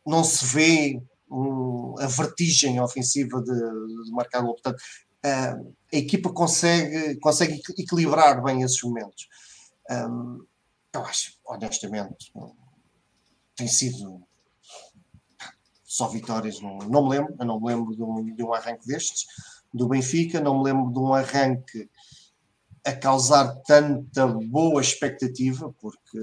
[0.05, 4.53] não se vê um, a vertigem ofensiva de, de marcar gol.
[4.53, 4.81] Portanto,
[5.23, 9.27] a, a equipa consegue, consegue equilibrar bem esses momentos.
[9.89, 10.45] Um,
[10.93, 12.31] eu acho, honestamente,
[13.55, 14.21] tem sido
[15.93, 18.87] só vitórias, não, não me lembro, eu não me lembro de um, de um arranque
[18.87, 19.27] destes,
[19.71, 21.87] do Benfica, não me lembro de um arranque
[22.83, 26.19] a causar tanta boa expectativa, porque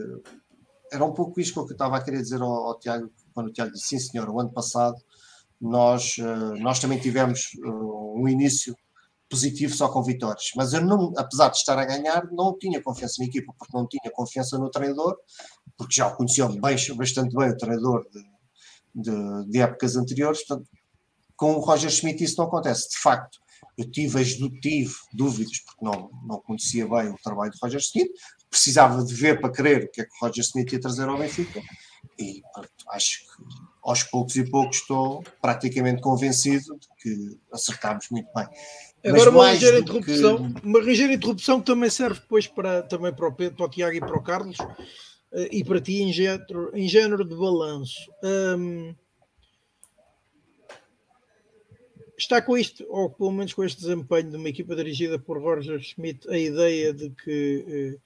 [0.93, 3.53] era um pouco isto que eu estava a querer dizer ao, ao Tiago, quando o
[3.53, 4.97] Tiago disse, sim senhor, o ano passado
[5.61, 6.17] nós,
[6.59, 8.77] nós também tivemos um início
[9.29, 10.51] positivo só com vitórias.
[10.57, 13.87] Mas eu, não, apesar de estar a ganhar, não tinha confiança na equipa, porque não
[13.87, 15.17] tinha confiança no treinador,
[15.77, 18.21] porque já o conhecia bem, bastante bem o treinador de,
[18.95, 20.45] de, de, épocas anteriores.
[20.47, 20.69] Portanto,
[21.37, 22.91] com o Roger Schmidt isso não acontece.
[22.91, 23.39] De facto,
[23.77, 24.23] eu tive,
[24.61, 28.11] tive dúvidas, porque não, não conhecia bem o trabalho de Roger Schmidt,
[28.51, 31.19] precisava de ver para crer o que é que o Roger Schmidt ia trazer ao
[31.19, 31.63] Benfica,
[32.19, 38.29] e pronto, acho que aos poucos e poucos estou praticamente convencido de que acertámos muito
[38.35, 38.47] bem.
[39.05, 40.67] Agora uma ligeira interrupção, que...
[40.67, 43.97] uma ligeira interrupção que também serve depois para, também para o, Pedro, para o Tiago
[43.97, 44.59] e para o Carlos
[45.33, 48.11] e para ti em género, em género de balanço.
[48.23, 48.95] Um,
[52.17, 55.81] está com isto, ou pelo menos com este desempenho de uma equipa dirigida por Roger
[55.81, 57.99] Schmidt, a ideia de que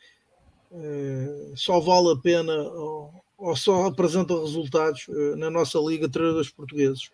[0.71, 5.07] uh, uh, só vale a pena ou, ou só apresenta resultados
[5.37, 7.11] na nossa liga treinadores portugueses?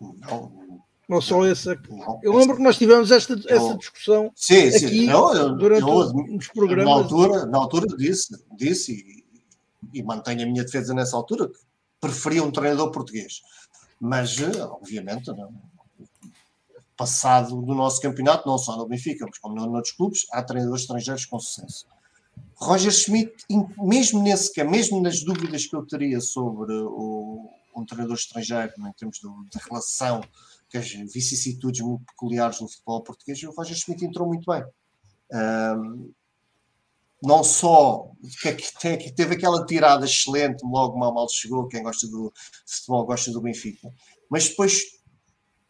[0.00, 0.63] Não,
[1.08, 1.78] não só essa.
[2.22, 6.48] Eu lembro que nós tivemos esta, essa discussão sim, aqui eu, eu, durante eu, os
[6.48, 6.84] programas.
[6.84, 11.58] Na altura, na altura disse, disse e, e mantenho a minha defesa nessa altura, que
[12.00, 13.42] preferia um treinador português.
[14.00, 15.52] Mas, eh, obviamente, não,
[16.96, 21.26] passado do nosso campeonato, não só no Benfica, mas como noutros clubes, há treinadores estrangeiros
[21.26, 21.86] com sucesso.
[22.56, 23.32] Roger Schmidt,
[23.78, 29.18] mesmo nesse mesmo nas dúvidas que eu teria sobre o, um treinador estrangeiro, em termos
[29.18, 30.22] de, de relação
[30.78, 34.64] as vicissitudes muito peculiares do futebol português, e o Roger Schmidt entrou muito bem.
[35.32, 36.12] Um,
[37.22, 38.10] não só
[38.42, 42.32] que teve aquela tirada excelente logo mal mal chegou, quem gosta do
[42.66, 43.88] futebol gosta do Benfica,
[44.30, 44.82] mas depois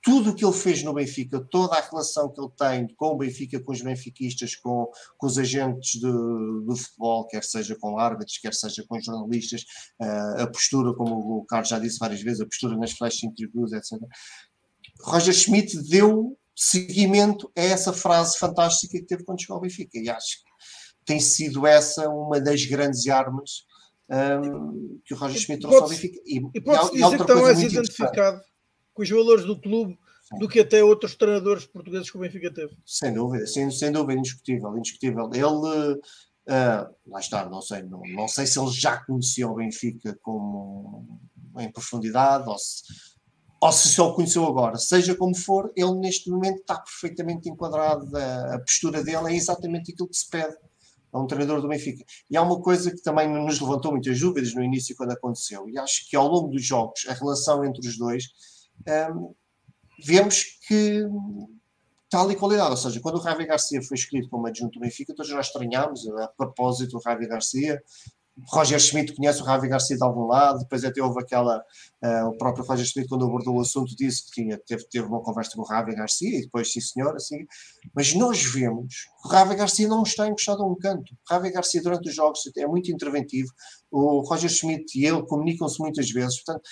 [0.04, 3.16] tudo o que ele fez no Benfica, toda a relação que ele tem com o
[3.16, 8.36] Benfica, com os benfiquistas, com, com os agentes de, do futebol, quer seja com árbitros,
[8.36, 9.64] quer seja com jornalistas,
[9.98, 13.72] uh, a postura, como o Carlos já disse várias vezes, a postura nas flash interviews,
[13.72, 13.98] etc.
[15.04, 19.98] Roger Schmidt deu seguimento a essa frase fantástica que teve quando chegou ao Benfica.
[19.98, 20.50] E acho que
[21.04, 23.66] tem sido essa uma das grandes armas
[24.08, 26.20] um, que o Roger Schmidt trouxe ao Benfica.
[26.24, 28.40] E, e pode-se dizer que está mais identificado
[28.94, 30.38] com os valores do clube Sim.
[30.38, 32.74] do que até outros treinadores portugueses que o Benfica teve.
[32.86, 35.30] Sem dúvida, sem, sem dúvida, indiscutível, indiscutível.
[35.34, 40.18] Ele, uh, lá está, não sei, não, não sei se ele já conhecia o Benfica
[40.22, 41.20] como
[41.58, 42.82] em profundidade ou se
[43.64, 48.14] ou se só o conheceu agora, seja como for, ele neste momento está perfeitamente enquadrado,
[48.14, 50.54] a, a postura dele é exatamente aquilo que se pede
[51.10, 52.04] a um treinador do Benfica.
[52.30, 55.78] E há uma coisa que também nos levantou muitas dúvidas no início quando aconteceu, e
[55.78, 58.24] acho que ao longo dos jogos, a relação entre os dois,
[59.14, 59.34] um,
[60.04, 61.02] vemos que
[62.10, 65.14] tal e qualidade, ou seja, quando o Javi Garcia foi escolhido como adjunto do Benfica,
[65.14, 67.82] todos já estranhámos, a propósito, o Javi Garcia,
[68.48, 71.58] Roger Schmidt conhece o Ravi Garcia de algum lado, depois até houve aquela,
[72.02, 75.22] uh, o próprio Roger Schmidt quando abordou o assunto disse que tinha, teve, teve uma
[75.22, 77.46] conversa com o Ravi Garcia e depois sim senhor, assim,
[77.94, 81.50] mas nós vemos que o Ravi Garcia não está encostado a um canto, o Ravi
[81.50, 83.52] Garcia durante os jogos é muito interventivo,
[83.90, 86.68] o Roger Schmidt e ele comunicam-se muitas vezes, portanto,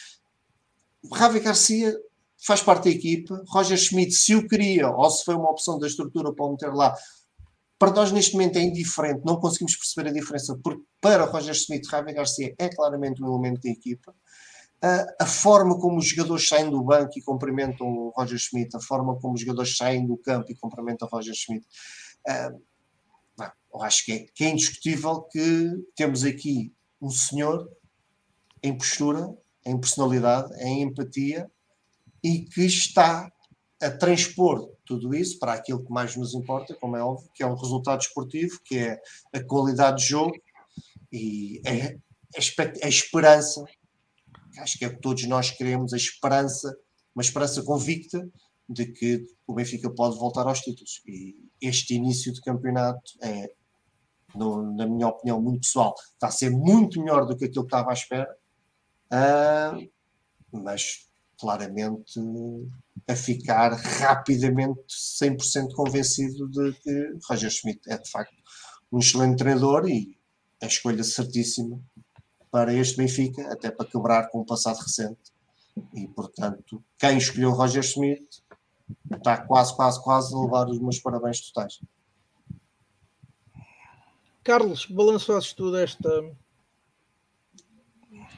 [1.05, 1.97] o Ravi Garcia
[2.45, 5.87] faz parte da equipe, Roger Schmidt se o queria ou se foi uma opção da
[5.87, 6.93] estrutura para o meter lá,
[7.83, 11.85] para nós, neste momento, é indiferente, não conseguimos perceber a diferença, porque para Roger Smith,
[11.91, 14.13] Javier Garcia é claramente um elemento da equipa.
[14.13, 18.81] Uh, a forma como os jogadores saem do banco e cumprimentam o Roger Schmidt, a
[18.81, 21.67] forma como os jogadores saem do campo e cumprimentam o Roger Schmidt,
[22.29, 22.63] uh,
[23.75, 27.69] eu acho que é, que é indiscutível que temos aqui um senhor
[28.63, 29.29] em postura,
[29.67, 31.51] em personalidade, em empatia
[32.23, 33.29] e que está
[33.83, 37.47] a transpor tudo isso para aquilo que mais nos importa, como é óbvio, que é
[37.47, 39.01] um resultado esportivo, que é
[39.33, 40.35] a qualidade de jogo
[41.11, 41.97] e é
[42.37, 43.65] a, a esperança,
[44.59, 46.77] acho que é o que todos nós queremos, a esperança,
[47.15, 48.29] uma esperança convicta
[48.69, 51.01] de que o Benfica pode voltar aos títulos.
[51.07, 53.51] E este início de campeonato é,
[54.35, 57.75] no, na minha opinião, muito pessoal, está a ser muito melhor do que aquilo que
[57.75, 58.37] estava à espera,
[59.11, 59.91] uh,
[60.53, 61.09] mas
[61.43, 62.21] claramente
[63.09, 64.81] a ficar rapidamente
[65.21, 68.33] 100% convencido de que Roger Schmidt é de facto
[68.93, 70.17] um excelente treinador e
[70.63, 71.83] a escolha certíssima
[72.49, 75.33] para este Benfica, até para quebrar com o passado recente.
[75.95, 78.45] E portanto, quem escolheu Roger Schmidt
[79.11, 81.81] está quase, quase, quase a levar os meus parabéns totais.
[84.45, 86.37] Carlos, balanço tu desta,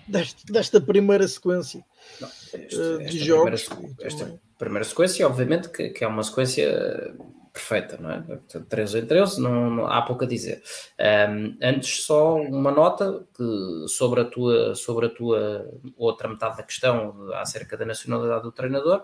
[0.09, 1.85] desta, desta primeira sequência
[2.21, 3.65] Não, este, uh, de jogos.
[3.65, 7.15] Primeira, esta primeira sequência, obviamente, que, que, é uma sequência
[7.53, 8.23] perfeita, não é?
[8.69, 10.63] 13 em 13, não, não, há pouco a dizer.
[10.99, 16.63] Um, antes, só uma nota que, sobre, a tua, sobre a tua outra metade da
[16.63, 19.03] questão acerca da nacionalidade do treinador.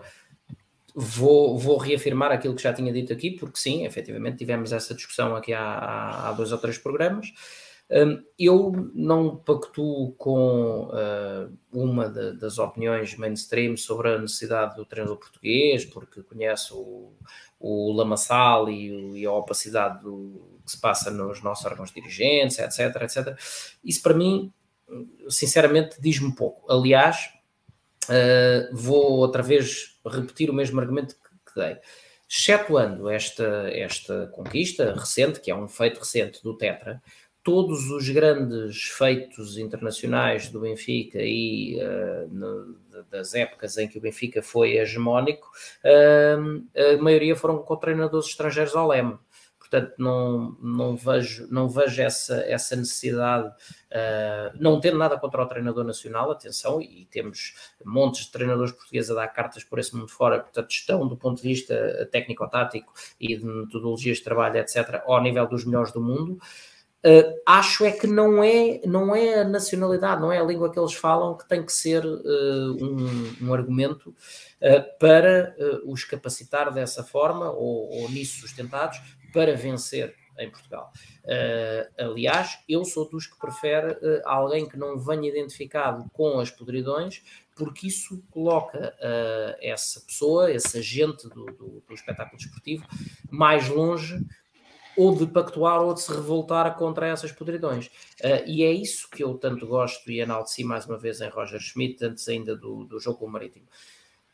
[0.93, 5.33] Vou, vou reafirmar aquilo que já tinha dito aqui, porque sim, efetivamente tivemos essa discussão
[5.33, 7.31] aqui há, há dois ou três programas.
[7.91, 15.17] Um, eu não pactuo com uh, uma das opiniões mainstream sobre a necessidade do treinador
[15.17, 17.13] português, porque conheço o,
[17.59, 23.37] o lamaçal e, a opacidade do que se passa nos nossos órgãos dirigentes, etc, etc.
[23.83, 24.53] Isso para mim,
[25.27, 26.71] sinceramente, diz-me pouco.
[26.71, 27.29] Aliás,
[28.05, 31.77] uh, vou outra vez repetir o mesmo argumento que, que dei.
[32.29, 37.03] Excetuando esta, esta conquista recente, que é um feito recente do Tetra,
[37.43, 42.75] todos os grandes feitos internacionais do Benfica e uh, no,
[43.09, 45.49] das épocas em que o Benfica foi hegemónico,
[45.83, 49.17] uh, a maioria foram com treinadores estrangeiros ao leme.
[49.71, 55.47] Portanto, não, não, vejo, não vejo essa, essa necessidade, uh, não tendo nada contra o
[55.47, 60.09] treinador nacional, atenção, e temos montes de treinadores portugueses a dar cartas por esse mundo
[60.09, 65.23] fora, portanto, estão do ponto de vista técnico-tático e de metodologias de trabalho, etc., ao
[65.23, 66.37] nível dos melhores do mundo.
[67.03, 70.77] Uh, acho é que não é, não é a nacionalidade, não é a língua que
[70.77, 77.03] eles falam que tem que ser uh, um, um, argumento uh, para os capacitar dessa
[77.03, 79.01] forma ou, ou, nisso sustentados
[79.33, 80.91] para vencer em Portugal.
[81.97, 87.21] aliás, eu sou dos que prefere alguém que não venha identificado com as podridões,
[87.55, 88.95] porque isso coloca
[89.61, 92.87] essa pessoa, esse agente do, do, do espetáculo desportivo,
[93.29, 94.19] mais longe
[94.97, 97.87] ou de pactuar ou de se revoltar contra essas podridões.
[98.19, 101.59] Uh, e é isso que eu tanto gosto e enalteci mais uma vez em Roger
[101.59, 103.65] Schmidt, antes ainda do, do jogo marítimo.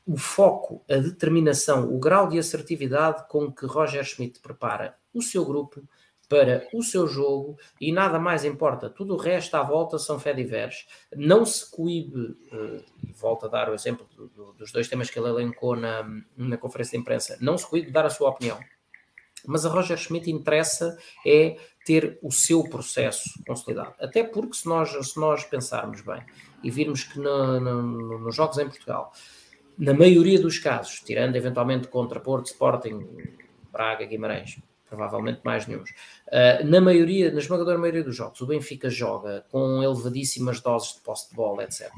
[0.05, 5.45] O foco, a determinação, o grau de assertividade com que Roger Schmidt prepara o seu
[5.45, 5.83] grupo
[6.29, 8.89] para o seu jogo e nada mais importa.
[8.89, 10.85] Tudo o resto à volta são fé diversos.
[11.15, 12.83] Não se coíbe, uh,
[13.15, 16.05] volto a dar o exemplo do, do, dos dois temas que ele elencou na,
[16.35, 18.59] na conferência de imprensa, não se coíbe de dar a sua opinião
[19.45, 23.93] mas a Roger Schmidt interessa é ter o seu processo consolidado.
[23.99, 26.21] Até porque se nós, se nós pensarmos bem
[26.63, 29.13] e virmos que no, no, nos jogos em Portugal,
[29.77, 33.07] na maioria dos casos, tirando eventualmente contra Porto, Sporting,
[33.71, 34.59] Braga, Guimarães,
[34.89, 35.83] provavelmente mais nenhum.
[35.83, 41.01] Uh, na maioria, na esmagadora maioria dos jogos, o Benfica joga com elevadíssimas doses de
[41.01, 41.91] posse de bola, etc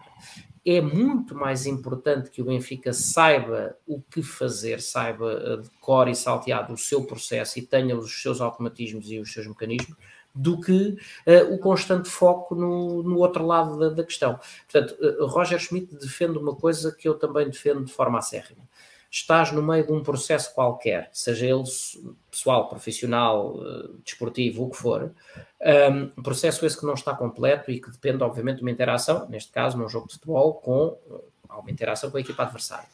[0.66, 6.08] é muito mais importante que o Benfica saiba o que fazer, saiba eh, de cor
[6.08, 9.98] e salteado o seu processo e tenha os seus automatismos e os seus mecanismos,
[10.34, 14.40] do que uh, o constante foco no, no outro lado da, da questão.
[14.72, 18.62] Portanto, uh, Roger Schmidt defende uma coisa que eu também defendo de forma acérrima
[19.10, 21.64] estás no meio de um processo qualquer, seja ele
[22.30, 25.12] pessoal, profissional, eh, desportivo, o que for,
[26.18, 29.52] um processo esse que não está completo e que depende, obviamente, de uma interação, neste
[29.52, 30.98] caso, num jogo de futebol, com
[31.50, 32.88] uma interação com a equipa adversária.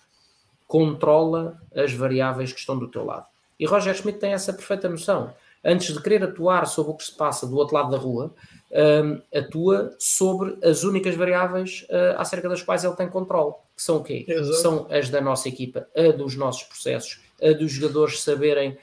[0.68, 3.28] Controla as variáveis que estão do teu lado.
[3.60, 5.34] E Roger Schmidt tem essa perfeita noção.
[5.64, 8.34] Antes de querer atuar sobre o que se passa do outro lado da rua,
[8.72, 13.98] um, atua sobre as únicas variáveis uh, acerca das quais ele tem controle, que são
[13.98, 14.26] o quê?
[14.28, 14.58] Exato.
[14.62, 18.78] São as da nossa equipa, a dos nossos processos, a dos jogadores saberem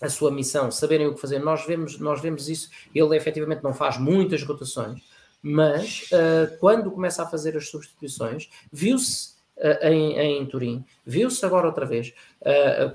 [0.00, 1.38] a sua missão, saberem o que fazer.
[1.38, 5.00] Nós vemos, nós vemos isso, ele efetivamente não faz muitas rotações,
[5.40, 11.66] mas uh, quando começa a fazer as substituições, viu-se uh, em, em Turim, viu-se agora
[11.66, 12.12] outra vez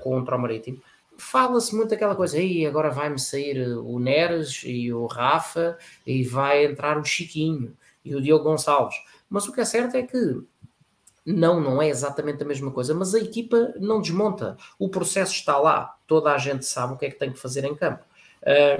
[0.02, 0.82] contra o Marítimo,
[1.16, 5.76] fala-se muito aquela coisa, aí agora vai-me sair o Neres e o Rafa
[6.06, 8.96] e vai entrar o Chiquinho e o Diogo Gonçalves.
[9.28, 10.42] Mas o que é certo é que
[11.32, 14.56] não, não é exatamente a mesma coisa, mas a equipa não desmonta.
[14.78, 17.64] O processo está lá, toda a gente sabe o que é que tem que fazer
[17.64, 18.04] em campo.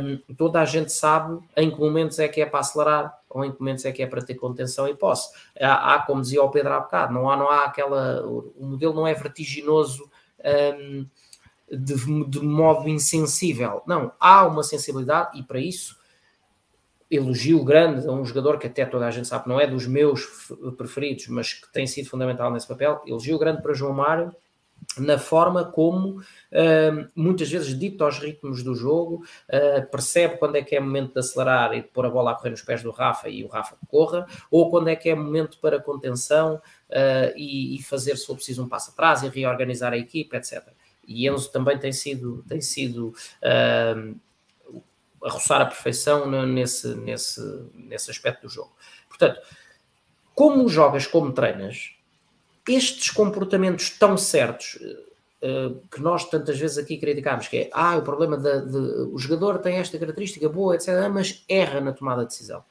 [0.01, 3.53] Um, toda a gente sabe em que momentos é que é para acelerar ou em
[3.53, 5.31] que momentos é que é para ter contenção e posse.
[5.61, 8.25] Há, há como dizia o Pedro há bocado, não há, não há aquela.
[8.25, 10.09] O modelo não é vertiginoso.
[10.79, 11.07] Um,
[11.71, 13.83] de, de modo insensível.
[13.87, 15.98] Não, há uma sensibilidade e para isso
[17.11, 20.51] elogio grande a um jogador que até toda a gente sabe não é dos meus
[20.77, 23.03] preferidos, mas que tem sido fundamental nesse papel.
[23.07, 24.35] Elogio grande para João Mário
[24.97, 30.63] na forma como uh, muitas vezes dita os ritmos do jogo, uh, percebe quando é
[30.63, 32.91] que é momento de acelerar e de pôr a bola a correr nos pés do
[32.91, 36.55] Rafa e o Rafa corra, ou quando é que é momento para contenção
[36.91, 40.69] uh, e, e, fazer, se for preciso, um passo atrás e reorganizar a equipa, etc
[41.09, 43.15] e Enzo também tem sido, tem sido
[45.23, 47.41] a roçar a perfeição nesse, nesse,
[47.75, 48.73] nesse aspecto do jogo.
[49.09, 49.41] Portanto,
[50.35, 51.93] como jogas, como treinas,
[52.69, 54.75] estes comportamentos tão certos,
[55.43, 59.19] uh, que nós tantas vezes aqui criticámos, que é ah, o problema da, de, o
[59.19, 62.63] jogador tem esta característica boa, etc., mas erra na tomada de decisão.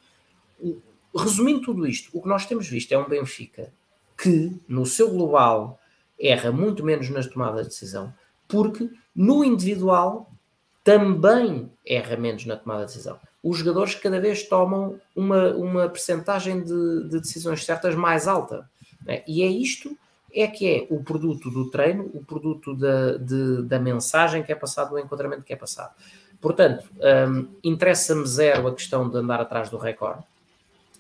[1.15, 3.73] Resumindo tudo isto, o que nós temos visto é um Benfica
[4.17, 5.79] que, no seu global,
[6.19, 8.13] erra muito menos nas tomadas de decisão,
[8.47, 10.31] porque no individual
[10.87, 13.19] também erra menos na tomada de decisão.
[13.43, 18.69] Os jogadores cada vez tomam uma, uma percentagem de, de decisões certas mais alta.
[19.05, 19.21] Né?
[19.27, 19.97] E é isto
[20.33, 24.55] é que é o produto do treino, o produto da, de, da mensagem que é
[24.55, 25.93] passado, do enquadramento que é passado.
[26.39, 26.89] Portanto,
[27.29, 30.23] um, interessa-me zero a questão de andar atrás do recorde.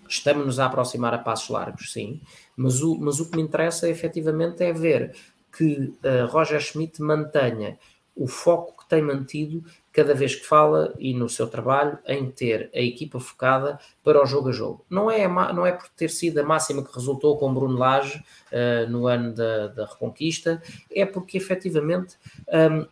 [0.09, 2.19] Estamos-nos a aproximar a passos largos, sim,
[2.57, 5.15] mas o, mas o que me interessa efetivamente é ver
[5.57, 7.79] que uh, Roger Schmidt mantenha
[8.17, 12.79] o foco tem mantido cada vez que fala e no seu trabalho em ter a
[12.79, 14.85] equipa focada para o jogo a jogo.
[14.89, 18.89] Não é, não é por ter sido a máxima que resultou com Bruno Lage uh,
[18.89, 20.61] no ano da, da, Reconquista,
[20.91, 22.15] é porque efetivamente
[22.47, 22.85] um,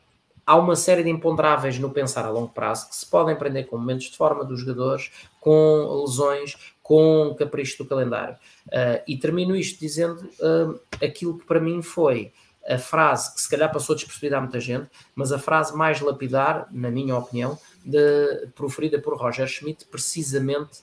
[0.45, 3.77] há uma série de imponderáveis no pensar a longo prazo que se podem prender com
[3.77, 8.35] momentos de forma dos jogadores, com lesões, com capricho do calendário.
[8.67, 12.31] Uh, e termino isto dizendo uh, aquilo que para mim foi
[12.67, 16.67] a frase que se calhar passou despercebida a muita gente, mas a frase mais lapidar,
[16.71, 20.79] na minha opinião, de, proferida por Roger Schmidt, precisamente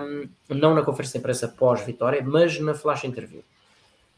[0.00, 3.42] um, não na conferência de imprensa pós-vitória, mas na flash interview.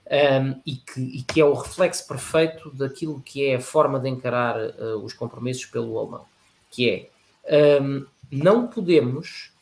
[0.09, 4.09] Um, e, que, e, que, é o reflexo perfeito daquilo que é a forma de
[4.09, 6.25] encarar uh, os compromissos pelo alemão,
[6.71, 7.11] que
[7.45, 9.53] é um, não podemos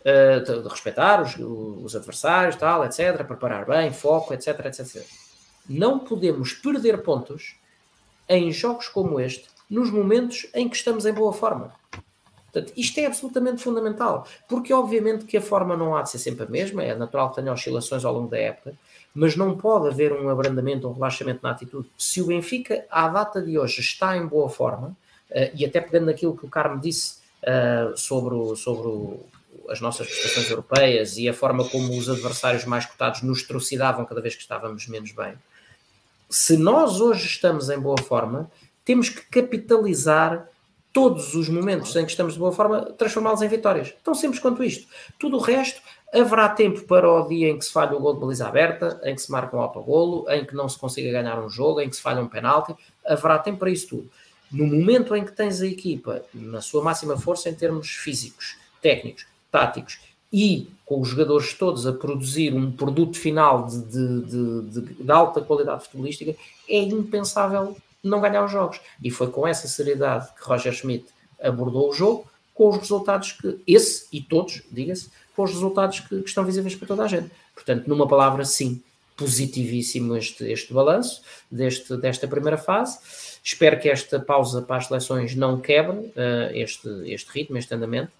[0.00, 5.31] uh, de, de respeitar os, os, adversários, tal, etc., preparar bem, foco, etc, etc, etc
[5.68, 7.56] não podemos perder pontos
[8.28, 11.72] em jogos como este, nos momentos em que estamos em boa forma.
[12.52, 16.44] Portanto, isto é absolutamente fundamental, porque obviamente que a forma não há de ser sempre
[16.44, 18.74] a mesma, é natural que tenha oscilações ao longo da época,
[19.14, 21.88] mas não pode haver um abrandamento, um relaxamento na atitude.
[21.96, 24.88] Se o Benfica, à data de hoje, está em boa forma,
[25.30, 29.20] uh, e até pegando naquilo que o Carmo disse uh, sobre, o, sobre o,
[29.70, 34.20] as nossas prestações europeias e a forma como os adversários mais cotados nos trucidavam cada
[34.20, 35.34] vez que estávamos menos bem,
[36.32, 38.50] se nós hoje estamos em boa forma,
[38.84, 40.48] temos que capitalizar
[40.90, 43.94] todos os momentos em que estamos de boa forma, transformá-los em vitórias.
[44.02, 44.88] Tão simples quanto isto.
[45.18, 45.80] Tudo o resto,
[46.12, 49.14] haverá tempo para o dia em que se falha o gol de baliza aberta, em
[49.14, 51.96] que se marca um autogolo, em que não se consiga ganhar um jogo, em que
[51.96, 52.74] se falha um penalti.
[53.06, 54.10] Haverá tempo para isso tudo.
[54.50, 59.26] No momento em que tens a equipa na sua máxima força em termos físicos, técnicos,
[59.50, 59.98] táticos
[60.32, 65.40] e com os jogadores todos a produzir um produto final de, de, de, de, alta
[65.40, 66.34] qualidade futebolística,
[66.68, 68.80] é impensável não ganhar os jogos.
[69.02, 71.06] E foi com essa seriedade que Roger Schmidt
[71.40, 76.20] abordou o jogo, com os resultados que, esse e todos, diga-se, com os resultados que,
[76.20, 77.30] que, estão visíveis para toda a gente.
[77.54, 78.82] Portanto, numa palavra, sim,
[79.16, 82.98] positivíssimo este, este balanço deste, desta primeira fase.
[83.42, 86.12] Espero que esta pausa para as seleções não quebre uh,
[86.52, 88.12] este, este ritmo, este andamento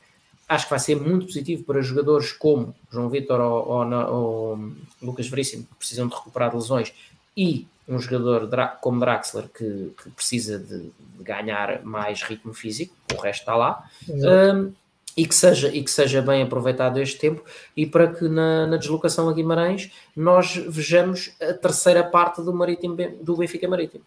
[0.53, 5.29] acho que vai ser muito positivo para jogadores como João Vitor ou, ou, ou, Lucas
[5.29, 6.93] Veríssimo, que precisam de recuperar lesões,
[7.37, 8.49] e um jogador
[8.81, 13.89] como Draxler, que, que precisa de, de, ganhar mais ritmo físico, o resto está lá,
[14.09, 14.73] um,
[15.17, 17.43] e, que seja, e que seja bem aproveitado este tempo,
[17.77, 22.97] e para que na, na, deslocação a Guimarães nós vejamos a terceira parte do, Marítimo,
[23.21, 24.05] do Benfica Marítimo.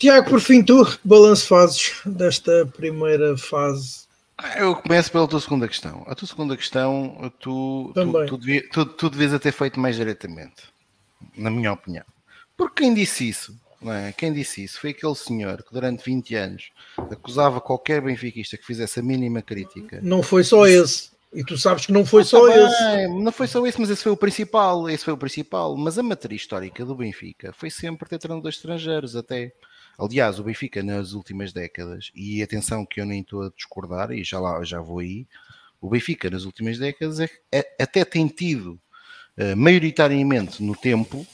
[0.00, 4.08] Tiago, por fim, tu, balanço fazes desta primeira fase?
[4.56, 6.02] Eu começo pela tua segunda questão.
[6.06, 10.62] A tua segunda questão, tu, tu, tu, devia, tu, tu devias ter feito mais diretamente,
[11.36, 12.04] na minha opinião.
[12.56, 13.54] Porque quem disse isso,
[13.84, 14.10] é?
[14.12, 19.00] quem disse isso foi aquele senhor que durante 20 anos acusava qualquer benfiquista que fizesse
[19.00, 20.00] a mínima crítica.
[20.02, 21.10] Não foi só esse.
[21.32, 23.08] E tu sabes que não foi ah, só tá esse.
[23.08, 24.88] Não foi só esse, mas esse foi o principal.
[24.88, 25.76] Esse foi o principal.
[25.76, 29.52] Mas a matriz histórica do Benfica foi sempre ter treinadores estrangeiros, até.
[29.98, 34.24] Aliás, o Benfica nas últimas décadas, e atenção que eu nem estou a discordar, e
[34.24, 35.26] já lá já vou aí,
[35.80, 38.78] o Benfica nas últimas décadas é, é, até tem tido
[39.38, 41.26] uh, maioritariamente no tempo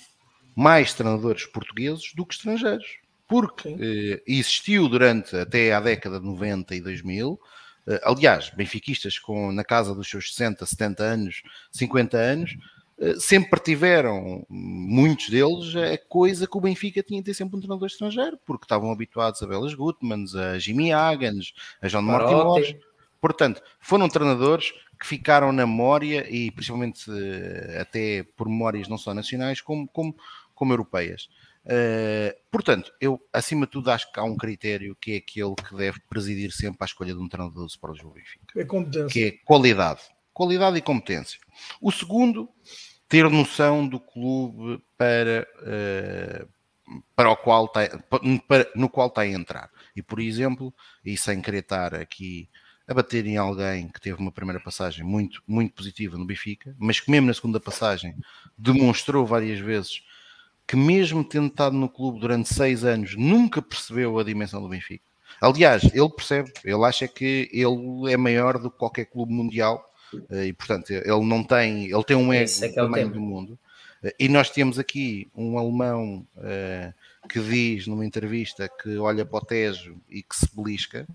[0.55, 2.99] mais treinadores portugueses do que estrangeiros.
[3.29, 7.41] Porque uh, existiu durante até a década de 90 e 2000, uh,
[7.89, 11.43] eh, aliás, benfiquistas com na casa dos seus 60, 70 anos,
[11.73, 12.57] 50 anos,
[13.19, 17.87] sempre tiveram, muitos deles, a coisa que o Benfica tinha de ter sempre um treinador
[17.87, 21.53] estrangeiro, porque estavam habituados a Belas Gutmans, a Jimmy Hagens,
[21.83, 22.79] a John Martin
[23.21, 29.13] Portanto, foram treinadores que ficaram na memória e principalmente eh, até por memórias não só
[29.13, 30.15] nacionais como, como,
[30.55, 31.29] como europeias.
[31.65, 35.75] Uh, portanto, eu acima de tudo acho que há um critério que é aquele que
[35.75, 38.61] deve presidir sempre a escolha de um treinador do do Benfica.
[38.61, 39.09] É competência.
[39.09, 40.03] Que é qualidade.
[40.33, 41.41] Qualidade e competência.
[41.81, 42.49] O segundo
[43.09, 46.49] ter noção do clube para uh,
[47.15, 47.99] para o qual está,
[48.47, 49.71] para, no qual está a entrar.
[49.95, 50.73] E, por exemplo,
[51.05, 52.49] e sem querer estar aqui
[52.87, 57.01] a bater em alguém que teve uma primeira passagem muito, muito positiva no Benfica, mas
[57.01, 58.15] que mesmo na segunda passagem
[58.57, 60.03] demonstrou várias vezes
[60.67, 65.05] que mesmo tendo estado no clube durante seis anos, nunca percebeu a dimensão do Benfica.
[65.41, 69.96] Aliás, ele percebe, ele acha que ele é maior do que qualquer clube mundial eh,
[70.31, 73.59] e, portanto, ele não tem, ele tem um ego é, é tamanho do mundo.
[74.03, 79.39] Eh, e nós temos aqui um alemão uh, que diz numa entrevista que olha para
[79.39, 81.07] o Tejo e que se belisca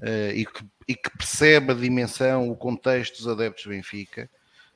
[0.00, 4.28] uh, e, que, e, que, percebe a dimensão, o contexto dos adeptos do Benfica,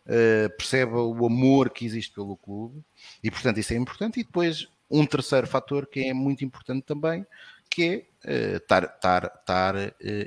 [0.06, 2.82] uh, percebe o amor que existe pelo clube
[3.22, 4.20] e, portanto, isso é importante.
[4.20, 7.26] E depois, um terceiro fator que é muito importante também,
[7.70, 9.74] que é estar, estar, estar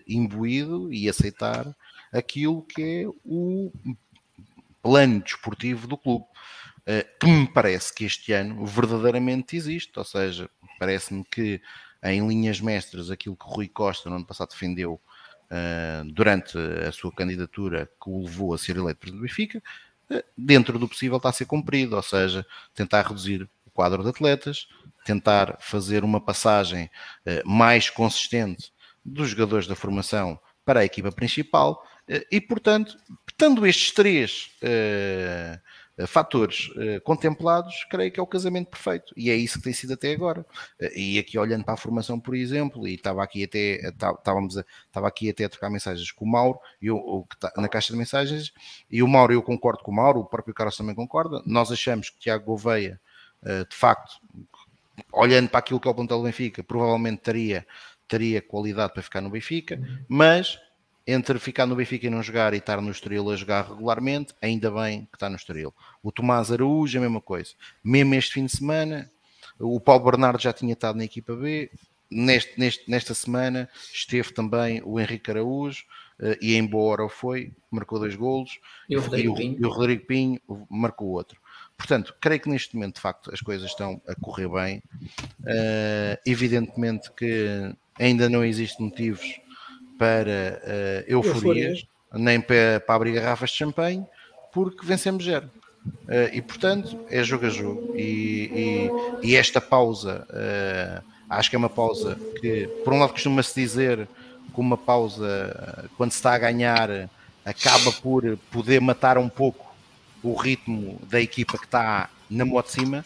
[0.06, 1.74] imbuído e aceitar
[2.18, 3.72] aquilo que é o
[4.82, 6.26] plano desportivo do clube.
[6.90, 10.50] Eh, que me parece que este ano verdadeiramente existe, ou seja,
[10.80, 11.62] parece-me que
[12.02, 14.94] em linhas mestras aquilo que Rui Costa no ano passado defendeu
[15.52, 19.62] uh, durante a sua candidatura que o levou a ser eleito presidente do Benfica,
[20.10, 24.10] uh, dentro do possível está a ser cumprido, ou seja, tentar reduzir o quadro de
[24.10, 24.70] atletas,
[25.04, 26.90] tentar fazer uma passagem
[27.46, 28.72] mais consistente
[29.04, 31.86] dos jogadores da formação para a equipa principal
[32.32, 32.98] e, portanto,
[33.28, 34.52] estando estes três
[35.98, 39.12] eh, fatores uh, contemplados, creio que é o casamento perfeito.
[39.18, 40.42] E é isso que tem sido até agora.
[40.80, 44.66] Uh, e aqui olhando para a formação, por exemplo, e estava aqui até, estávamos a,
[44.86, 47.92] estava aqui até a trocar mensagens com o Mauro, e o, que está na caixa
[47.94, 48.54] de mensagens,
[48.92, 51.42] e o Mauro, eu concordo com o Mauro, o próprio Carlos também concorda.
[51.48, 53.00] Nós achamos que Tiago Gouveia,
[53.44, 54.20] de facto,
[55.12, 57.66] olhando para aquilo que é o plantel do Benfica, provavelmente teria,
[58.08, 60.60] teria qualidade para ficar no Benfica, mas
[61.08, 64.70] entre ficar no Benfica e não jogar e estar no Estoril a jogar regularmente, ainda
[64.70, 65.74] bem que está no Estoril.
[66.04, 67.54] O Tomás Araújo, a mesma coisa.
[67.82, 69.10] Mesmo este fim de semana,
[69.58, 71.72] o Paulo Bernardo já tinha estado na equipa B,
[72.12, 75.86] neste, neste, nesta semana esteve também o Henrique Araújo,
[76.20, 78.60] uh, e em boa hora foi, marcou dois golos,
[78.90, 79.58] e o Rodrigo, e o, Pinho.
[79.62, 81.40] E o Rodrigo Pinho marcou outro.
[81.78, 84.82] Portanto, creio que neste momento, de facto, as coisas estão a correr bem.
[85.42, 89.40] Uh, evidentemente que ainda não existem motivos
[89.98, 94.06] para uh, euforias, nem para, para abrir garrafas de champanhe,
[94.54, 95.50] porque vencemos zero.
[95.86, 97.94] Uh, e portanto é jogo a jogo.
[97.96, 98.90] E,
[99.24, 103.60] e, e esta pausa, uh, acho que é uma pausa que, por um lado, costuma-se
[103.60, 104.08] dizer
[104.54, 107.10] que uma pausa, quando se está a ganhar,
[107.46, 109.74] acaba por poder matar um pouco
[110.24, 113.06] o ritmo da equipa que está na moto de cima.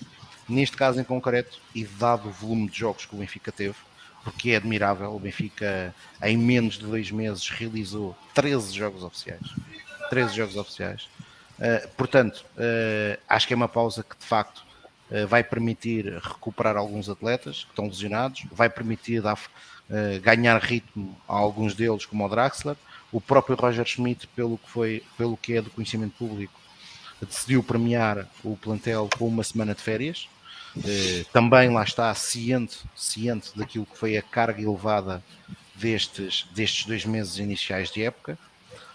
[0.49, 3.75] Neste caso em concreto, e dado o volume de jogos que o Benfica teve,
[4.23, 5.13] porque é admirável.
[5.15, 9.41] O Benfica, em menos de dois meses, realizou 13 jogos oficiais.
[10.09, 11.09] 13 jogos oficiais.
[11.57, 14.63] Uh, portanto, uh, acho que é uma pausa que de facto
[15.11, 19.39] uh, vai permitir recuperar alguns atletas que estão lesionados, vai permitir dar,
[20.21, 22.77] ganhar ritmo a alguns deles, como o Draxler.
[23.11, 26.53] O próprio Roger Schmidt, pelo que, foi, pelo que é do conhecimento público,
[27.21, 30.29] decidiu premiar o plantel com uma semana de férias
[30.77, 35.21] eh, também lá está ciente, ciente daquilo que foi a carga elevada
[35.75, 38.37] destes, destes dois meses iniciais de época.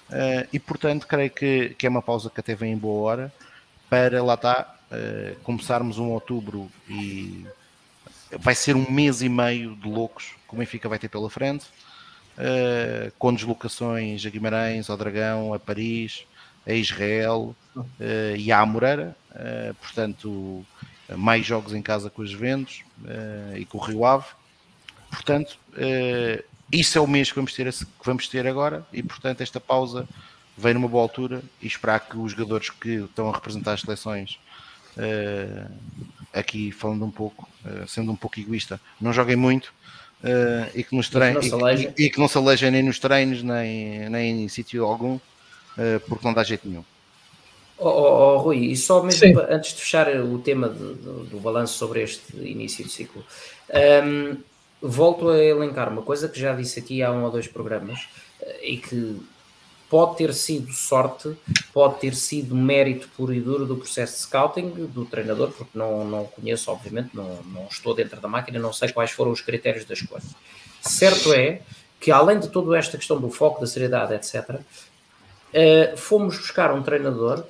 [0.08, 3.32] Uh, e portanto creio que, que é uma pausa que até vem em boa hora
[3.90, 7.44] para lá está uh, começarmos um outubro e
[8.38, 11.64] vai ser um mês e meio de loucos que o Benfica vai ter pela frente
[12.38, 16.24] uh, com deslocações a Guimarães, ao Dragão, a Paris,
[16.64, 17.54] a Israel
[18.38, 19.16] e à Moreira
[19.80, 20.64] portanto
[21.14, 24.26] mais jogos em casa com os Juventus uh, e com o Rio Ave.
[25.10, 26.42] Portanto, uh,
[26.72, 30.08] isso é o mês que vamos, ter, que vamos ter agora e, portanto, esta pausa
[30.56, 34.38] vem numa boa altura e esperar que os jogadores que estão a representar as seleções,
[34.96, 35.70] uh,
[36.32, 37.48] aqui falando um pouco,
[37.86, 39.72] sendo um pouco egoísta, não joguem muito.
[40.74, 41.34] e, que nos trein...
[41.96, 45.18] e, e, que não se alejem nem nos treinos, nem, nem em sítio algum,
[46.08, 46.84] porque não dá jeito nenhum.
[47.78, 51.40] Oh, oh, oh, Rui, e só mesmo antes de fechar o tema de, do, do
[51.40, 53.22] balanço sobre este início de ciclo,
[54.04, 54.36] um,
[54.80, 58.08] volto a elencar uma coisa que já disse aqui há um ou dois programas
[58.40, 59.20] eh, e que
[59.90, 61.36] pode ter sido sorte,
[61.72, 66.04] pode ter sido mérito puro e duro do processo de scouting do treinador, porque não,
[66.04, 69.84] não conheço, obviamente, não, não estou dentro da máquina, não sei quais foram os critérios
[69.84, 70.24] da escolha.
[70.80, 71.60] Certo é
[72.00, 74.64] que, além de toda esta questão do foco, da seriedade, etc., uh,
[75.52, 77.44] eh, fomos buscar um treinador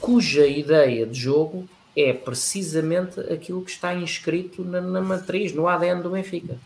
[0.00, 6.02] cuja ideia de jogo é precisamente aquilo que está inscrito na, na matriz, no ADN
[6.02, 6.56] do Benfica.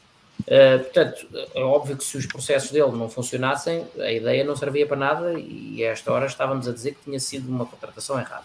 [0.41, 4.87] Uh, portanto, é óbvio que se os processos dele não funcionassem, a ideia não servia
[4.87, 8.45] para nada e a esta hora estávamos a dizer que tinha sido uma contratação errada.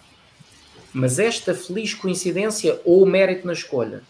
[0.93, 4.01] Mas esta feliz coincidência ou mérito na escolha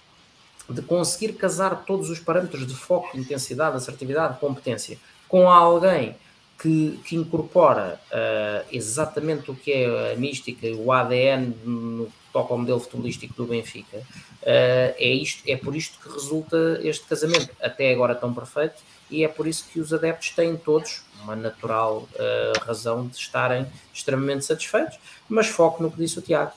[0.70, 4.98] de conseguir casar todos os parâmetros de foco, intensidade, assertividade, competência
[5.28, 6.16] com alguém
[6.58, 12.54] que, que incorpora uh, exatamente o que é a mística, o ADN no que toca
[12.54, 14.04] ao modelo futebolístico do Benfica, uh,
[14.42, 19.28] é, isto, é por isto que resulta este casamento, até agora tão perfeito, e é
[19.28, 24.98] por isso que os adeptos têm todos uma natural uh, razão de estarem extremamente satisfeitos,
[25.30, 26.54] mas foco no que disse o Tiago.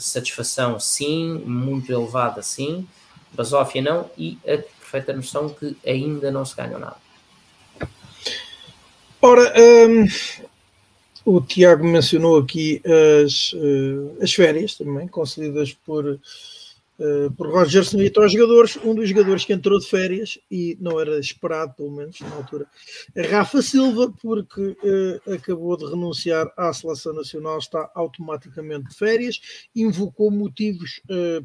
[0.00, 2.88] satisfação sim, muito elevada sim,
[3.32, 7.07] basófia não, e a perfeita noção que ainda não se ganhou nada.
[9.20, 10.06] Ora, um,
[11.24, 12.80] o Tiago mencionou aqui
[13.24, 18.76] as, uh, as férias também, concedidas por, uh, por Roger Smith aos jogadores.
[18.76, 22.64] Um dos jogadores que entrou de férias, e não era esperado, pelo menos na altura,
[23.12, 29.40] é Rafa Silva, porque uh, acabou de renunciar à seleção nacional, está automaticamente de férias,
[29.74, 31.00] invocou motivos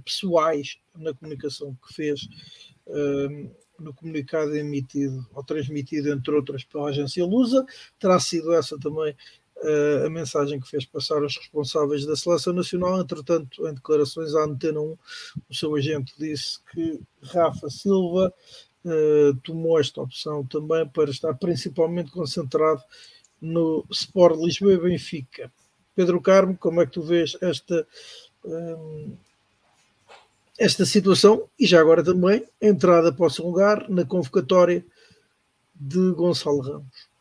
[0.06, 2.30] pessoais na comunicação que fez
[3.84, 7.66] no comunicado emitido ou transmitido, entre outras, pela agência Lusa.
[8.00, 9.16] Terá sido essa também
[9.58, 13.00] uh, a mensagem que fez passar aos responsáveis da Seleção Nacional.
[13.02, 14.98] Entretanto, em declarações à Antena 1,
[15.50, 18.34] o seu agente disse que Rafa Silva
[18.86, 22.82] uh, tomou esta opção também para estar principalmente concentrado
[23.42, 25.52] no Sport Lisboa e Benfica.
[25.96, 27.86] Pedro Carmo, como é que tu vês esta.
[28.46, 29.08] Eh,
[30.60, 34.86] esta situação e já agora também a entrada para o seu lugar na convocatória
[35.76, 37.14] de Gonçalo Ramos.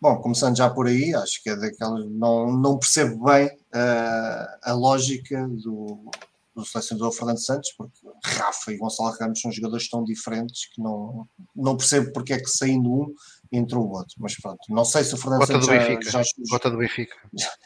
[0.00, 2.08] Bom, começando já por aí, acho que é daquelas.
[2.08, 6.08] Não, não percebo bem uh, a lógica do,
[6.54, 11.26] do selecionador Fernando Santos, porque Rafa e Gonçalo Ramos são jogadores tão diferentes que não,
[11.56, 13.14] não percebo porque é que saindo um
[13.50, 14.14] entrou o outro.
[14.18, 16.10] Mas pronto, não sei se o Fernando Gota Santos do Benfica.
[16.10, 16.30] já, já...
[16.48, 17.16] Gota do Benfica.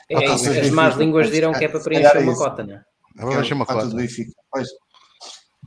[0.09, 2.85] É, as más línguas dirão que é para preencher uma cota, não é?
[3.19, 3.87] Agora é uma cota.
[3.87, 4.33] do Benfica.
[4.51, 4.69] Pois,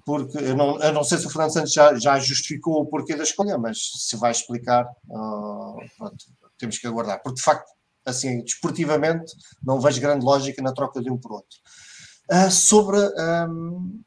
[0.06, 3.16] porque eu não, eu não sei se o Fernando Santos já, já justificou o porquê
[3.16, 6.26] da escolha, mas se vai explicar, uh, pronto,
[6.60, 7.22] temos que aguardar.
[7.24, 7.72] Porque de facto,
[8.06, 11.58] assim, desportivamente, não vejo grande lógica na troca de um por outro.
[12.32, 14.02] Uh, sobre um,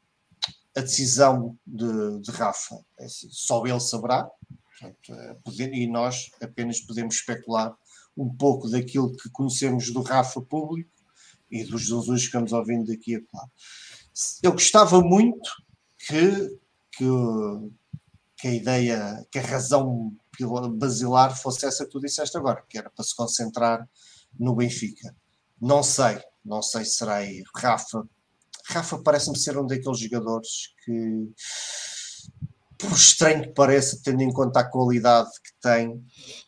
[0.75, 4.29] a decisão de, de Rafa, é assim, só ele saberá,
[4.79, 5.13] portanto,
[5.59, 7.75] é, e nós apenas podemos especular
[8.15, 10.98] um pouco daquilo que conhecemos do Rafa público
[11.51, 13.51] e dos Jesus que vamos ouvindo daqui a pouco.
[14.43, 15.49] Eu gostava muito
[15.97, 16.59] que,
[16.91, 17.05] que,
[18.37, 20.13] que, a ideia, que a razão
[20.77, 23.87] basilar fosse essa que tu disseste agora, que era para se concentrar
[24.37, 25.15] no Benfica.
[25.59, 27.43] Não sei, não sei se será aí.
[27.55, 28.07] Rafa,
[28.65, 31.31] Rafa parece-me ser um daqueles jogadores que,
[32.77, 36.01] por estranho que pareça, tendo em conta a qualidade que tem,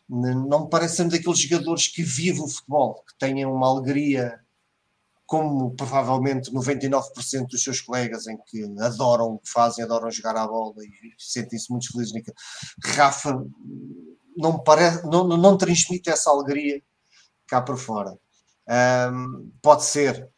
[0.08, 4.41] não me parece um daqueles jogadores que vivem o futebol, que tenham uma alegria
[5.32, 10.46] como provavelmente 99% dos seus colegas em que adoram o que fazem, adoram jogar à
[10.46, 12.12] bola e sentem-se muito felizes.
[12.84, 13.42] Rafa
[14.36, 16.82] não, parece, não, não transmite essa alegria
[17.46, 18.14] cá por fora.
[19.10, 20.28] Um, pode ser,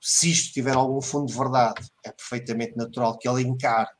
[0.00, 3.90] se isto tiver algum fundo de verdade, é perfeitamente natural que ele encare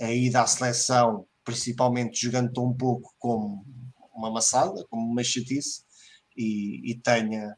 [0.00, 3.66] a ida à seleção, principalmente jogando tão pouco como
[4.14, 5.82] uma maçada, como uma chatice,
[6.36, 7.56] e, e tenha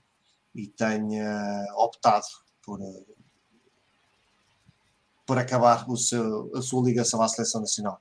[0.54, 2.26] e tenha optado
[2.62, 2.80] por,
[5.26, 7.98] por acabar o seu, a sua ligação à seleção nacional.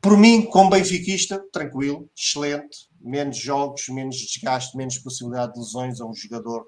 [0.00, 6.06] Por mim, como benfiquista, tranquilo, excelente, menos jogos, menos desgaste, menos possibilidade de lesões a
[6.06, 6.66] um jogador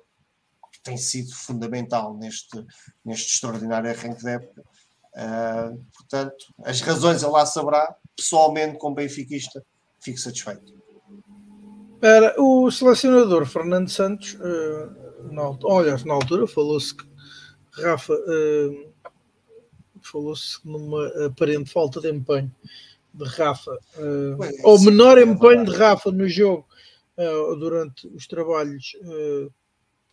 [0.72, 2.64] que tem sido fundamental neste,
[3.04, 4.64] neste extraordinário arranque de época.
[5.14, 7.96] Uh, portanto, as razões ele lá saberá.
[8.16, 9.64] Pessoalmente, como benfiquista,
[10.00, 10.77] fico satisfeito.
[12.00, 17.04] Era o selecionador Fernando Santos, uh, na, olha, na altura falou-se que
[17.72, 18.92] Rafa uh,
[20.00, 22.54] falou-se numa aparente falta de empenho
[23.12, 26.66] de Rafa, uh, ou menor empenho de Rafa no jogo
[27.58, 28.92] durante os trabalhos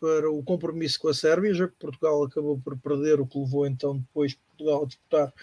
[0.00, 3.64] para o compromisso com a Sérvia, já que Portugal acabou por perder, o que levou
[3.64, 5.34] então depois Portugal a disputar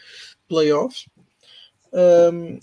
[0.49, 1.07] playoffs.
[1.93, 2.59] Um,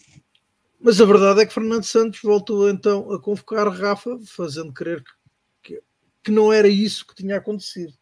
[0.81, 5.74] mas a verdade é que Fernando Santos voltou então a convocar Rafa, fazendo crer que,
[5.74, 5.82] que,
[6.24, 7.93] que não era isso que tinha acontecido.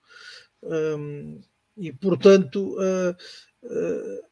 [0.63, 1.41] Um,
[1.77, 3.17] e portanto, uh,
[3.65, 4.23] uh,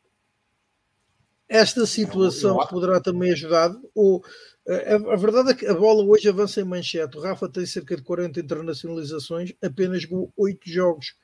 [1.49, 3.75] esta situação poderá também ajudar.
[3.95, 7.17] Ou, uh, a, verdade é que a bola hoje avança em manchete.
[7.17, 11.15] O Rafa tem cerca de 40 internacionalizações, apenas jogou 8 jogos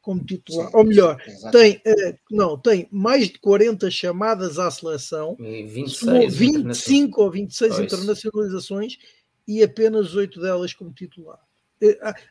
[0.00, 4.70] como titular, sim, ou melhor, sim, tem, uh, não, tem mais de 40 chamadas à
[4.70, 7.84] seleção, 26, 25 ou 26 pois.
[7.84, 8.98] internacionalizações
[9.46, 11.38] e apenas 8 delas como titular.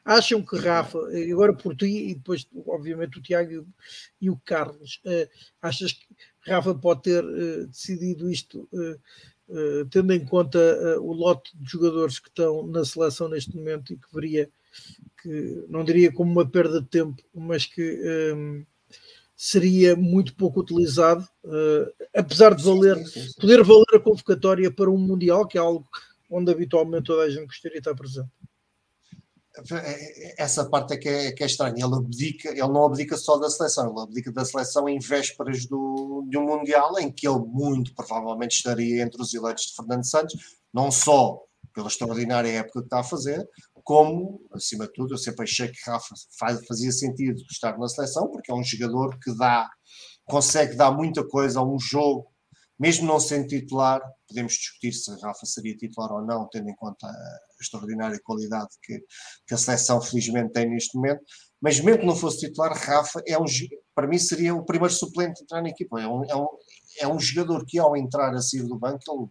[0.03, 0.99] acham que Rafa,
[1.31, 3.67] agora por ti e depois, obviamente, o Tiago
[4.21, 5.01] e o Carlos,
[5.61, 6.07] achas que
[6.41, 7.23] Rafa pode ter
[7.67, 8.67] decidido isto
[9.91, 10.59] tendo em conta
[11.01, 14.49] o lote de jogadores que estão na seleção neste momento e que veria
[15.21, 18.65] que não diria como uma perda de tempo, mas que um,
[19.35, 22.97] seria muito pouco utilizado, uh, apesar de valer,
[23.39, 25.87] poder valer a convocatória para um Mundial, que é algo
[26.29, 28.29] onde habitualmente toda a gente gostaria de estar presente.
[30.37, 31.85] Essa parte é que é, que é estranha.
[31.85, 36.25] Ele, abdica, ele não abdica só da seleção, ele abdica da seleção em vésperas do,
[36.29, 40.35] de um Mundial em que ele muito provavelmente estaria entre os eleitos de Fernando Santos,
[40.73, 41.41] não só
[41.73, 43.47] pela extraordinária época que está a fazer,
[43.89, 46.13] como, acima de tudo, eu sempre achei que Rafa
[46.67, 49.67] fazia sentido estar na seleção, porque é um jogador que dá,
[50.25, 52.27] consegue dar muita coisa a um jogo,
[52.79, 57.07] mesmo não sendo titular, podemos discutir se Rafa seria titular ou não, tendo em conta
[57.07, 58.99] a extraordinária qualidade que,
[59.47, 61.23] que a seleção felizmente tem neste momento,
[61.59, 63.45] mas mesmo que não fosse titular, Rafa é um,
[63.95, 66.47] para mim seria o primeiro suplente a entrar na equipa, é um, é um,
[66.99, 69.27] é um jogador que ao entrar a sair do banco, ele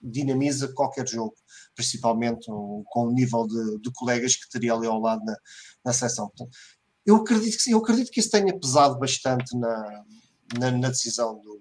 [0.00, 1.34] dinamiza qualquer jogo,
[1.74, 5.36] principalmente com o nível de, de, colegas que teria ali ao lado na,
[5.84, 6.28] na seleção.
[6.28, 6.56] Portanto,
[7.04, 10.04] eu acredito que eu acredito que isso tenha pesado bastante na,
[10.58, 11.60] na, na decisão do,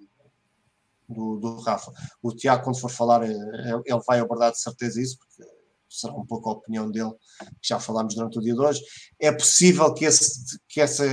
[1.08, 1.92] do, do, Rafa.
[2.22, 5.50] O Tiago, quando for falar, eh, ele vai abordar de certeza isso, porque
[5.90, 7.14] será um pouco a opinião dele,
[7.62, 8.82] que já falámos durante o dia de hoje.
[9.20, 11.06] É possível que, esse, que, essa,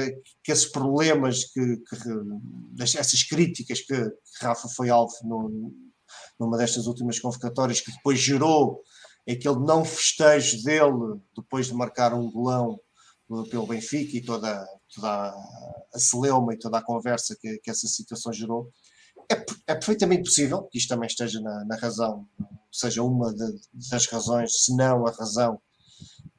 [0.43, 5.73] que esses problemas, que, que, essas críticas que, que Rafa foi alvo no,
[6.39, 8.83] numa destas últimas convocatórias, que depois gerou
[9.29, 12.79] aquele não festejo dele, depois de marcar um golão
[13.51, 15.35] pelo Benfica e toda, toda
[15.95, 18.71] a celeuma e toda a conversa que, que essa situação gerou.
[19.31, 19.35] É,
[19.73, 22.29] é, perfeitamente possível que isto também esteja na, na razão,
[22.71, 25.61] seja uma de, das razões, se não a razão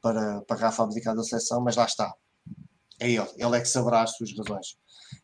[0.02, 2.14] para, para Rafa abdicar da seleção, mas lá está.
[3.00, 4.78] É ele, ele é que saberá as suas razões.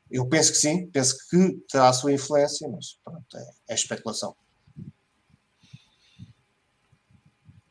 [0.09, 4.35] Eu penso que sim, penso que terá a sua influência, mas pronto, é, é especulação.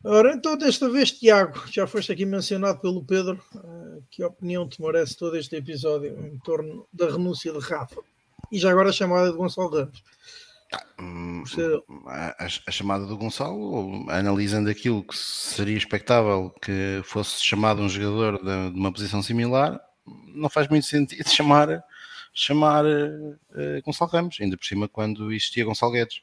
[0.02, 4.80] Ora, então desta vez, Tiago, já foste aqui mencionado pelo Pedro, uh, que opinião te
[4.80, 8.00] merece todo este episódio em torno da renúncia de Rafa
[8.50, 10.02] e já agora a chamada de Gonçalo Ramos?
[10.98, 11.44] Hum,
[12.06, 18.38] a, a, chamada do Gonçalo, analisando aquilo que seria expectável que fosse chamado um jogador
[18.38, 19.78] de, de uma posição similar,
[20.34, 21.84] não faz muito sentido chamar,
[22.32, 26.22] chamar uh, Gonçalo Ramos, ainda por cima quando existia Gonçalo Guedes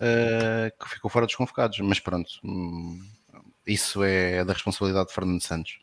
[0.00, 1.78] uh, que ficou fora dos convocados.
[1.80, 3.00] Mas pronto, hum,
[3.66, 5.78] isso é da responsabilidade de Fernando Santos.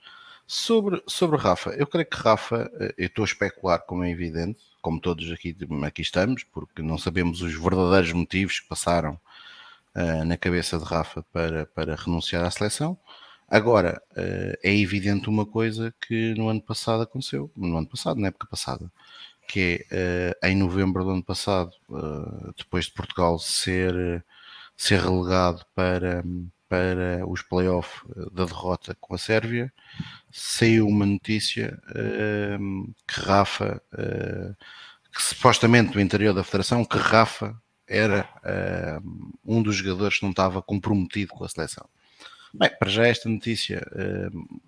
[0.46, 4.62] Sobre, sobre Rafa, eu creio que Rafa, eh, eu estou a especular, como é evidente,
[4.82, 9.20] como todos aqui, aqui estamos, porque não sabemos os verdadeiros motivos que passaram
[9.94, 12.98] uh, na cabeça de Rafa para, para renunciar à seleção.
[13.50, 18.28] Agora, uh, é evidente uma coisa que no ano passado aconteceu, no ano passado, na
[18.30, 18.90] época passada,
[19.48, 24.24] que é uh, em novembro do ano passado, uh, depois de Portugal ser,
[24.76, 26.24] ser relegado para,
[26.68, 29.72] para os playoffs eh, da derrota com a Sérvia,
[30.30, 31.82] saiu uma notícia
[33.08, 33.82] que Rafa,
[35.12, 38.30] que supostamente do interior da Federação, que Rafa era
[39.44, 41.88] um dos jogadores que não estava comprometido com a seleção.
[42.54, 43.82] Bem, para já esta notícia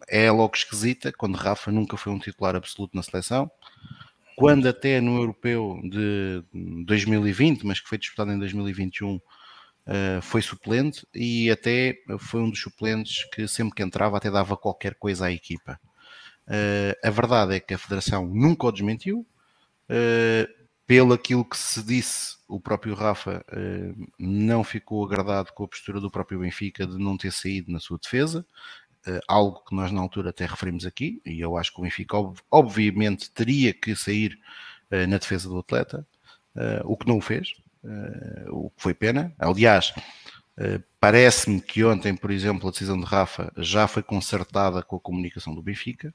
[0.08, 3.52] é logo esquisita, quando Rafa nunca foi um titular absoluto na seleção
[4.40, 6.42] quando até no europeu de
[6.86, 9.20] 2020, mas que foi disputado em 2021,
[9.88, 14.30] Uh, eh, foi suplente e até foi um dos suplentes que sempre que entrava até
[14.30, 15.80] dava qualquer coisa à equipa.
[16.48, 19.26] Uh, a verdade é que a Federação nunca o desmentiu.
[19.90, 20.48] Uh,
[20.86, 23.44] pelo aquilo que se disse, o próprio Rafa
[24.20, 27.98] não ficou agradado com a postura do próprio Benfica de não ter saído na sua
[27.98, 28.46] defesa.
[29.10, 32.16] Uh, algo que nós na altura até referimos aqui, e eu acho que o Benfica
[32.18, 34.38] ob obviamente teria que sair
[34.92, 36.06] uh, na defesa do atleta,
[36.56, 37.56] uh, o que não o fez,
[38.52, 39.34] o que foi pena.
[39.40, 39.94] Aliás,
[41.00, 45.56] parece-me que ontem, por exemplo, a decisão de Rafa já foi concertada com a comunicação
[45.56, 46.14] do Benfica,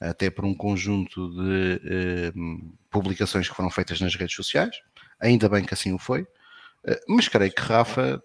[0.00, 2.32] até por um conjunto de
[2.90, 4.74] publicações que foram feitas nas redes sociais,
[5.20, 6.26] ainda bem que assim o foi,
[7.06, 8.20] mas creio que Rafa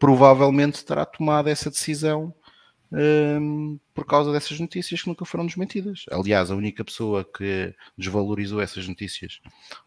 [0.00, 2.34] provavelmente terá tomado essa decisão
[2.92, 6.04] um, por causa dessas notícias que nunca foram desmentidas.
[6.10, 9.40] Aliás, a única pessoa que desvalorizou essas notícias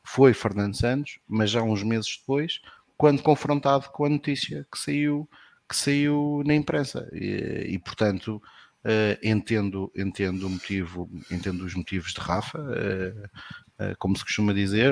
[0.04, 2.62] foi Fernando Santos, mas já uns meses depois,
[2.98, 5.30] quando confrontado com a notícia que saiu,
[5.68, 7.10] que saiu na imprensa.
[7.14, 8.42] E, e portanto,
[8.84, 13.26] Uh, entendo, entendo o motivo, entendo os motivos de Rafa, uh,
[13.86, 14.92] uh, como se costuma dizer,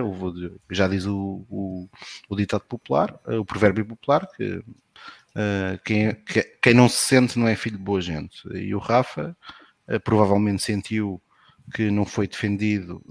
[0.69, 1.89] já diz o, o,
[2.29, 4.63] o ditado popular, o provérbio popular, que
[5.35, 6.15] Uh, quem,
[6.61, 8.41] quem não se sente não é filho de boa gente.
[8.53, 9.35] E o Rafa
[10.03, 11.21] provavelmente sentiu
[11.73, 13.03] que não foi defendido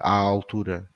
[0.00, 0.88] à altura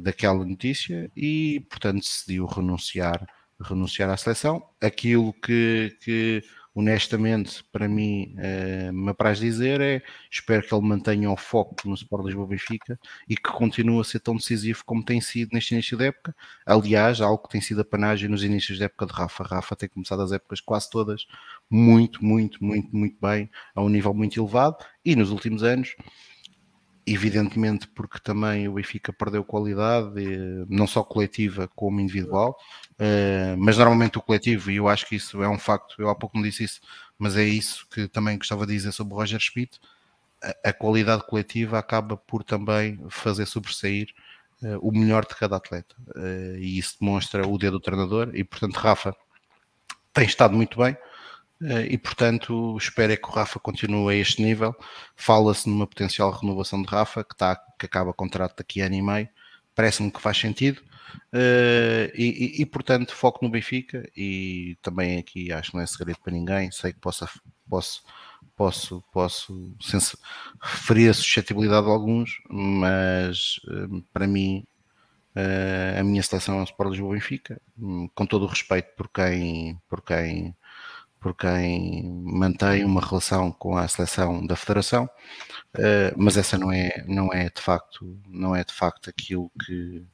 [0.00, 3.26] daquela notícia e, portanto, decidiu renunciar,
[3.60, 4.62] renunciar à seleção.
[4.80, 6.44] Aquilo que, que
[6.78, 10.00] honestamente, para mim, uh, me apraz dizer é
[10.30, 12.96] espero que ele mantenha o foco no Sport Lisboa Benfica
[13.28, 16.36] e que continue a ser tão decisivo como tem sido neste início da época.
[16.64, 19.42] Aliás, algo que tem sido a panagem nos inícios da época de Rafa.
[19.42, 21.26] Rafa tem começado as épocas quase todas
[21.68, 25.96] muito, muito, muito, muito bem, a um nível muito elevado e nos últimos anos
[27.12, 30.12] evidentemente porque também o Benfica perdeu qualidade,
[30.68, 32.56] não só coletiva como individual,
[32.98, 36.14] eh, mas normalmente o coletivo, e eu acho que isso é um facto, eu há
[36.14, 36.80] pouco me disse isso,
[37.18, 39.80] mas é isso que também gostava de dizer sobre o Roger Schmidt,
[40.64, 44.08] a, qualidade coletiva acaba por também fazer sobressair
[44.62, 48.44] eh, o melhor de cada atleta, eh, e isso demonstra o dedo do treinador, e
[48.44, 49.14] portanto Rafa
[50.12, 51.07] tem estado muito bem, eh,
[51.88, 54.74] e portanto espero é que o Rafa continue a este nível.
[55.16, 59.02] Fala-se numa potencial renovação de Rafa que, está, que acaba contrato daqui a ano e
[59.02, 59.28] meio.
[59.74, 60.82] Parece-me que faz sentido.
[61.32, 65.86] Uh, e, e, e, portanto foco no Benfica e também aqui acho que não é
[65.86, 66.70] segredo para ninguém.
[66.70, 67.28] Sei que possa,
[67.68, 68.02] posso,
[68.56, 69.76] posso, posso
[70.60, 74.64] referir a suscetibilidade de alguns, mas uh, para mim
[75.36, 79.08] uh, a minha seleção é o Sport Lisboa Benfica, um, com todo o respeito por
[79.08, 80.54] quem, por quem
[81.20, 85.08] por quem mantém uma relação com a seleção da Federação,
[85.76, 90.04] eh, mas essa não é, não é de facto, não é de facto aquilo que,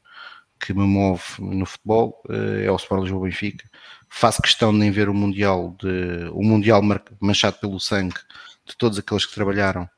[0.61, 3.69] que me move no futebol, eh, é o Sport Lisboa Benfica.
[4.09, 6.81] Faço questão de nem ver o Mundial, de, o mundial
[7.21, 8.21] manchado pelo sangue
[8.67, 9.89] de todos aqueles que trabalharam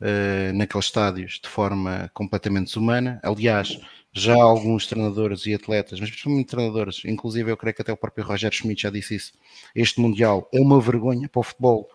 [0.00, 3.20] uh, naqueles estádios de forma completamente desumana.
[3.22, 3.78] Aliás,
[4.12, 8.24] já alguns treinadores e atletas, mas principalmente treinadores, inclusive eu creio que até o próprio
[8.24, 9.32] Roger Schmidt já disse isso,
[9.74, 11.88] este Mundial é uma vergonha para o futebol,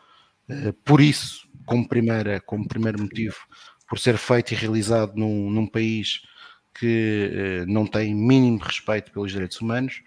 [0.49, 3.37] uh, por isso, como, primeira, como primeiro motivo,
[3.87, 6.21] por ser feito e realizado num, num país
[6.73, 10.01] que uh, não tem mínimo respeito pelos direitos humanos,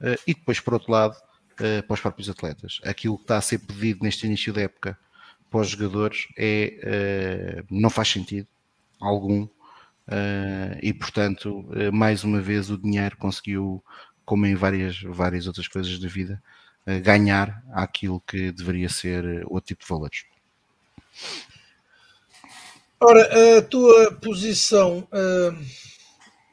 [0.00, 1.16] uh, e depois, por outro lado,
[1.86, 2.80] para os próprios atletas.
[2.82, 4.98] Aquilo que está a ser pedido neste início da época
[5.48, 8.48] para os jogadores é, não faz sentido
[8.98, 9.46] algum
[10.12, 13.82] Uh, e portanto, uh, mais uma vez, o dinheiro conseguiu,
[14.26, 16.42] como em várias, várias outras coisas da vida,
[16.86, 20.24] uh, ganhar aquilo que deveria ser outro tipo de valores.
[23.00, 25.08] Ora, a tua posição,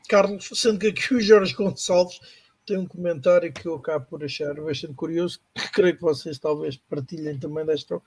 [0.08, 2.20] Carlos, sendo que aqui o Jorge Gonçalves
[2.70, 6.78] tem um comentário que eu acabo por achar bastante curioso, que creio que vocês talvez
[6.78, 8.00] partilhem também desta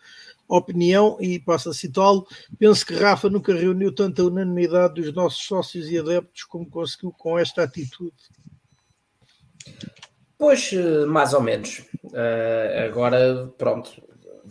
[0.49, 2.27] opinião, e passo a citá-lo.
[2.59, 7.37] Penso que Rafa nunca reuniu tanta unanimidade dos nossos sócios e adeptos como conseguiu com
[7.37, 8.15] esta atitude.
[10.39, 11.85] Pois, eh, mais ou menos.
[12.05, 14.03] Uh, agora, pronto,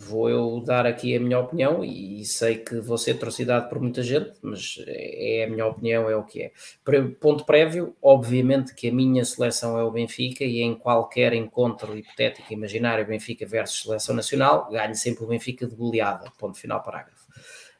[0.02, 4.02] vou eu dar aqui a minha opinião e sei que vou ser atrocidade por muita
[4.02, 6.52] gente, mas é a minha opinião, é o que é.
[7.20, 12.52] Ponto prévio, obviamente que a minha seleção é o Benfica e em qualquer encontro hipotético
[12.52, 17.26] imaginário Benfica versus seleção nacional, ganho sempre o Benfica de goleada, ponto final parágrafo.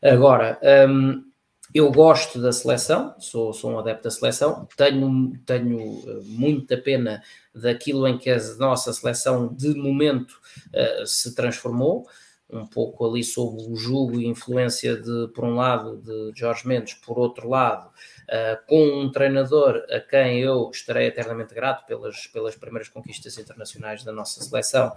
[0.03, 0.59] Agora,
[0.89, 1.32] hum,
[1.75, 7.23] eu gosto da seleção, sou, sou um adepto da seleção, tenho, tenho eh, muita pena
[7.55, 10.33] daquilo em que a nossa seleção de momento
[10.69, 12.07] uh, se transformou,
[12.51, 16.95] um pouco ali sob o jugo e influência de, por um lado, de Jorge Mendes,
[16.95, 22.55] por outro lado, uh, com um treinador a quem eu estarei eternamente grato pelas, pelas
[22.55, 24.95] primeiras conquistas internacionais da nossa seleção,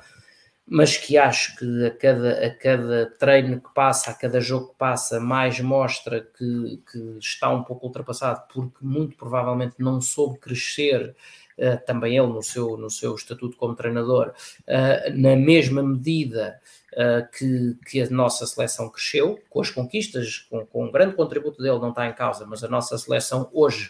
[0.67, 4.77] mas que acho que a cada, a cada treino que passa, a cada jogo que
[4.77, 11.15] passa, mais mostra que, que está um pouco ultrapassado, porque muito provavelmente não soube crescer.
[11.57, 14.33] Uh, também ele no seu, no seu estatuto como treinador,
[14.67, 16.59] uh, na mesma medida
[16.91, 21.63] uh, que, que a nossa seleção cresceu, com as conquistas, com, com um grande contributo
[21.63, 23.89] dele, não está em causa, mas a nossa seleção hoje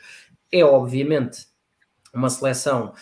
[0.52, 1.48] é obviamente
[2.14, 2.94] uma seleção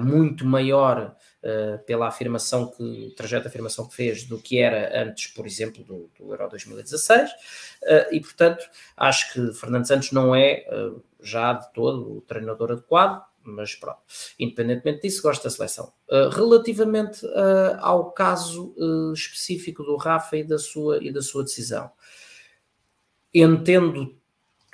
[0.00, 5.46] muito maior uh, pela afirmação que, trajeto afirmação que fez do que era antes, por
[5.46, 7.34] exemplo, do, do Euro 2016, uh,
[7.84, 8.64] eh, e portanto
[8.96, 14.00] acho que Fernando Santos não é uh, já de todo o treinador adequado, mas pronto,
[14.38, 15.92] independentemente disso, gosto da seleção.
[16.08, 21.44] Uh, relativamente uh, ao caso uh, específico do Rafa e da sua, e da sua
[21.44, 21.90] decisão,
[23.32, 24.16] entendo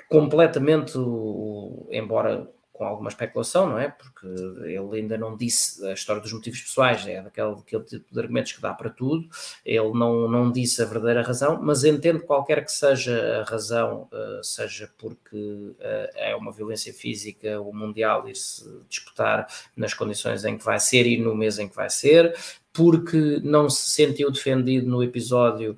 [0.09, 2.49] completamente, o, embora
[2.83, 3.87] com alguma especulação, não é?
[3.87, 8.19] Porque ele ainda não disse a história dos motivos pessoais, é daquele, daquele tipo de
[8.19, 9.27] argumentos que dá para tudo,
[9.65, 14.43] ele não, não disse a verdadeira razão, mas entendo qualquer que seja a razão, uh,
[14.43, 19.47] seja porque uh, é uma violência física, o Mundial ir-se disputar
[19.77, 22.35] nas condições em que vai ser e no mês em que vai ser,
[22.73, 25.77] porque não se sentiu defendido no episódio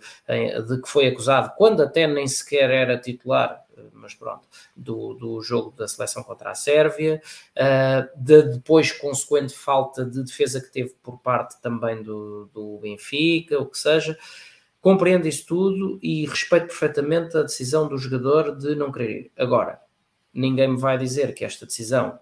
[0.67, 5.71] de que foi acusado, quando até nem sequer era titular, mas pronto, do, do jogo
[5.71, 7.21] da seleção contra a Sérvia,
[7.55, 13.59] uh, da depois consequente falta de defesa que teve por parte também do, do Benfica,
[13.59, 14.17] o que seja.
[14.81, 19.31] Compreendo isso tudo e respeito perfeitamente a decisão do jogador de não querer ir.
[19.35, 19.81] Agora,
[20.33, 22.19] ninguém me vai dizer que esta decisão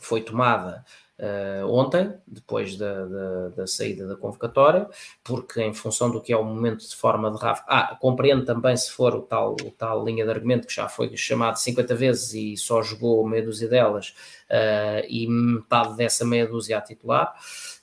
[0.00, 0.84] foi tomada
[1.22, 4.88] uh, ontem, depois da, da, da, saída da convocatória,
[5.22, 8.76] porque em função do que é o momento de forma de Rafa, ah, compreendo também
[8.76, 12.34] se for o tal, o tal linha de argumento que já foi chamado 50 vezes
[12.34, 14.14] e só jogou meia dúzia delas
[14.50, 17.32] uh, e metade dessa meia dúzia a titular.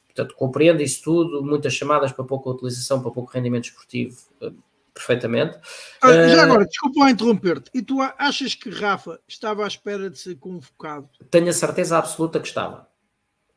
[0.08, 4.54] Portanto, compreendo isso tudo, muitas chamadas para pouca utilização, para pouco rendimento esportivo, uh,
[4.94, 5.58] perfeitamente.
[6.02, 7.72] Ah, já agora, desculpa lá interromper-te.
[7.74, 11.08] E tu achas que Rafa estava à espera de ser convocado?
[11.32, 12.89] Tenho a certeza absoluta que estava.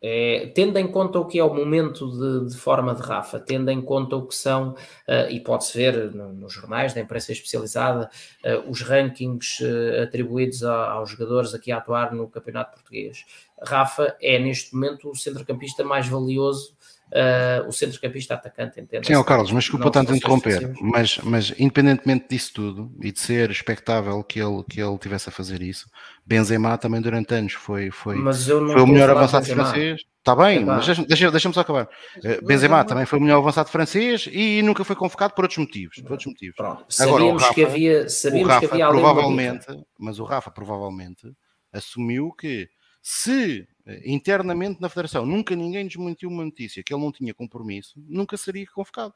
[0.05, 3.70] É, tendo em conta o que é o momento de, de, forma de Rafa, tendo
[3.70, 8.11] em conta o que são, uh, e pode-se ver no, nos jornais da imprensa especializada,
[8.45, 13.24] uh, os rankings uh, atribuídos a, aos jogadores aqui a atuar no Campeonato Português.
[13.62, 16.74] Rafa é, neste momento, o centrocampista mais valioso
[17.12, 19.07] Uh, o centrocampista atacante, entende?
[19.07, 23.51] Sim, oh Carlos, mas desculpa tanto interromper, mas, mas independentemente disso tudo e de ser
[23.51, 25.91] expectável que ele, que ele tivesse a fazer isso,
[26.24, 30.01] Benzema também durante anos foi, foi, foi o melhor avançado francês.
[30.19, 31.89] Está bem, mas deixa-me deixa só acabar.
[32.19, 35.97] Uh, Benzema também foi o melhor avançado francês e nunca foi convocado por outros motivos.
[35.97, 36.57] Por outros motivos.
[36.57, 36.86] Pronto.
[37.01, 39.66] Agora, sabíamos Rafa, que havia, sabíamos Rafa, que havia provavelmente,
[39.99, 41.32] mas o Rafa provavelmente
[41.73, 42.69] assumiu que
[43.03, 47.94] se eh, internamente na Federação nunca ninguém desmentiu uma notícia que ele não tinha compromisso,
[48.07, 49.15] nunca seria convocado.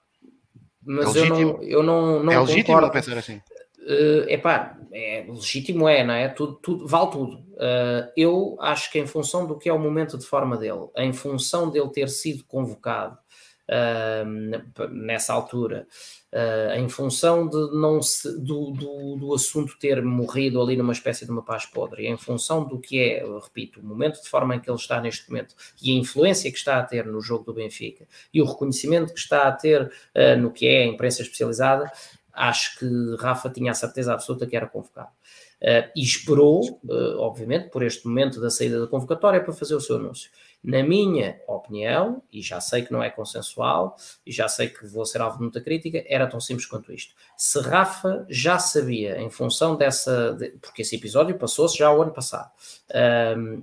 [0.82, 2.90] Mas é eu, não, eu não, não É legítimo concordo.
[2.90, 3.40] pensar assim.
[3.86, 6.28] Uh, epá, é legítimo é, não é?
[6.28, 7.36] Tudo, tudo, vale tudo.
[7.36, 11.12] Uh, eu acho que em função do que é o momento de forma dele, em
[11.12, 13.16] função dele ter sido convocado
[13.70, 15.86] uh, nessa altura,
[16.32, 21.24] uh, em função de não se, do, do, do, assunto ter morrido ali numa espécie
[21.24, 24.60] de uma paz podre, em função do que é, repito, o momento de forma em
[24.60, 27.54] que ele está neste momento e a influência que está a ter no jogo do
[27.54, 31.90] Benfica e o reconhecimento que está a ter uh, no que é a imprensa especializada,
[32.36, 32.86] acho que
[33.18, 35.08] Rafa tinha a certeza absoluta que era convocado.
[35.56, 39.80] Uh, e esperou, uh, obviamente, por este momento da saída da convocatória para fazer o
[39.80, 40.30] seu anúncio.
[40.62, 43.96] Na minha opinião, e já sei que não é consensual,
[44.26, 47.14] e já sei que vou ser alvo de muita crítica, era tão simples quanto isto.
[47.36, 50.34] Se Rafa já sabia, em função dessa.
[50.34, 52.50] De, porque esse episódio passou-se já o ano passado,
[53.38, 53.62] um,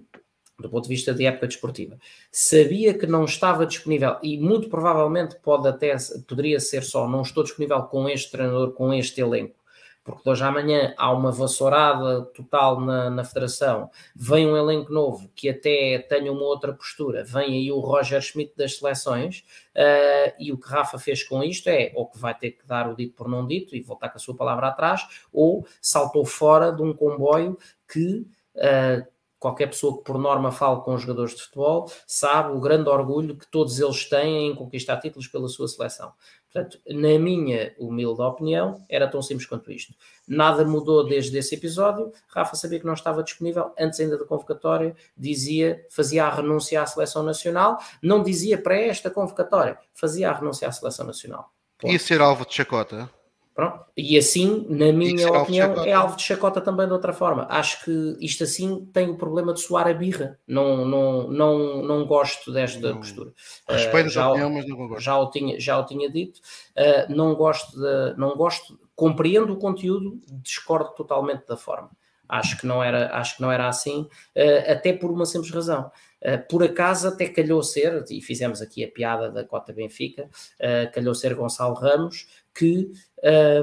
[0.60, 1.98] do ponto de vista de época desportiva,
[2.32, 5.96] sabia que não estava disponível, e muito provavelmente pode até,
[6.28, 9.64] poderia ser só, não estou disponível com este treinador, com este elenco
[10.04, 14.92] porque de hoje à amanhã há uma vassourada total na, na federação, vem um elenco
[14.92, 20.34] novo que até tenha uma outra postura, vem aí o Roger Schmidt das seleções, uh,
[20.38, 22.96] e o que Rafa fez com isto é, ou que vai ter que dar o
[22.96, 26.82] dito por não dito e voltar com a sua palavra atrás, ou saltou fora de
[26.82, 27.58] um comboio
[27.88, 29.13] que uh,
[29.44, 33.46] qualquer pessoa que por norma fale com jogadores de futebol sabe o grande orgulho que
[33.46, 36.14] todos eles têm em conquistar títulos pela sua seleção.
[36.50, 39.94] Portanto, na minha humilde opinião, era tão simples quanto isto.
[40.26, 42.14] Nada mudou desde esse episódio.
[42.28, 46.86] Rafa sabia que não estava disponível, antes ainda da convocatória, dizia, fazia a renúncia à
[46.86, 51.52] seleção nacional, não dizia para esta convocatória, fazia a renúncia à seleção nacional.
[51.78, 51.94] Ponto.
[51.94, 53.10] E ser alvo de chacota?
[53.54, 53.86] Pronto.
[53.96, 57.46] E assim, na minha opinião, é alvo de chacota também de outra forma.
[57.50, 60.40] Acho que isto assim tem o problema de soar a birra.
[60.48, 62.98] Não, não, não, não gosto desta não.
[62.98, 63.32] postura.
[63.70, 65.04] Respeito uh, já, a opinião, mas não gosto.
[65.04, 66.40] Já o tinha, já o tinha dito.
[66.76, 71.92] Uh, não gosto de, não gosto, compreendo o conteúdo, discordo totalmente da forma.
[72.28, 74.02] Acho que não era, acho que não era assim,
[74.36, 75.92] uh, até por uma simples razão.
[76.20, 80.92] Uh, por acaso até calhou ser, e fizemos aqui a piada da Cota Benfica, uh,
[80.92, 82.92] calhou ser Gonçalo Ramos, que,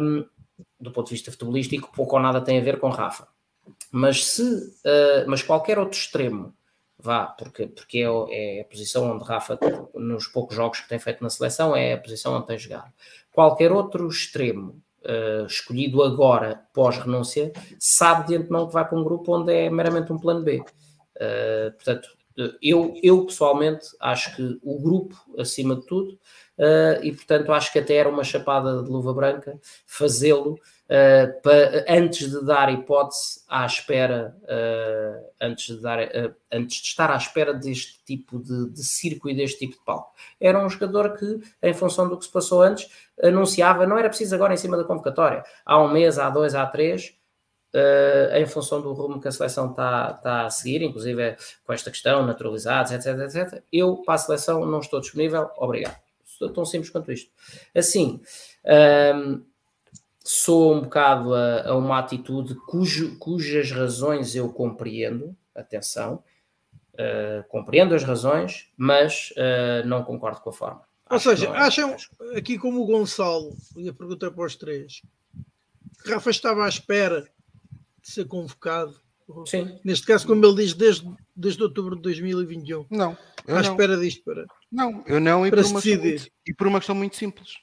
[0.00, 0.24] um,
[0.80, 3.28] do ponto de vista futebolístico, pouco ou nada tem a ver com Rafa.
[3.90, 6.54] Mas se, uh, mas qualquer outro extremo,
[6.98, 9.58] vá, porque, porque é, é, a posição onde Rafa,
[9.94, 12.92] nos poucos jogos que tem feito na seleção, é a posição onde tem jogado.
[13.32, 19.36] Qualquer outro extremo uh, escolhido agora, pós-renúncia, sabe de antemão que vai para um grupo
[19.36, 20.58] onde é meramente um plano B.
[21.16, 22.08] Uh, portanto,
[22.62, 26.18] eu, eu pessoalmente acho que o grupo, acima de tudo,
[26.60, 32.30] uh, e portanto acho que até era uma chapada de luva branca fazê-lo uh, antes
[32.30, 35.98] de dar hipótese à espera, uh, antes, de dar,
[36.52, 40.12] antes de estar à espera deste tipo de, de, circo e deste tipo de palco.
[40.38, 42.90] Era um jogador que, em função do que se passou antes,
[43.22, 46.66] anunciava, não era preciso agora em cima da convocatória, há um mês, há dois, há
[46.66, 47.18] três,
[47.72, 51.72] Uh, em função do rumo que a seleção está tá a seguir, inclusive é com
[51.72, 53.62] esta questão, naturalizados, etc, etc.
[53.72, 55.96] Eu, para a seleção, não estou disponível, obrigado.
[56.48, 57.30] Tão simples quanto isto.
[57.74, 58.20] Assim,
[59.14, 59.42] um,
[60.20, 66.22] sou um bocado a, a uma atitude cujo, cujas razões eu compreendo, atenção,
[66.94, 70.82] uh, compreendo as razões, mas uh, não concordo com a forma.
[71.10, 71.96] Ou Acho seja, é, acham,
[72.36, 75.02] aqui como o Gonçalo, e a pergunta é para os três,
[76.06, 77.22] Rafa estava à espera
[78.00, 78.94] de ser convocado.
[79.46, 79.78] Sim.
[79.84, 82.86] Neste caso, como ele diz, desde, desde outubro de 2021.
[82.90, 83.16] Não.
[83.46, 83.60] À não.
[83.60, 84.46] espera disto para.
[84.70, 87.54] Não, eu não, e, por uma, muito, e por uma questão muito simples.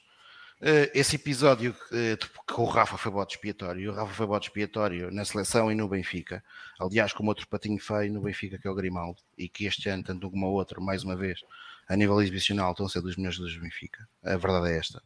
[0.60, 5.10] Uh, esse episódio uh, que o Rafa foi bode expiatório, o Rafa foi bode expiatório
[5.10, 6.42] na seleção e no Benfica,
[6.80, 10.02] aliás, como outro patinho feio no Benfica, que é o Grimaldo, e que este ano,
[10.02, 11.40] tanto um como o outro, mais uma vez,
[11.88, 14.08] a nível exibicional, estão a ser dos melhores do Benfica.
[14.24, 14.98] A verdade é esta.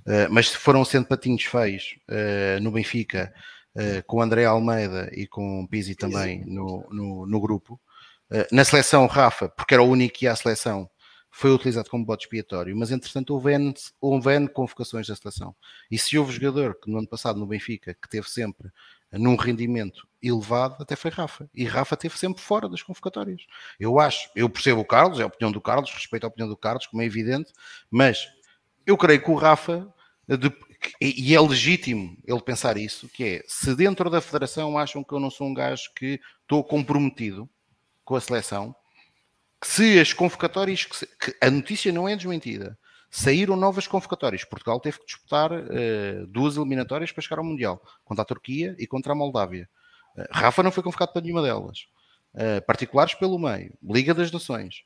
[0.00, 1.98] Uh, mas foram sendo patinhos feios
[2.62, 3.32] no Benfica
[3.74, 7.80] uh, com o André Almeida e com o Pizzi também no, no, no grupo.
[8.30, 10.88] Uh, na seleção, Rafa, porque era o único que ia à seleção,
[11.30, 15.54] foi utilizado como bote expiatório, mas entretanto houve N, houve N convocações da seleção.
[15.90, 18.70] E se houve jogador que no ano passado no Benfica, que teve sempre
[19.12, 21.48] num rendimento elevado, até foi Rafa.
[21.54, 23.42] E Rafa teve sempre fora das convocatórias.
[23.78, 26.56] Eu acho, eu percebo o Carlos, é a opinião do Carlos, respeito a opinião do
[26.56, 27.52] Carlos, como é evidente,
[27.90, 28.28] mas
[28.86, 29.92] eu creio que o Rafa,
[30.28, 30.52] de,
[31.00, 35.20] e é legítimo ele pensar isso, que é, se dentro da federação acham que eu
[35.20, 37.48] não sou um gajo que estou comprometido
[38.04, 38.74] com a seleção,
[39.62, 42.78] se as convocatórias, que, se, que a notícia não é desmentida,
[43.10, 44.44] saíram novas convocatórias.
[44.44, 48.86] Portugal teve que disputar uh, duas eliminatórias para chegar ao Mundial, contra a Turquia e
[48.86, 49.68] contra a Moldávia.
[50.16, 51.86] Uh, Rafa não foi convocado para nenhuma delas.
[52.32, 54.84] Uh, particulares pelo meio, Liga das Nações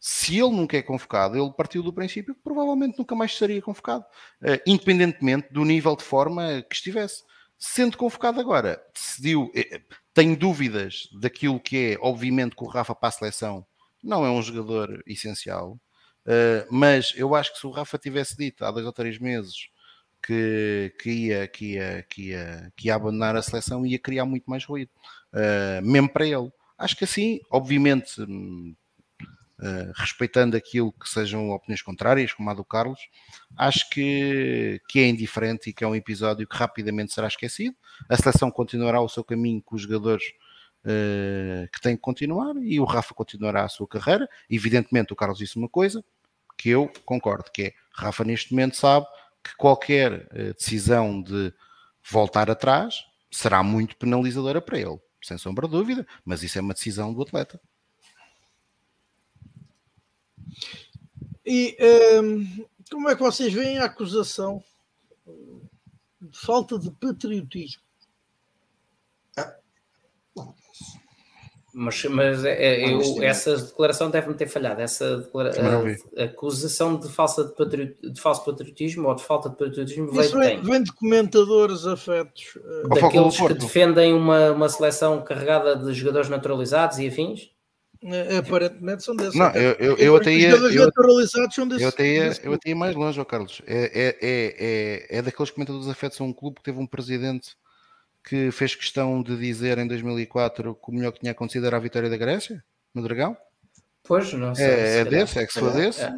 [0.00, 4.04] se ele nunca é convocado, ele partiu do princípio que provavelmente nunca mais seria convocado,
[4.64, 7.24] independentemente do nível de forma que estivesse.
[7.58, 9.50] Sendo convocado agora, decidiu.
[10.14, 13.66] Tenho dúvidas daquilo que é, obviamente, que o Rafa para a seleção
[14.02, 15.78] não é um jogador essencial,
[16.26, 19.68] uh, mas eu acho que se o Rafa tivesse dito há dois ou três meses
[20.24, 24.48] que, que, ia, que, ia, que, ia, que ia abandonar a seleção, ia criar muito
[24.50, 24.90] mais ruído,
[25.82, 26.50] mesmo para ele.
[26.76, 28.74] Acho que assim, obviamente hum,
[29.60, 33.00] Uh, respeitando aquilo que sejam opiniões contrárias, como a do Carlos,
[33.56, 37.74] acho que, que é indiferente e que é um episódio que rapidamente será esquecido.
[38.08, 40.22] A seleção continuará o seu caminho com os jogadores
[41.72, 44.28] que têm que continuar e o Rafa continuará a sua carreira.
[44.48, 46.04] Evidentemente, o Carlos disse uma coisa
[46.56, 49.06] que eu concordo, que é Rafa neste momento sabe
[49.42, 51.52] que qualquer uh, decisão de
[52.10, 56.74] voltar atrás será muito penalizadora para ele, sem sombra de dúvida, mas isso é uma
[56.74, 57.60] decisão do atleta.
[61.44, 61.76] E
[62.22, 64.62] um, como é que vocês veem a acusação
[66.20, 67.82] de falta de patriotismo?
[71.80, 74.82] Mas, mas é, é eu, essa declaração deve-me ter falhado.
[74.82, 80.10] Essa a, a acusação de, falsa de, de, falso patriotismo ou de falta de patriotismo
[80.10, 82.56] veio, vem, vem de comentadores afetos.
[82.56, 87.50] Uh, daqueles que defendem uma, uma seleção carregada de jogadores naturalizados e afins?
[88.02, 89.36] É, aparentemente são desses.
[89.36, 90.50] Não, eu, eu, eu até ia.
[90.50, 93.62] Eu, eu, até ia, eu até ia mais longe, ó Carlos.
[93.68, 94.56] É, é, é,
[95.10, 97.50] é, é daqueles comentadores afetos a um clube que teve um presidente
[98.28, 101.80] que fez questão de dizer em 2004 que o melhor que tinha acontecido era a
[101.80, 102.62] vitória da Grécia,
[102.94, 103.36] no Dragão.
[104.04, 104.64] Pois, não sei.
[104.64, 106.02] É, é desse, é que se for desse.
[106.02, 106.12] É.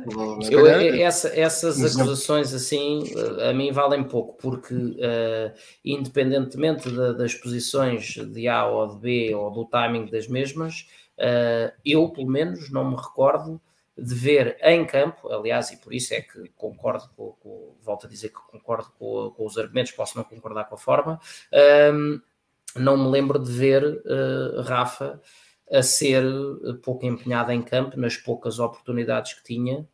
[0.50, 0.66] Eu,
[1.04, 3.02] essa, essas acusações assim,
[3.48, 5.52] a mim valem pouco, porque uh,
[5.84, 10.86] independentemente da, das posições de A ou de B ou do timing das mesmas,
[11.20, 13.60] Uh, eu, pelo menos, não me recordo
[14.00, 18.08] de ver em campo, aliás, e por isso é que concordo com, com volto a
[18.08, 21.20] dizer que concordo com, com, os argumentos, posso não concordar com a forma,
[21.52, 22.20] uh,
[22.78, 25.20] não me lembro de ver uh, Rafa
[25.72, 26.24] a ser
[26.82, 29.86] pouco empenhado em campo nas poucas oportunidades que tinha,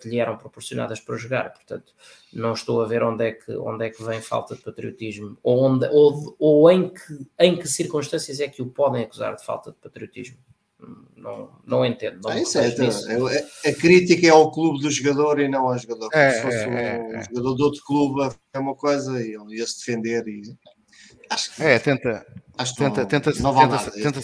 [0.00, 1.52] que lhe eram proporcionadas para jogar.
[1.52, 1.92] Portanto,
[2.32, 5.60] não estou a ver onde é que, onde é que vem falta de patriotismo, ou,
[5.60, 9.72] onde, ou, ou em, que, em que circunstâncias é que o podem acusar de falta
[9.72, 10.38] de patriotismo
[11.16, 12.20] não, não entendo.
[12.22, 15.78] Não é, isso é, é, a crítica é ao clube do jogador e não ao
[15.78, 16.10] jogador.
[16.12, 17.24] É, se fosse é, um é, é.
[17.24, 20.42] jogador de outro clube é uma coisa e ele ia se defender e
[21.30, 22.26] acho que, é, tenta,
[22.58, 24.20] acho que tenta, não, tenta, não tenta, tenta, tenta,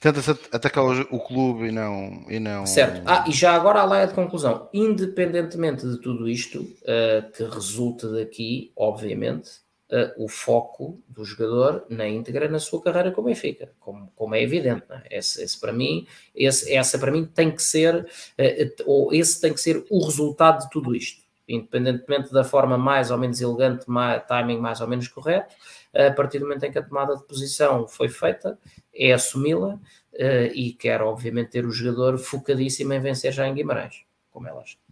[0.00, 2.64] tenta-se atacar o, clube e não, e não.
[2.64, 3.02] Certo.
[3.04, 4.68] Ah, e já agora a leia de conclusão.
[4.72, 9.50] Independentemente de tudo isto, uh, que resulta daqui, obviamente,
[9.90, 14.84] uh, o foco do jogador na íntegra na sua carreira Benfica, como, como é evidente.
[14.90, 15.18] É?
[15.18, 19.52] Esse, esse, para mim, esse, essa para mim tem que ser, uh, ou esse tem
[19.52, 24.24] que ser o resultado de tudo isto, independentemente da forma mais ou menos elegante, mais,
[24.26, 25.54] timing mais ou menos correto,
[25.94, 28.58] a partir do momento em que a tomada de posição foi feita,
[28.94, 34.02] é assumi-la uh, e quero obviamente ter o jogador focadíssimo em vencer já em Guimarães,
[34.30, 34.87] como é.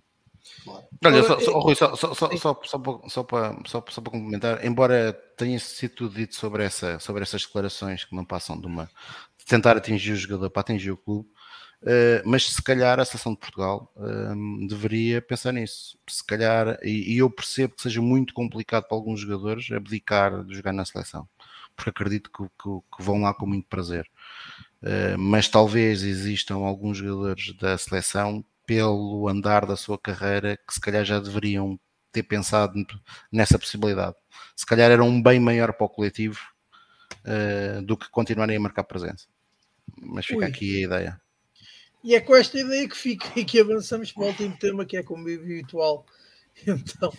[1.05, 4.12] Olha, só, só, Rui, só, só, só, só, só, para, só, para, só, só para
[4.12, 8.66] complementar, embora tenha sido tudo dito sobre, essa, sobre essas declarações que não passam de
[8.66, 8.90] uma
[9.39, 11.28] de tentar atingir o jogador para atingir o clube,
[11.82, 15.98] uh, mas se calhar a seleção de Portugal uh, deveria pensar nisso.
[16.09, 20.55] Se calhar, e, e, eu percebo que seja muito complicado para alguns jogadores abdicar de
[20.55, 21.28] jogar na seleção,
[21.77, 24.09] porque acredito que, que, que vão lá com muito prazer.
[24.82, 30.80] Uh, mas talvez existam alguns jogadores da seleção pelo andar da sua carreira que se
[30.80, 31.78] calhar já deveriam
[32.12, 32.74] ter pensado
[33.30, 34.16] nessa possibilidade.
[34.55, 36.40] Se calhar era um bem maior para o coletivo
[37.24, 39.26] uh, do que continuarem a marcar presença.
[39.97, 40.44] Mas fica Ui.
[40.44, 41.20] aqui a ideia.
[42.02, 44.97] E é com esta ideia que fica e que avançamos para o último tema que
[44.97, 46.05] é convívio virtual.
[46.66, 47.12] Então,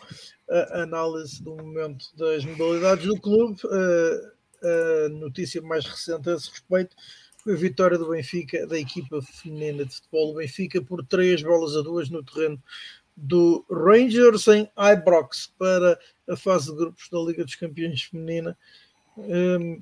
[0.50, 6.50] a análise do momento das modalidades do clube, uh, a notícia mais recente a esse
[6.50, 6.96] respeito
[7.48, 11.78] foi a vitória do Benfica, da equipa feminina de futebol do Benfica, por três bolas
[11.78, 12.62] a duas no terreno
[13.16, 15.98] do Rangers em Ibrox para
[16.30, 18.58] a fase de grupos da Liga dos Campeões Feminina.
[19.18, 19.82] Um,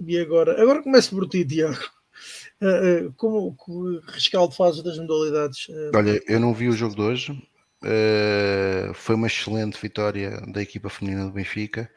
[0.00, 1.78] e agora, agora começo por ti, Tiago.
[2.60, 5.68] Uh, como o rescaldo faz das modalidades?
[5.68, 7.32] Uh, Olha, eu não vi o jogo de hoje.
[7.80, 11.88] Uh, foi uma excelente vitória da equipa feminina do Benfica.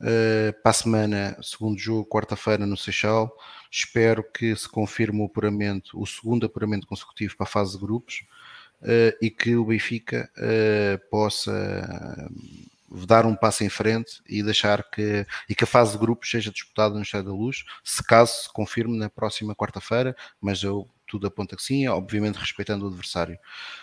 [0.00, 3.30] Uh, para a semana, segundo jogo, quarta-feira no Seixal.
[3.70, 8.24] Espero que se confirme o apuramento, o segundo apuramento consecutivo para a fase de grupos
[8.82, 12.30] uh, e que o Benfica uh, possa
[13.06, 16.50] dar um passo em frente e deixar que, e que a fase de grupos seja
[16.50, 21.26] disputada no Estado da Luz, se caso se confirme na próxima quarta-feira, mas eu tudo
[21.26, 23.38] aponta que sim, obviamente respeitando o adversário.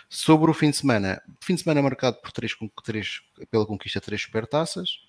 [0.08, 2.52] Sobre o fim de semana, fim de semana marcado por três,
[2.84, 5.00] três, pela conquista de três supertaças,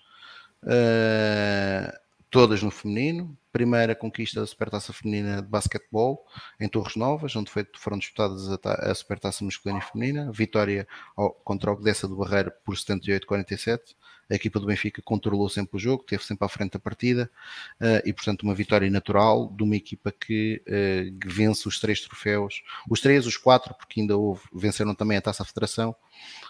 [0.63, 1.97] uh,
[2.29, 3.37] todas no feminino.
[3.57, 6.23] Primeira conquista da Supertaça Feminina de Basquetebol
[6.59, 10.31] em Torres Novas, onde foi, foram disputadas a, a Supertaça Masculina e Feminina.
[10.31, 13.95] Vitória ao, contra o Gdessa do Barreiro por 78-47.
[14.29, 17.31] A equipa do Benfica controlou sempre o jogo, teve sempre à frente da partida
[17.81, 22.01] uh, e, portanto, uma vitória natural de uma equipa que, uh, que vence os três
[22.01, 25.95] troféus, os três, os quatro, porque ainda houve, venceram também a Taça Federação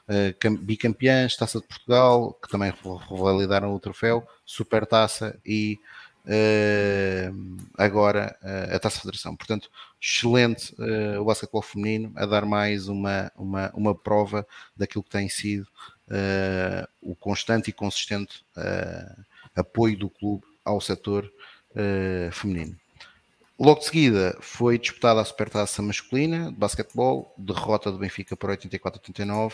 [0.09, 2.73] uh, bicampeãs, Taça de Portugal, que também
[3.09, 5.79] revalidaram o troféu, Super Taça e
[7.77, 9.35] agora uh, a Taça Federação.
[9.35, 9.69] Portanto,
[10.01, 14.45] excelente uh, o basquetebol feminino a dar mais uma, uma, uma prova
[14.75, 15.67] daquilo que tem sido
[17.01, 18.41] o constante e consistente
[19.53, 21.29] apoio do clube ao setor
[22.31, 22.77] feminino.
[23.59, 29.53] Logo de seguida foi disputada a Supertaça masculina de basquetebol, derrota do Benfica por 84-89.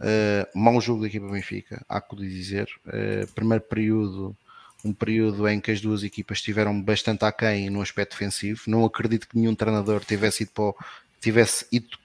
[0.00, 2.68] Uh, mau jogo da equipa Benfica, há que dizer.
[2.86, 4.36] Uh, primeiro período,
[4.84, 8.62] um período em que as duas equipas estiveram bastante aquém no aspecto defensivo.
[8.66, 10.74] Não acredito que nenhum treinador tivesse ido, para,
[11.20, 11.98] tivesse ido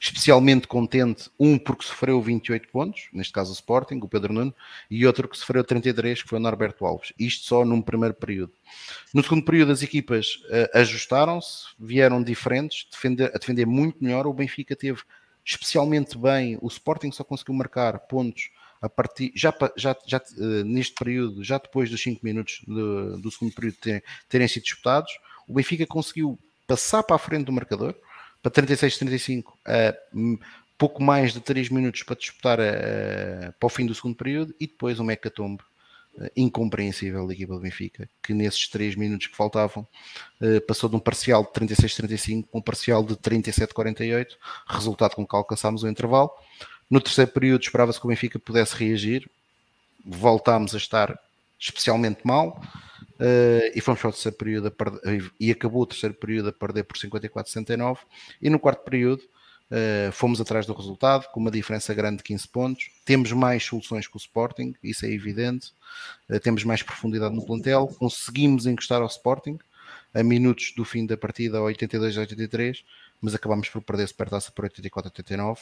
[0.00, 4.54] especialmente contente, um porque sofreu 28 pontos, neste caso o Sporting, o Pedro Nuno,
[4.90, 7.12] e outro que sofreu 33, que foi o Norberto Alves.
[7.18, 8.52] Isto só num primeiro período.
[9.14, 14.26] No segundo período as equipas uh, ajustaram-se, vieram diferentes, defender, a defender muito melhor.
[14.26, 15.00] O Benfica teve
[15.44, 16.58] especialmente bem.
[16.60, 18.50] O Sporting só conseguiu marcar pontos
[18.82, 23.30] a partir já, já, já uh, neste período, já depois dos 5 minutos do, do
[23.30, 25.12] segundo período terem, terem, sido disputados.
[25.46, 27.94] O Benfica conseguiu passar para a frente do marcador
[28.42, 30.38] para 36-35, uh,
[30.76, 34.98] pouco mais de 3 minutos para disputar para o fim do segundo período e depois
[34.98, 35.62] um mecatombe
[36.36, 39.86] incompreensível da equipa do Benfica, que nesses 3 minutos que faltavam
[40.40, 44.36] eh, passou de um parcial de 36-35 para um parcial de 37-48,
[44.66, 46.30] resultado com que alcançámos o intervalo.
[46.90, 49.28] No terceiro período esperava-se que o Benfica pudesse reagir,
[50.04, 51.18] voltámos a estar
[51.58, 52.60] especialmente mal
[53.00, 56.84] uh, e fomos para o terceiro período perder, e acabou o terceiro período a perder
[56.84, 57.98] por 54-69
[58.40, 59.22] e no quarto período
[59.72, 62.90] Uh, fomos atrás do resultado, com uma diferença grande de 15 pontos.
[63.06, 65.72] Temos mais soluções que o Sporting, isso é evidente.
[66.28, 67.86] Uh, temos mais profundidade no plantel.
[67.98, 69.58] Conseguimos encostar ao Sporting
[70.12, 72.84] a minutos do fim da partida, 82 a 83,
[73.22, 75.60] mas acabamos por perder a Supertaça por 84 a 89.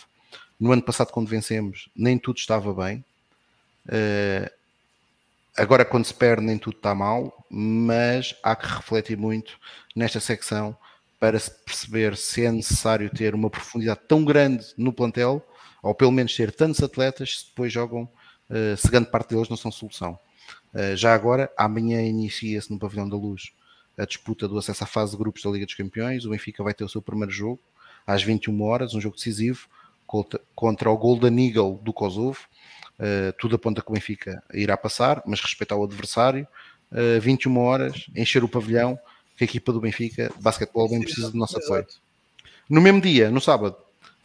[0.59, 3.05] No ano passado, quando vencemos, nem tudo estava bem.
[3.87, 4.51] Uh,
[5.57, 9.59] agora, quando se perde, nem tudo está mal, mas há que refletir muito
[9.95, 10.75] nesta secção
[11.21, 15.47] para se perceber se é necessário ter uma profundidade tão grande no plantel,
[15.83, 18.05] ou pelo menos ter tantos atletas, se depois jogam
[18.49, 20.19] uh, se grande parte deles não são solução.
[20.73, 23.53] Uh, já agora, amanhã inicia-se no Pavilhão da Luz
[24.01, 26.25] a disputa do acesso à fase de grupos da Liga dos Campeões.
[26.25, 27.61] O Benfica vai ter o seu primeiro jogo
[28.07, 29.69] às 21 horas, um jogo decisivo
[30.55, 32.41] contra o Golden Eagle do Kosovo.
[32.99, 36.47] Uh, tudo aponta que o Benfica irá passar, mas respeitar o adversário.
[36.91, 38.99] Uh, 21 horas, encher o pavilhão,
[39.37, 41.87] que a equipa do Benfica, basquetebol, bem precisa do nosso apoio.
[42.69, 43.77] No mesmo dia, no sábado,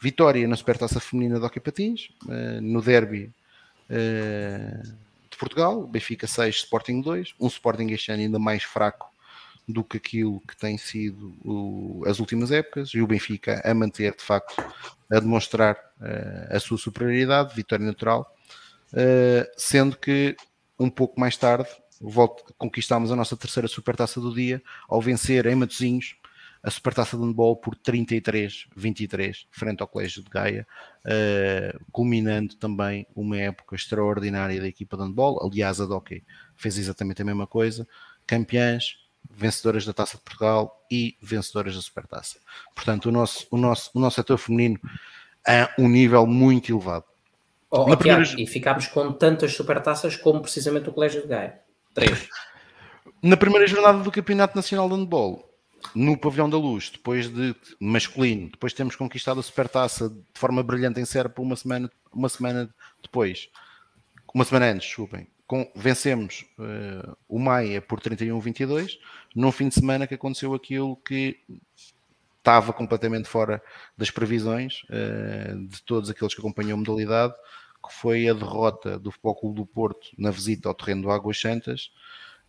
[0.01, 3.31] vitória na Supertaça Feminina de Hockey Patins, uh, no derby
[5.29, 9.14] de Portugal, Benfica 6, Sporting 2, um Sporting este ano ainda mais fraco
[9.67, 14.15] do que aquilo que tem sido o, as últimas épocas, e o Benfica a manter,
[14.15, 14.55] de facto,
[15.11, 18.31] a demonstrar uh, a sua superioridade, vitória natural,
[19.57, 20.37] sendo que
[20.79, 21.67] um pouco mais tarde
[21.99, 26.15] volta, conquistámos a nossa terceira supertaça do dia ao vencer em Matosinhos
[26.65, 30.65] a Supertaça de Handball por 33-23, frente ao Colégio de Gaia,
[31.05, 35.39] uh, culminando também uma época extraordinária da equipa de handball.
[35.45, 36.23] Aliás, a Dockey
[36.55, 37.87] fez exatamente a mesma coisa.
[38.25, 38.97] Campeãs,
[39.31, 42.37] vencedoras da Taça de Portugal e vencedoras da Supertaça.
[42.73, 44.79] Portanto, o nosso, o nosso, o nosso setor feminino
[45.47, 47.05] a um nível muito elevado.
[47.69, 48.23] Oh, oh, primeira...
[48.37, 51.59] E ficámos com tantas supertaças como precisamente o Colégio de Gaia.
[51.93, 52.27] Três.
[53.21, 55.49] Na primeira jornada do Campeonato Nacional de Handball,
[55.93, 60.99] no Pavilhão da Luz, depois de masculino, depois temos conquistado a Supertaça de forma brilhante
[60.99, 62.69] em Serpa uma semana, uma semana
[63.01, 63.49] depois,
[64.33, 68.97] uma semana antes, desculpem, com, vencemos uh, o Maia por 31-22,
[69.35, 71.39] num fim de semana que aconteceu aquilo que
[72.37, 73.61] estava completamente fora
[73.97, 77.33] das previsões uh, de todos aqueles que acompanham a modalidade,
[77.85, 81.39] que foi a derrota do Futebol Clube do Porto na visita ao terreno do Águas
[81.39, 81.91] Santas,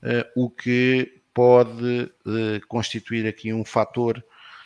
[0.03, 2.11] uh, o que pode
[2.67, 4.25] constituir aqui um fator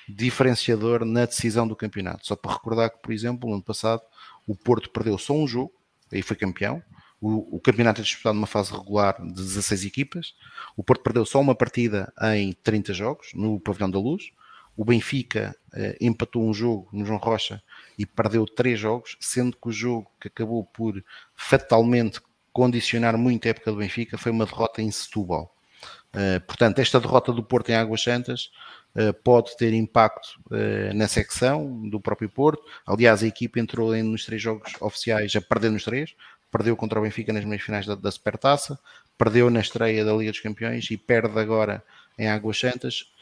[0.09, 2.25] diferenciador na decisão do campeonato.
[2.25, 4.03] Só para recordar que, por exemplo, no ano passado
[4.47, 5.73] o Porto perdeu só um jogo,
[6.13, 6.81] aí foi campeão.
[7.21, 10.35] O, o campeonato é disputado numa fase regular de 16 equipas.
[10.77, 14.33] O Porto perdeu só uma partida em 30 jogos no Pavilhão da Luz.
[14.77, 17.63] O Benfica eh, empatou um jogo no João Rocha
[17.99, 22.21] e perdeu três jogos, sendo que o jogo que acabou por fatalmente
[22.53, 25.55] condicionar muito a época do Benfica foi uma derrota em Setúbal.
[26.15, 28.51] Uh, portanto, esta derrota do Porto em Águas Santas
[28.97, 32.63] uh, pode ter impacto uh, na secção do próprio Porto.
[32.85, 36.15] Aliás, a equipa entrou em, nos três jogos oficiais a perder nos três.
[36.51, 38.79] Perdeu contra o Benfica nas meias finais da, da Supertaça,
[39.17, 41.83] perdeu na estreia da Liga dos Campeões e perde agora
[42.19, 43.13] em Águas Santas.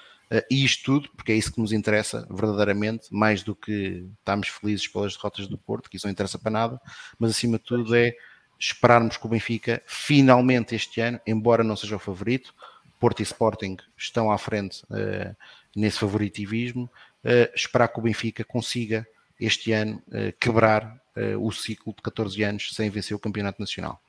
[0.51, 4.87] e isto tudo, porque é isso que nos interessa verdadeiramente, mais do que estamos felizes
[4.87, 6.81] pelas derrotas do Porto, que isso não interessa para nada,
[7.19, 8.15] mas acima de tudo é
[8.59, 12.55] esperarmos que o Benfica finalmente este ano, embora não seja o favorito,
[12.99, 15.35] Porto e Sporting estão à frente uh,
[15.75, 16.91] nesse favoritivismo.
[17.25, 19.07] Uh, esperar que o Benfica consiga
[19.41, 21.01] este ano uh, quebrar
[21.39, 24.01] o ciclo de 14 anos sem vencer o Campeonato Nacional.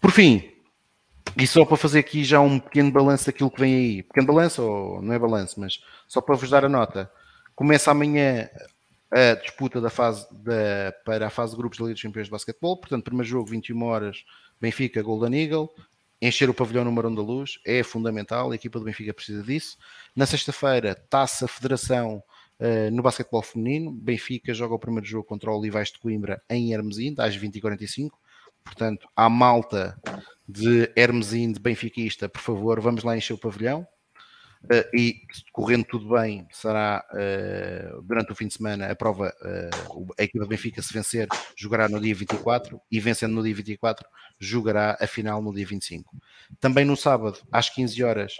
[0.00, 0.52] Por fim,
[1.36, 4.62] e só para fazer aqui já um pequeno balanço daquilo que vem aí, pequeno balanço,
[4.62, 7.10] ou não é balanço, mas só para vos dar a nota,
[7.54, 8.48] começa amanhã
[9.10, 12.30] a disputa da fase da, para a fase de grupos da Liga dos Campeões de
[12.30, 14.24] Basquetebol, portanto, primeiro jogo, 21 horas,
[14.60, 15.70] Benfica, Golden Eagle,
[16.20, 19.76] encher o pavilhão número 1 da luz é fundamental, a equipa do Benfica precisa disso.
[20.14, 22.22] Na sexta-feira, taça Federação
[22.60, 26.72] uh, no basquetebol feminino, Benfica joga o primeiro jogo contra o Olivais de Coimbra em
[26.72, 28.10] Hermesinde, às 20h45.
[28.64, 29.96] Portanto, à malta
[30.48, 33.86] de Hermesinde, de benfiquista, por favor, vamos lá encher o pavilhão.
[34.64, 35.20] Uh, e
[35.52, 39.32] correndo tudo bem, será uh, durante o fim de semana a prova.
[40.18, 44.08] A equipa Benfica, se vencer, jogará no dia 24 e vencendo no dia 24,
[44.40, 46.12] jogará a final no dia 25.
[46.58, 48.32] Também no sábado, às 15 horas,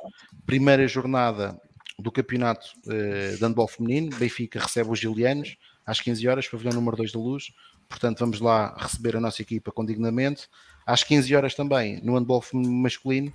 [0.44, 1.56] primeira jornada
[1.98, 4.16] do campeonato de handball feminino.
[4.16, 7.52] Benfica recebe os Gilianos às 15 horas, pavilhão número 2 da Luz.
[7.88, 10.48] Portanto, vamos lá receber a nossa equipa com dignamente.
[10.84, 13.32] Às 15 horas também, no handball masculino,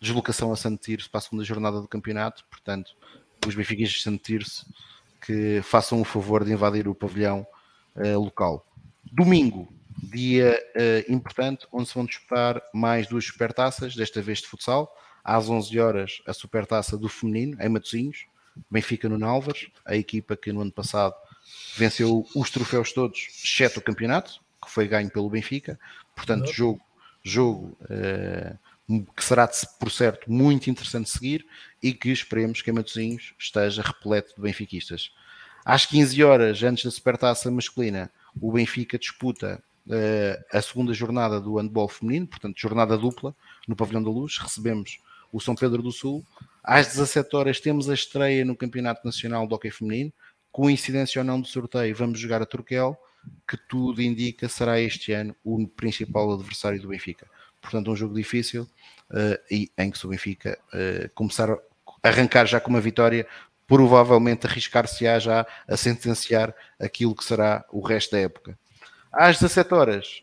[0.00, 2.92] deslocação a Santo Tirso para a segunda jornada do campeonato, portanto,
[3.46, 4.66] os benfiquistas de Santo Tirso
[5.24, 7.46] que façam o favor de invadir o pavilhão
[7.94, 8.66] uh, local.
[9.04, 14.92] Domingo, dia uh, importante, onde se vão disputar mais duas supertaças, desta vez de futsal.
[15.24, 18.26] Às 11 horas, a supertaça do feminino, em Matosinhos,
[18.70, 21.14] Benfica no Nalvas, a equipa que no ano passado
[21.76, 25.78] venceu os troféus todos, exceto o campeonato, que foi ganho pelo Benfica.
[26.14, 26.80] Portanto, jogo,
[27.22, 28.58] jogo uh,
[29.16, 31.46] que será, por certo, muito interessante seguir
[31.82, 35.12] e que esperemos que a Matosinhos esteja repleto de benfiquistas.
[35.64, 41.56] Às 15 horas, antes da Supertaça masculina, o Benfica disputa uh, a segunda jornada do
[41.56, 43.34] handball feminino, portanto, jornada dupla,
[43.66, 44.38] no Pavilhão da Luz.
[44.38, 44.98] Recebemos
[45.32, 46.24] o São Pedro do Sul.
[46.62, 50.12] Às 17 horas temos a estreia no Campeonato Nacional de Hockey Feminino.
[50.52, 52.96] Coincidência ou não do sorteio, vamos jogar a Turquel.
[53.48, 57.26] que tudo indica será este ano o principal adversário do Benfica.
[57.60, 58.68] Portanto, um jogo difícil
[59.10, 61.58] uh, e em que o Benfica uh, começar a
[62.02, 63.26] arrancar já com uma vitória,
[63.66, 68.58] provavelmente arriscar-se-á já a sentenciar aquilo que será o resto da época.
[69.12, 70.22] Às 17 horas,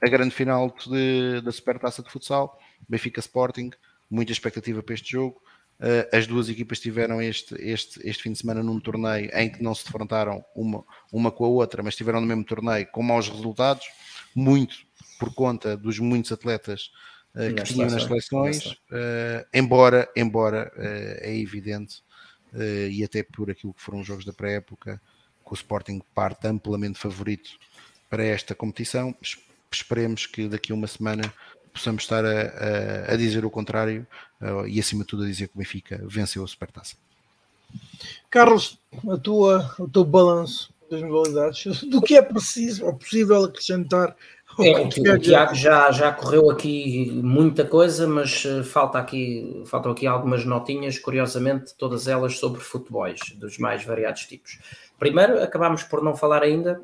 [0.00, 2.58] a grande final de, da Supertaça de Futsal,
[2.88, 3.70] Benfica Sporting,
[4.10, 5.40] muita expectativa para este jogo.
[5.78, 9.62] Uh, as duas equipas tiveram este, este, este fim de semana num torneio em que
[9.62, 13.28] não se defrontaram uma, uma com a outra, mas estiveram no mesmo torneio com maus
[13.28, 13.86] resultados,
[14.34, 14.76] muito
[15.20, 16.90] por conta dos muitos atletas
[17.34, 20.72] uh, que tinham nas seleções, uh, embora, embora
[21.20, 22.02] é evidente,
[22.90, 25.00] e até por aquilo que foram os jogos da pré-época,
[25.44, 27.50] que o Sporting parte amplamente favorito
[28.08, 29.14] para esta competição.
[29.70, 31.32] Esperemos que daqui a uma semana
[31.78, 34.06] possamos estar a, a, a dizer o contrário
[34.40, 36.96] uh, e acima de tudo a dizer que o Benfica venceu a Supertaça.
[38.30, 38.78] Carlos,
[39.10, 44.16] a tua, o teu balanço das modalidades, do que é preciso ou possível acrescentar
[44.60, 50.04] é, o Tiago já, já correu aqui muita coisa, mas eh, falta aqui, faltam aqui
[50.04, 54.58] algumas notinhas, curiosamente, todas elas sobre futebols, dos mais variados tipos.
[54.98, 56.80] Primeiro, acabámos por não falar ainda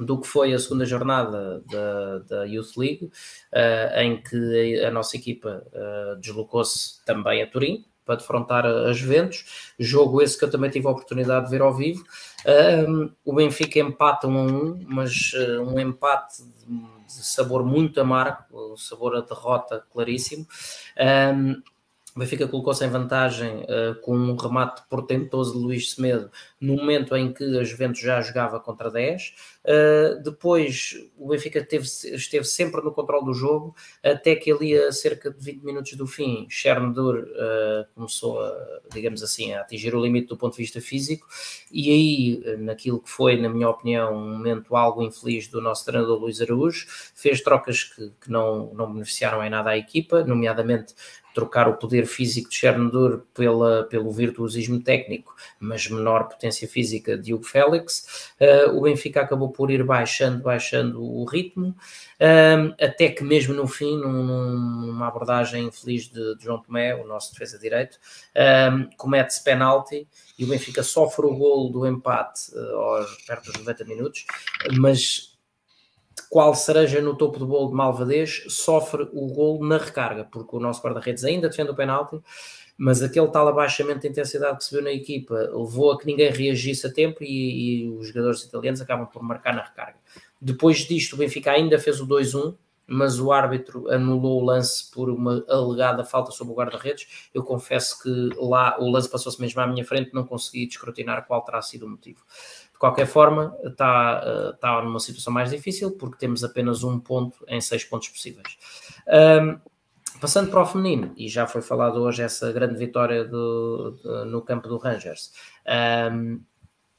[0.00, 3.04] do que foi a segunda jornada da, da Youth League,
[3.52, 9.72] uh, em que a nossa equipa uh, deslocou-se também a Turim para defrontar a Juventus,
[9.78, 12.02] jogo esse que eu também tive a oportunidade de ver ao vivo.
[12.44, 15.32] Uh, o Benfica empata um a um, mas
[15.62, 16.66] um empate de,
[17.06, 20.44] de sabor muito amargo, o sabor a derrota claríssimo.
[22.14, 26.30] O Benfica colocou-se em vantagem uh, com um remate portentoso de Luís Semedo
[26.60, 29.34] no momento em que a Juventus já jogava contra 10.
[29.64, 34.76] Uh, eh, depois o Benfica teve, esteve sempre no controle do jogo, até que ali
[34.76, 39.94] a cerca de 20 minutos do fim, Chernobyl uh, começou a, digamos assim, a atingir
[39.94, 41.26] o limite do ponto de vista físico,
[41.70, 46.18] e aí, naquilo que foi, na minha opinião, um momento algo infeliz do nosso treinador
[46.18, 50.94] Luís Araújo, fez trocas que, que não, não beneficiaram em nada à equipa, nomeadamente
[51.34, 57.32] trocar o poder físico de Chernobyl pela, pelo virtuosismo técnico, mas menor potência física de
[57.32, 58.32] Hugo Félix.
[58.40, 63.66] Uh, o Benfica acabou por ir baixando, baixando o ritmo, uh, até que mesmo no
[63.66, 64.22] fim, num,
[64.86, 67.96] numa abordagem infeliz de, de, João Tomé, o nosso defesa direito,
[68.36, 70.06] uh, comete-se penalti
[70.38, 74.24] e o Benfica sofre o golo do empate aos, perto dos 90 minutos,
[74.72, 75.29] mas
[76.28, 80.60] qual cereja no topo do bolo de Malvadez sofre o gol na recarga, porque o
[80.60, 82.20] nosso guarda-redes ainda defende o penalti,
[82.76, 86.30] mas aquele tal abaixamento de intensidade que se viu na equipa levou a que ninguém
[86.30, 89.98] reagisse a tempo e, e os jogadores italianos acabam por marcar na recarga.
[90.40, 92.54] Depois disto, o Benfica ainda fez o 2-1,
[92.86, 97.28] mas o árbitro anulou o lance por uma alegada falta sobre o guarda-redes.
[97.32, 101.42] Eu confesso que lá o lance passou-se mesmo à minha frente, não consegui descrutinar qual
[101.42, 102.24] terá sido o motivo
[102.80, 107.84] qualquer forma, está, está numa situação mais difícil porque temos apenas um ponto em seis
[107.84, 108.56] pontos possíveis.
[109.06, 109.60] Um,
[110.18, 114.40] passando para o feminino, e já foi falado hoje essa grande vitória do, do, no
[114.40, 115.30] campo do Rangers.
[116.10, 116.40] Um,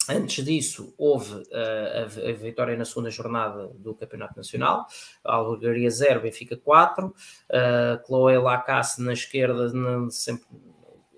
[0.09, 4.87] Antes disso, houve uh, a, vitória na segunda jornada do Campeonato Nacional,
[5.23, 7.13] a Algaria 0, Benfica 4, uh,
[8.05, 9.69] Chloé Lacasse na esquerda,
[10.09, 10.47] sempre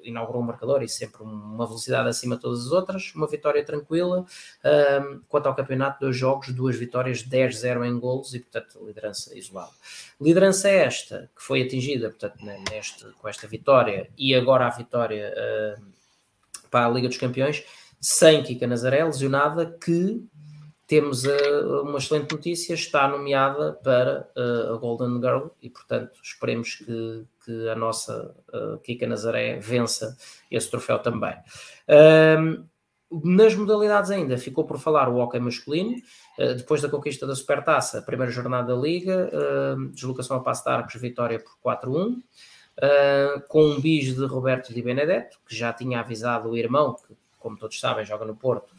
[0.04, 4.26] inaugurou um marcador e sempre uma velocidade acima de todas as outras, uma vitória tranquila.
[4.64, 9.72] Um, quanto ao campeonato, dois jogos, duas vitórias, 10-0 em golos e, portanto, liderança isolada.
[10.20, 12.38] Liderança esta que foi atingida, portanto,
[12.72, 15.84] neste, com esta vitória e agora a vitória uh,
[16.70, 17.64] para a Liga dos Campeões,
[18.02, 20.26] sem Kika Nazaré, lesionada, que
[20.88, 26.76] temos uh, uma excelente notícia, está nomeada para uh, a Golden Girl e, portanto, esperemos
[26.76, 30.18] que, que a nossa uh, Kika Nazaré vença
[30.52, 31.36] esse troféu também.
[33.24, 35.96] Nas modalidades ainda, ficou por falar o hockey masculino,
[36.58, 39.30] depois da conquista da Supertaça, primeira jornada da Liga,
[39.94, 42.24] deslocação a Passo de Arcos, vitória por 4-1,
[43.48, 47.58] com um bis de Roberto Di Benedetto, que já tinha avisado o irmão, que como
[47.58, 48.74] todos sabem, joga no Porto,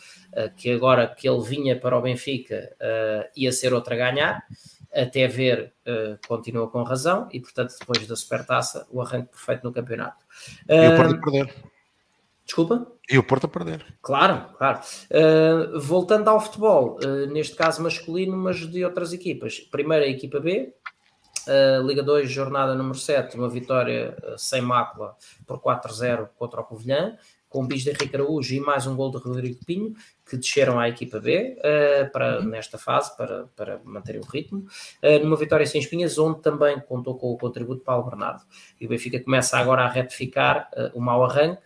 [0.57, 2.75] que agora que ele vinha para o Benfica
[3.37, 4.45] ia ser outra a ganhar,
[4.95, 9.73] até ver, uh, continua com razão e, portanto, depois da supertaça, o arranque perfeito no
[9.73, 10.25] campeonato.
[10.69, 11.55] E o Porto a perder.
[12.45, 12.93] Desculpa?
[13.11, 13.85] E o Porto a perder.
[14.01, 14.81] Claro, claro.
[15.11, 19.59] Uh, voltando ao futebol, uh, neste caso masculino, mas de outras equipas.
[19.59, 20.73] Primeira, a equipa B,
[21.85, 25.15] Liga 2, jornada número 7, uma vitória sem mácula
[25.47, 27.19] por 4-0 contra o Covilhã
[27.55, 29.95] com bis de Henrique Araújo e mais um gol de Rodrigo Pinho,
[30.29, 32.47] que desceram à equipa B uh, para, uhum.
[32.47, 34.67] nesta fase para, para manter o ritmo,
[35.01, 38.43] uh, numa vitória sem espinhas, onde também contou com o contributo de Paulo Bernardo.
[38.81, 41.63] E o Benfica começa agora a retificar uh, o mau arranque,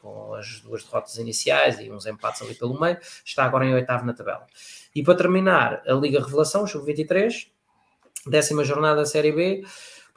[0.00, 4.06] com as duas derrotas iniciais e uns empates ali pelo meio, está agora em oitavo
[4.06, 4.46] na tabela.
[4.94, 7.48] E para terminar, a Liga Revelação, sub-23,
[8.26, 9.62] décima jornada da Série B,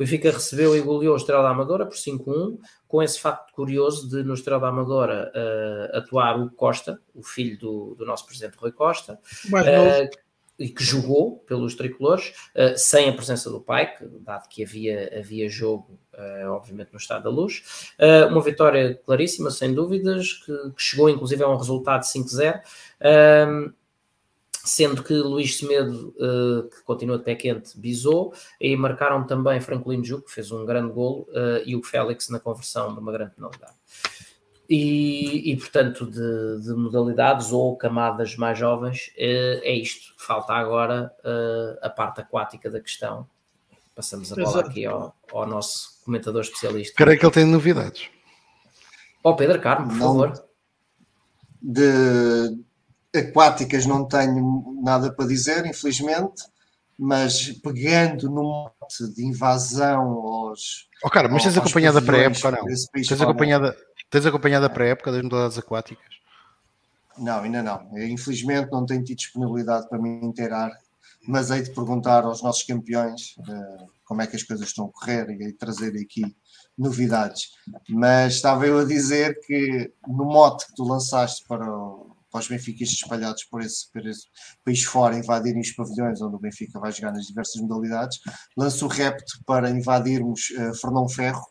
[0.02, 2.58] Benfica recebeu e goleou o Estrela da Amadora por 5-1,
[2.88, 7.56] com esse facto curioso de no Estrela da Amadora uh, atuar o Costa, o filho
[7.60, 10.18] do, do nosso presidente Rui Costa, uh,
[10.58, 15.20] e que jogou pelos tricolores, uh, sem a presença do pai, que, dado que havia,
[15.20, 16.00] havia jogo,
[16.50, 17.94] obviamente, no Estado da Luz.
[18.32, 22.60] uma vitória claríssima, sem dúvidas, que, que, chegou inclusive a um resultado de 5-0
[24.64, 30.04] sendo que Luís Semedo, uh, que continua de pé quente, bisou, e marcaram também Franklin
[30.04, 33.36] Juco, que fez um grande golo, uh, e o Félix na conversão de uma grande
[33.36, 33.74] penalidade.
[34.70, 40.14] E, e portanto, de, de, modalidades ou camadas mais jovens, uh, é isto.
[40.18, 41.12] Falta agora
[41.82, 43.28] a parte aquática da questão.
[43.96, 44.70] Passamos a bola Exato.
[44.70, 46.96] aqui ao, ao, nosso comentador especialista.
[46.96, 48.10] Creio que ele tem novidades.
[49.24, 50.08] Ó oh, Pedro Carmo, por Não.
[50.08, 50.46] favor.
[51.62, 52.58] De,
[53.16, 56.44] aquáticas não tenho nada para dizer, infelizmente,
[56.98, 60.88] mas pegando no mote de invasão aos.
[61.04, 62.66] Oh, cara, mas tens acompanhado a pré-época não?
[62.66, 63.76] Tens acompanhado,
[64.10, 66.06] tens acompanhado a pré-época das modalidades aquáticas?
[67.18, 67.90] Não, ainda não.
[67.94, 70.72] Eu, infelizmente não tenho tido disponibilidade para me inteirar,
[71.28, 74.92] mas hei de perguntar aos nossos campeões uh, como é que as coisas estão a
[74.92, 76.36] correr e hei de trazer aqui
[76.78, 77.54] novidades.
[77.90, 82.48] Mas estava eu a dizer que no mote que tu lançaste para o, para os
[82.48, 84.28] benfiquistas espalhados por esse, por esse,
[84.64, 88.20] país fora invadirem os pavilhões onde o Benfica vai jogar nas diversas modalidades,
[88.58, 91.46] lanço o repto para invadirmos uh, Fernão Ferro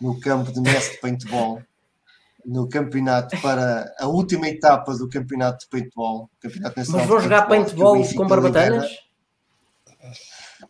[0.00, 1.62] no campo de Mestre de Paintball,
[2.44, 6.30] no campeonato para a última etapa do campeonato de paintball.
[6.40, 8.90] Campeonato Nacional Mas vão jogar paintball, paintball com barbatanas?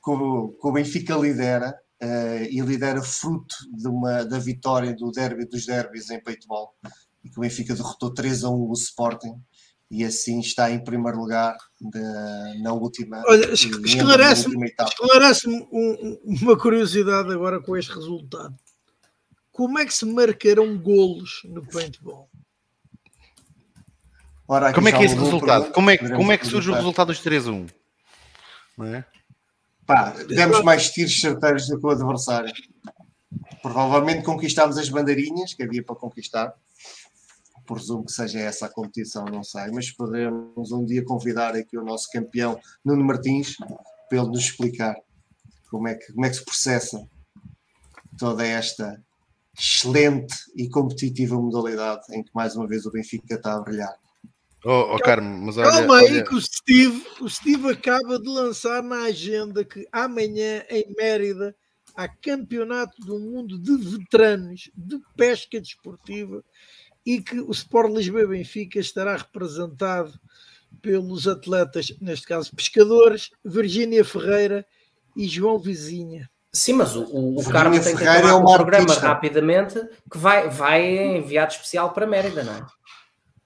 [0.02, 5.66] Que o Benfica lidera uh, e lidera fruto de uma, da vitória do derby dos
[5.66, 6.74] derbys em paintball
[7.26, 9.34] e que o Benfica derrotou 3 a 1 o Sporting
[9.90, 17.32] e assim está em primeiro lugar de, na última Olha, esclarece-me esclarece um, uma curiosidade
[17.32, 18.54] agora com este resultado.
[19.52, 22.28] Como é que se marcaram golos no paintball?
[24.48, 25.72] Ora, como é que é esse resultado?
[25.72, 27.66] Como é, como é que surge o resultado dos 3 a 1?
[28.78, 29.04] Não é?
[29.84, 32.52] Pá, demos mais tiros certeiros do que o adversário.
[33.62, 36.54] Provavelmente conquistámos as bandeirinhas que havia para conquistar
[37.66, 41.84] presumo que seja essa a competição, não sei, mas podemos um dia convidar aqui o
[41.84, 43.56] nosso campeão Nuno Martins
[44.08, 44.96] para ele nos explicar
[45.68, 47.06] como é que, como é que se processa
[48.18, 49.02] toda esta
[49.58, 53.94] excelente e competitiva modalidade em que mais uma vez o Benfica está a brilhar.
[54.64, 56.24] Oh, oh Carmo, mas olha, Calma aí olha...
[56.24, 61.54] que o Steve, o Steve acaba de lançar na agenda que amanhã em Mérida
[61.94, 66.44] há campeonato do mundo de veteranos de pesca desportiva
[67.06, 70.12] e que o Sport Lisboa Benfica estará representado
[70.82, 74.66] pelos atletas, neste caso pescadores, Virgínia Ferreira
[75.16, 76.28] e João Vizinha.
[76.52, 79.78] Sim, mas o, o, o Carmo tem que acabar é o programa rapidamente
[80.10, 82.66] que vai, vai enviado especial para Mérida, não é?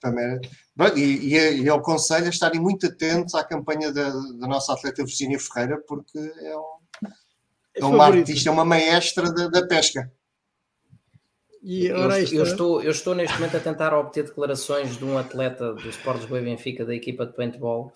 [0.01, 0.49] Para Mérida.
[0.97, 5.05] E, e, e eu aconselho a estarem muito atentos à campanha da, da nossa atleta
[5.05, 7.09] Virgínia Ferreira, porque é, um,
[7.75, 10.11] é, é uma artista, é uma maestra da, da pesca.
[11.63, 15.75] E eu, eu, estou, eu estou neste momento a tentar obter declarações de um atleta
[15.75, 17.93] do Sport Lisboa e Benfica, da equipa de paintball,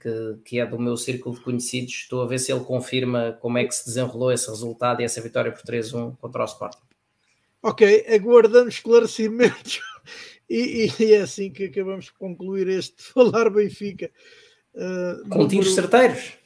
[0.00, 1.92] que, que é do meu círculo de conhecidos.
[1.94, 5.20] Estou a ver se ele confirma como é que se desenrolou esse resultado e essa
[5.20, 6.78] vitória por 3-1 contra o Sporting.
[7.62, 9.80] Ok, aguardando esclarecimentos.
[10.50, 14.10] E, e, é assim que acabamos de concluir este Falar Benfica.
[14.72, 16.38] Uh, com tiros certeiros.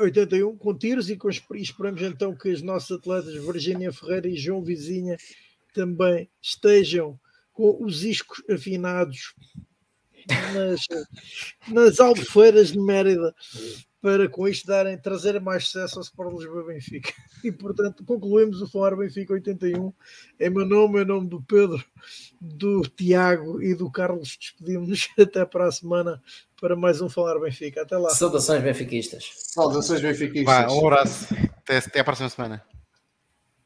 [0.00, 4.36] 81 com tiros e, com, e esperamos então que os nossos atletas Virginia Ferreira e
[4.36, 5.16] João Vizinha
[5.72, 7.18] também estejam
[7.52, 9.34] com os iscos afinados
[10.54, 10.80] nas,
[11.68, 13.34] nas albufeiras de Mérida
[14.02, 17.12] para com isto darem, trazer mais sucesso ao Sport Lisboa Benfica.
[17.44, 19.92] E portanto concluímos o Falar Benfica 81.
[20.40, 21.82] Em meu nome, em nome do Pedro,
[22.40, 26.20] do Tiago e do Carlos, despedimos-nos até para a semana
[26.60, 27.82] para mais um Falar Benfica.
[27.82, 28.10] Até lá.
[28.10, 29.30] Saudações benfiquistas.
[29.36, 30.72] Saudações benfiquistas.
[30.72, 31.32] um abraço.
[31.58, 32.71] Até, até a próxima semana.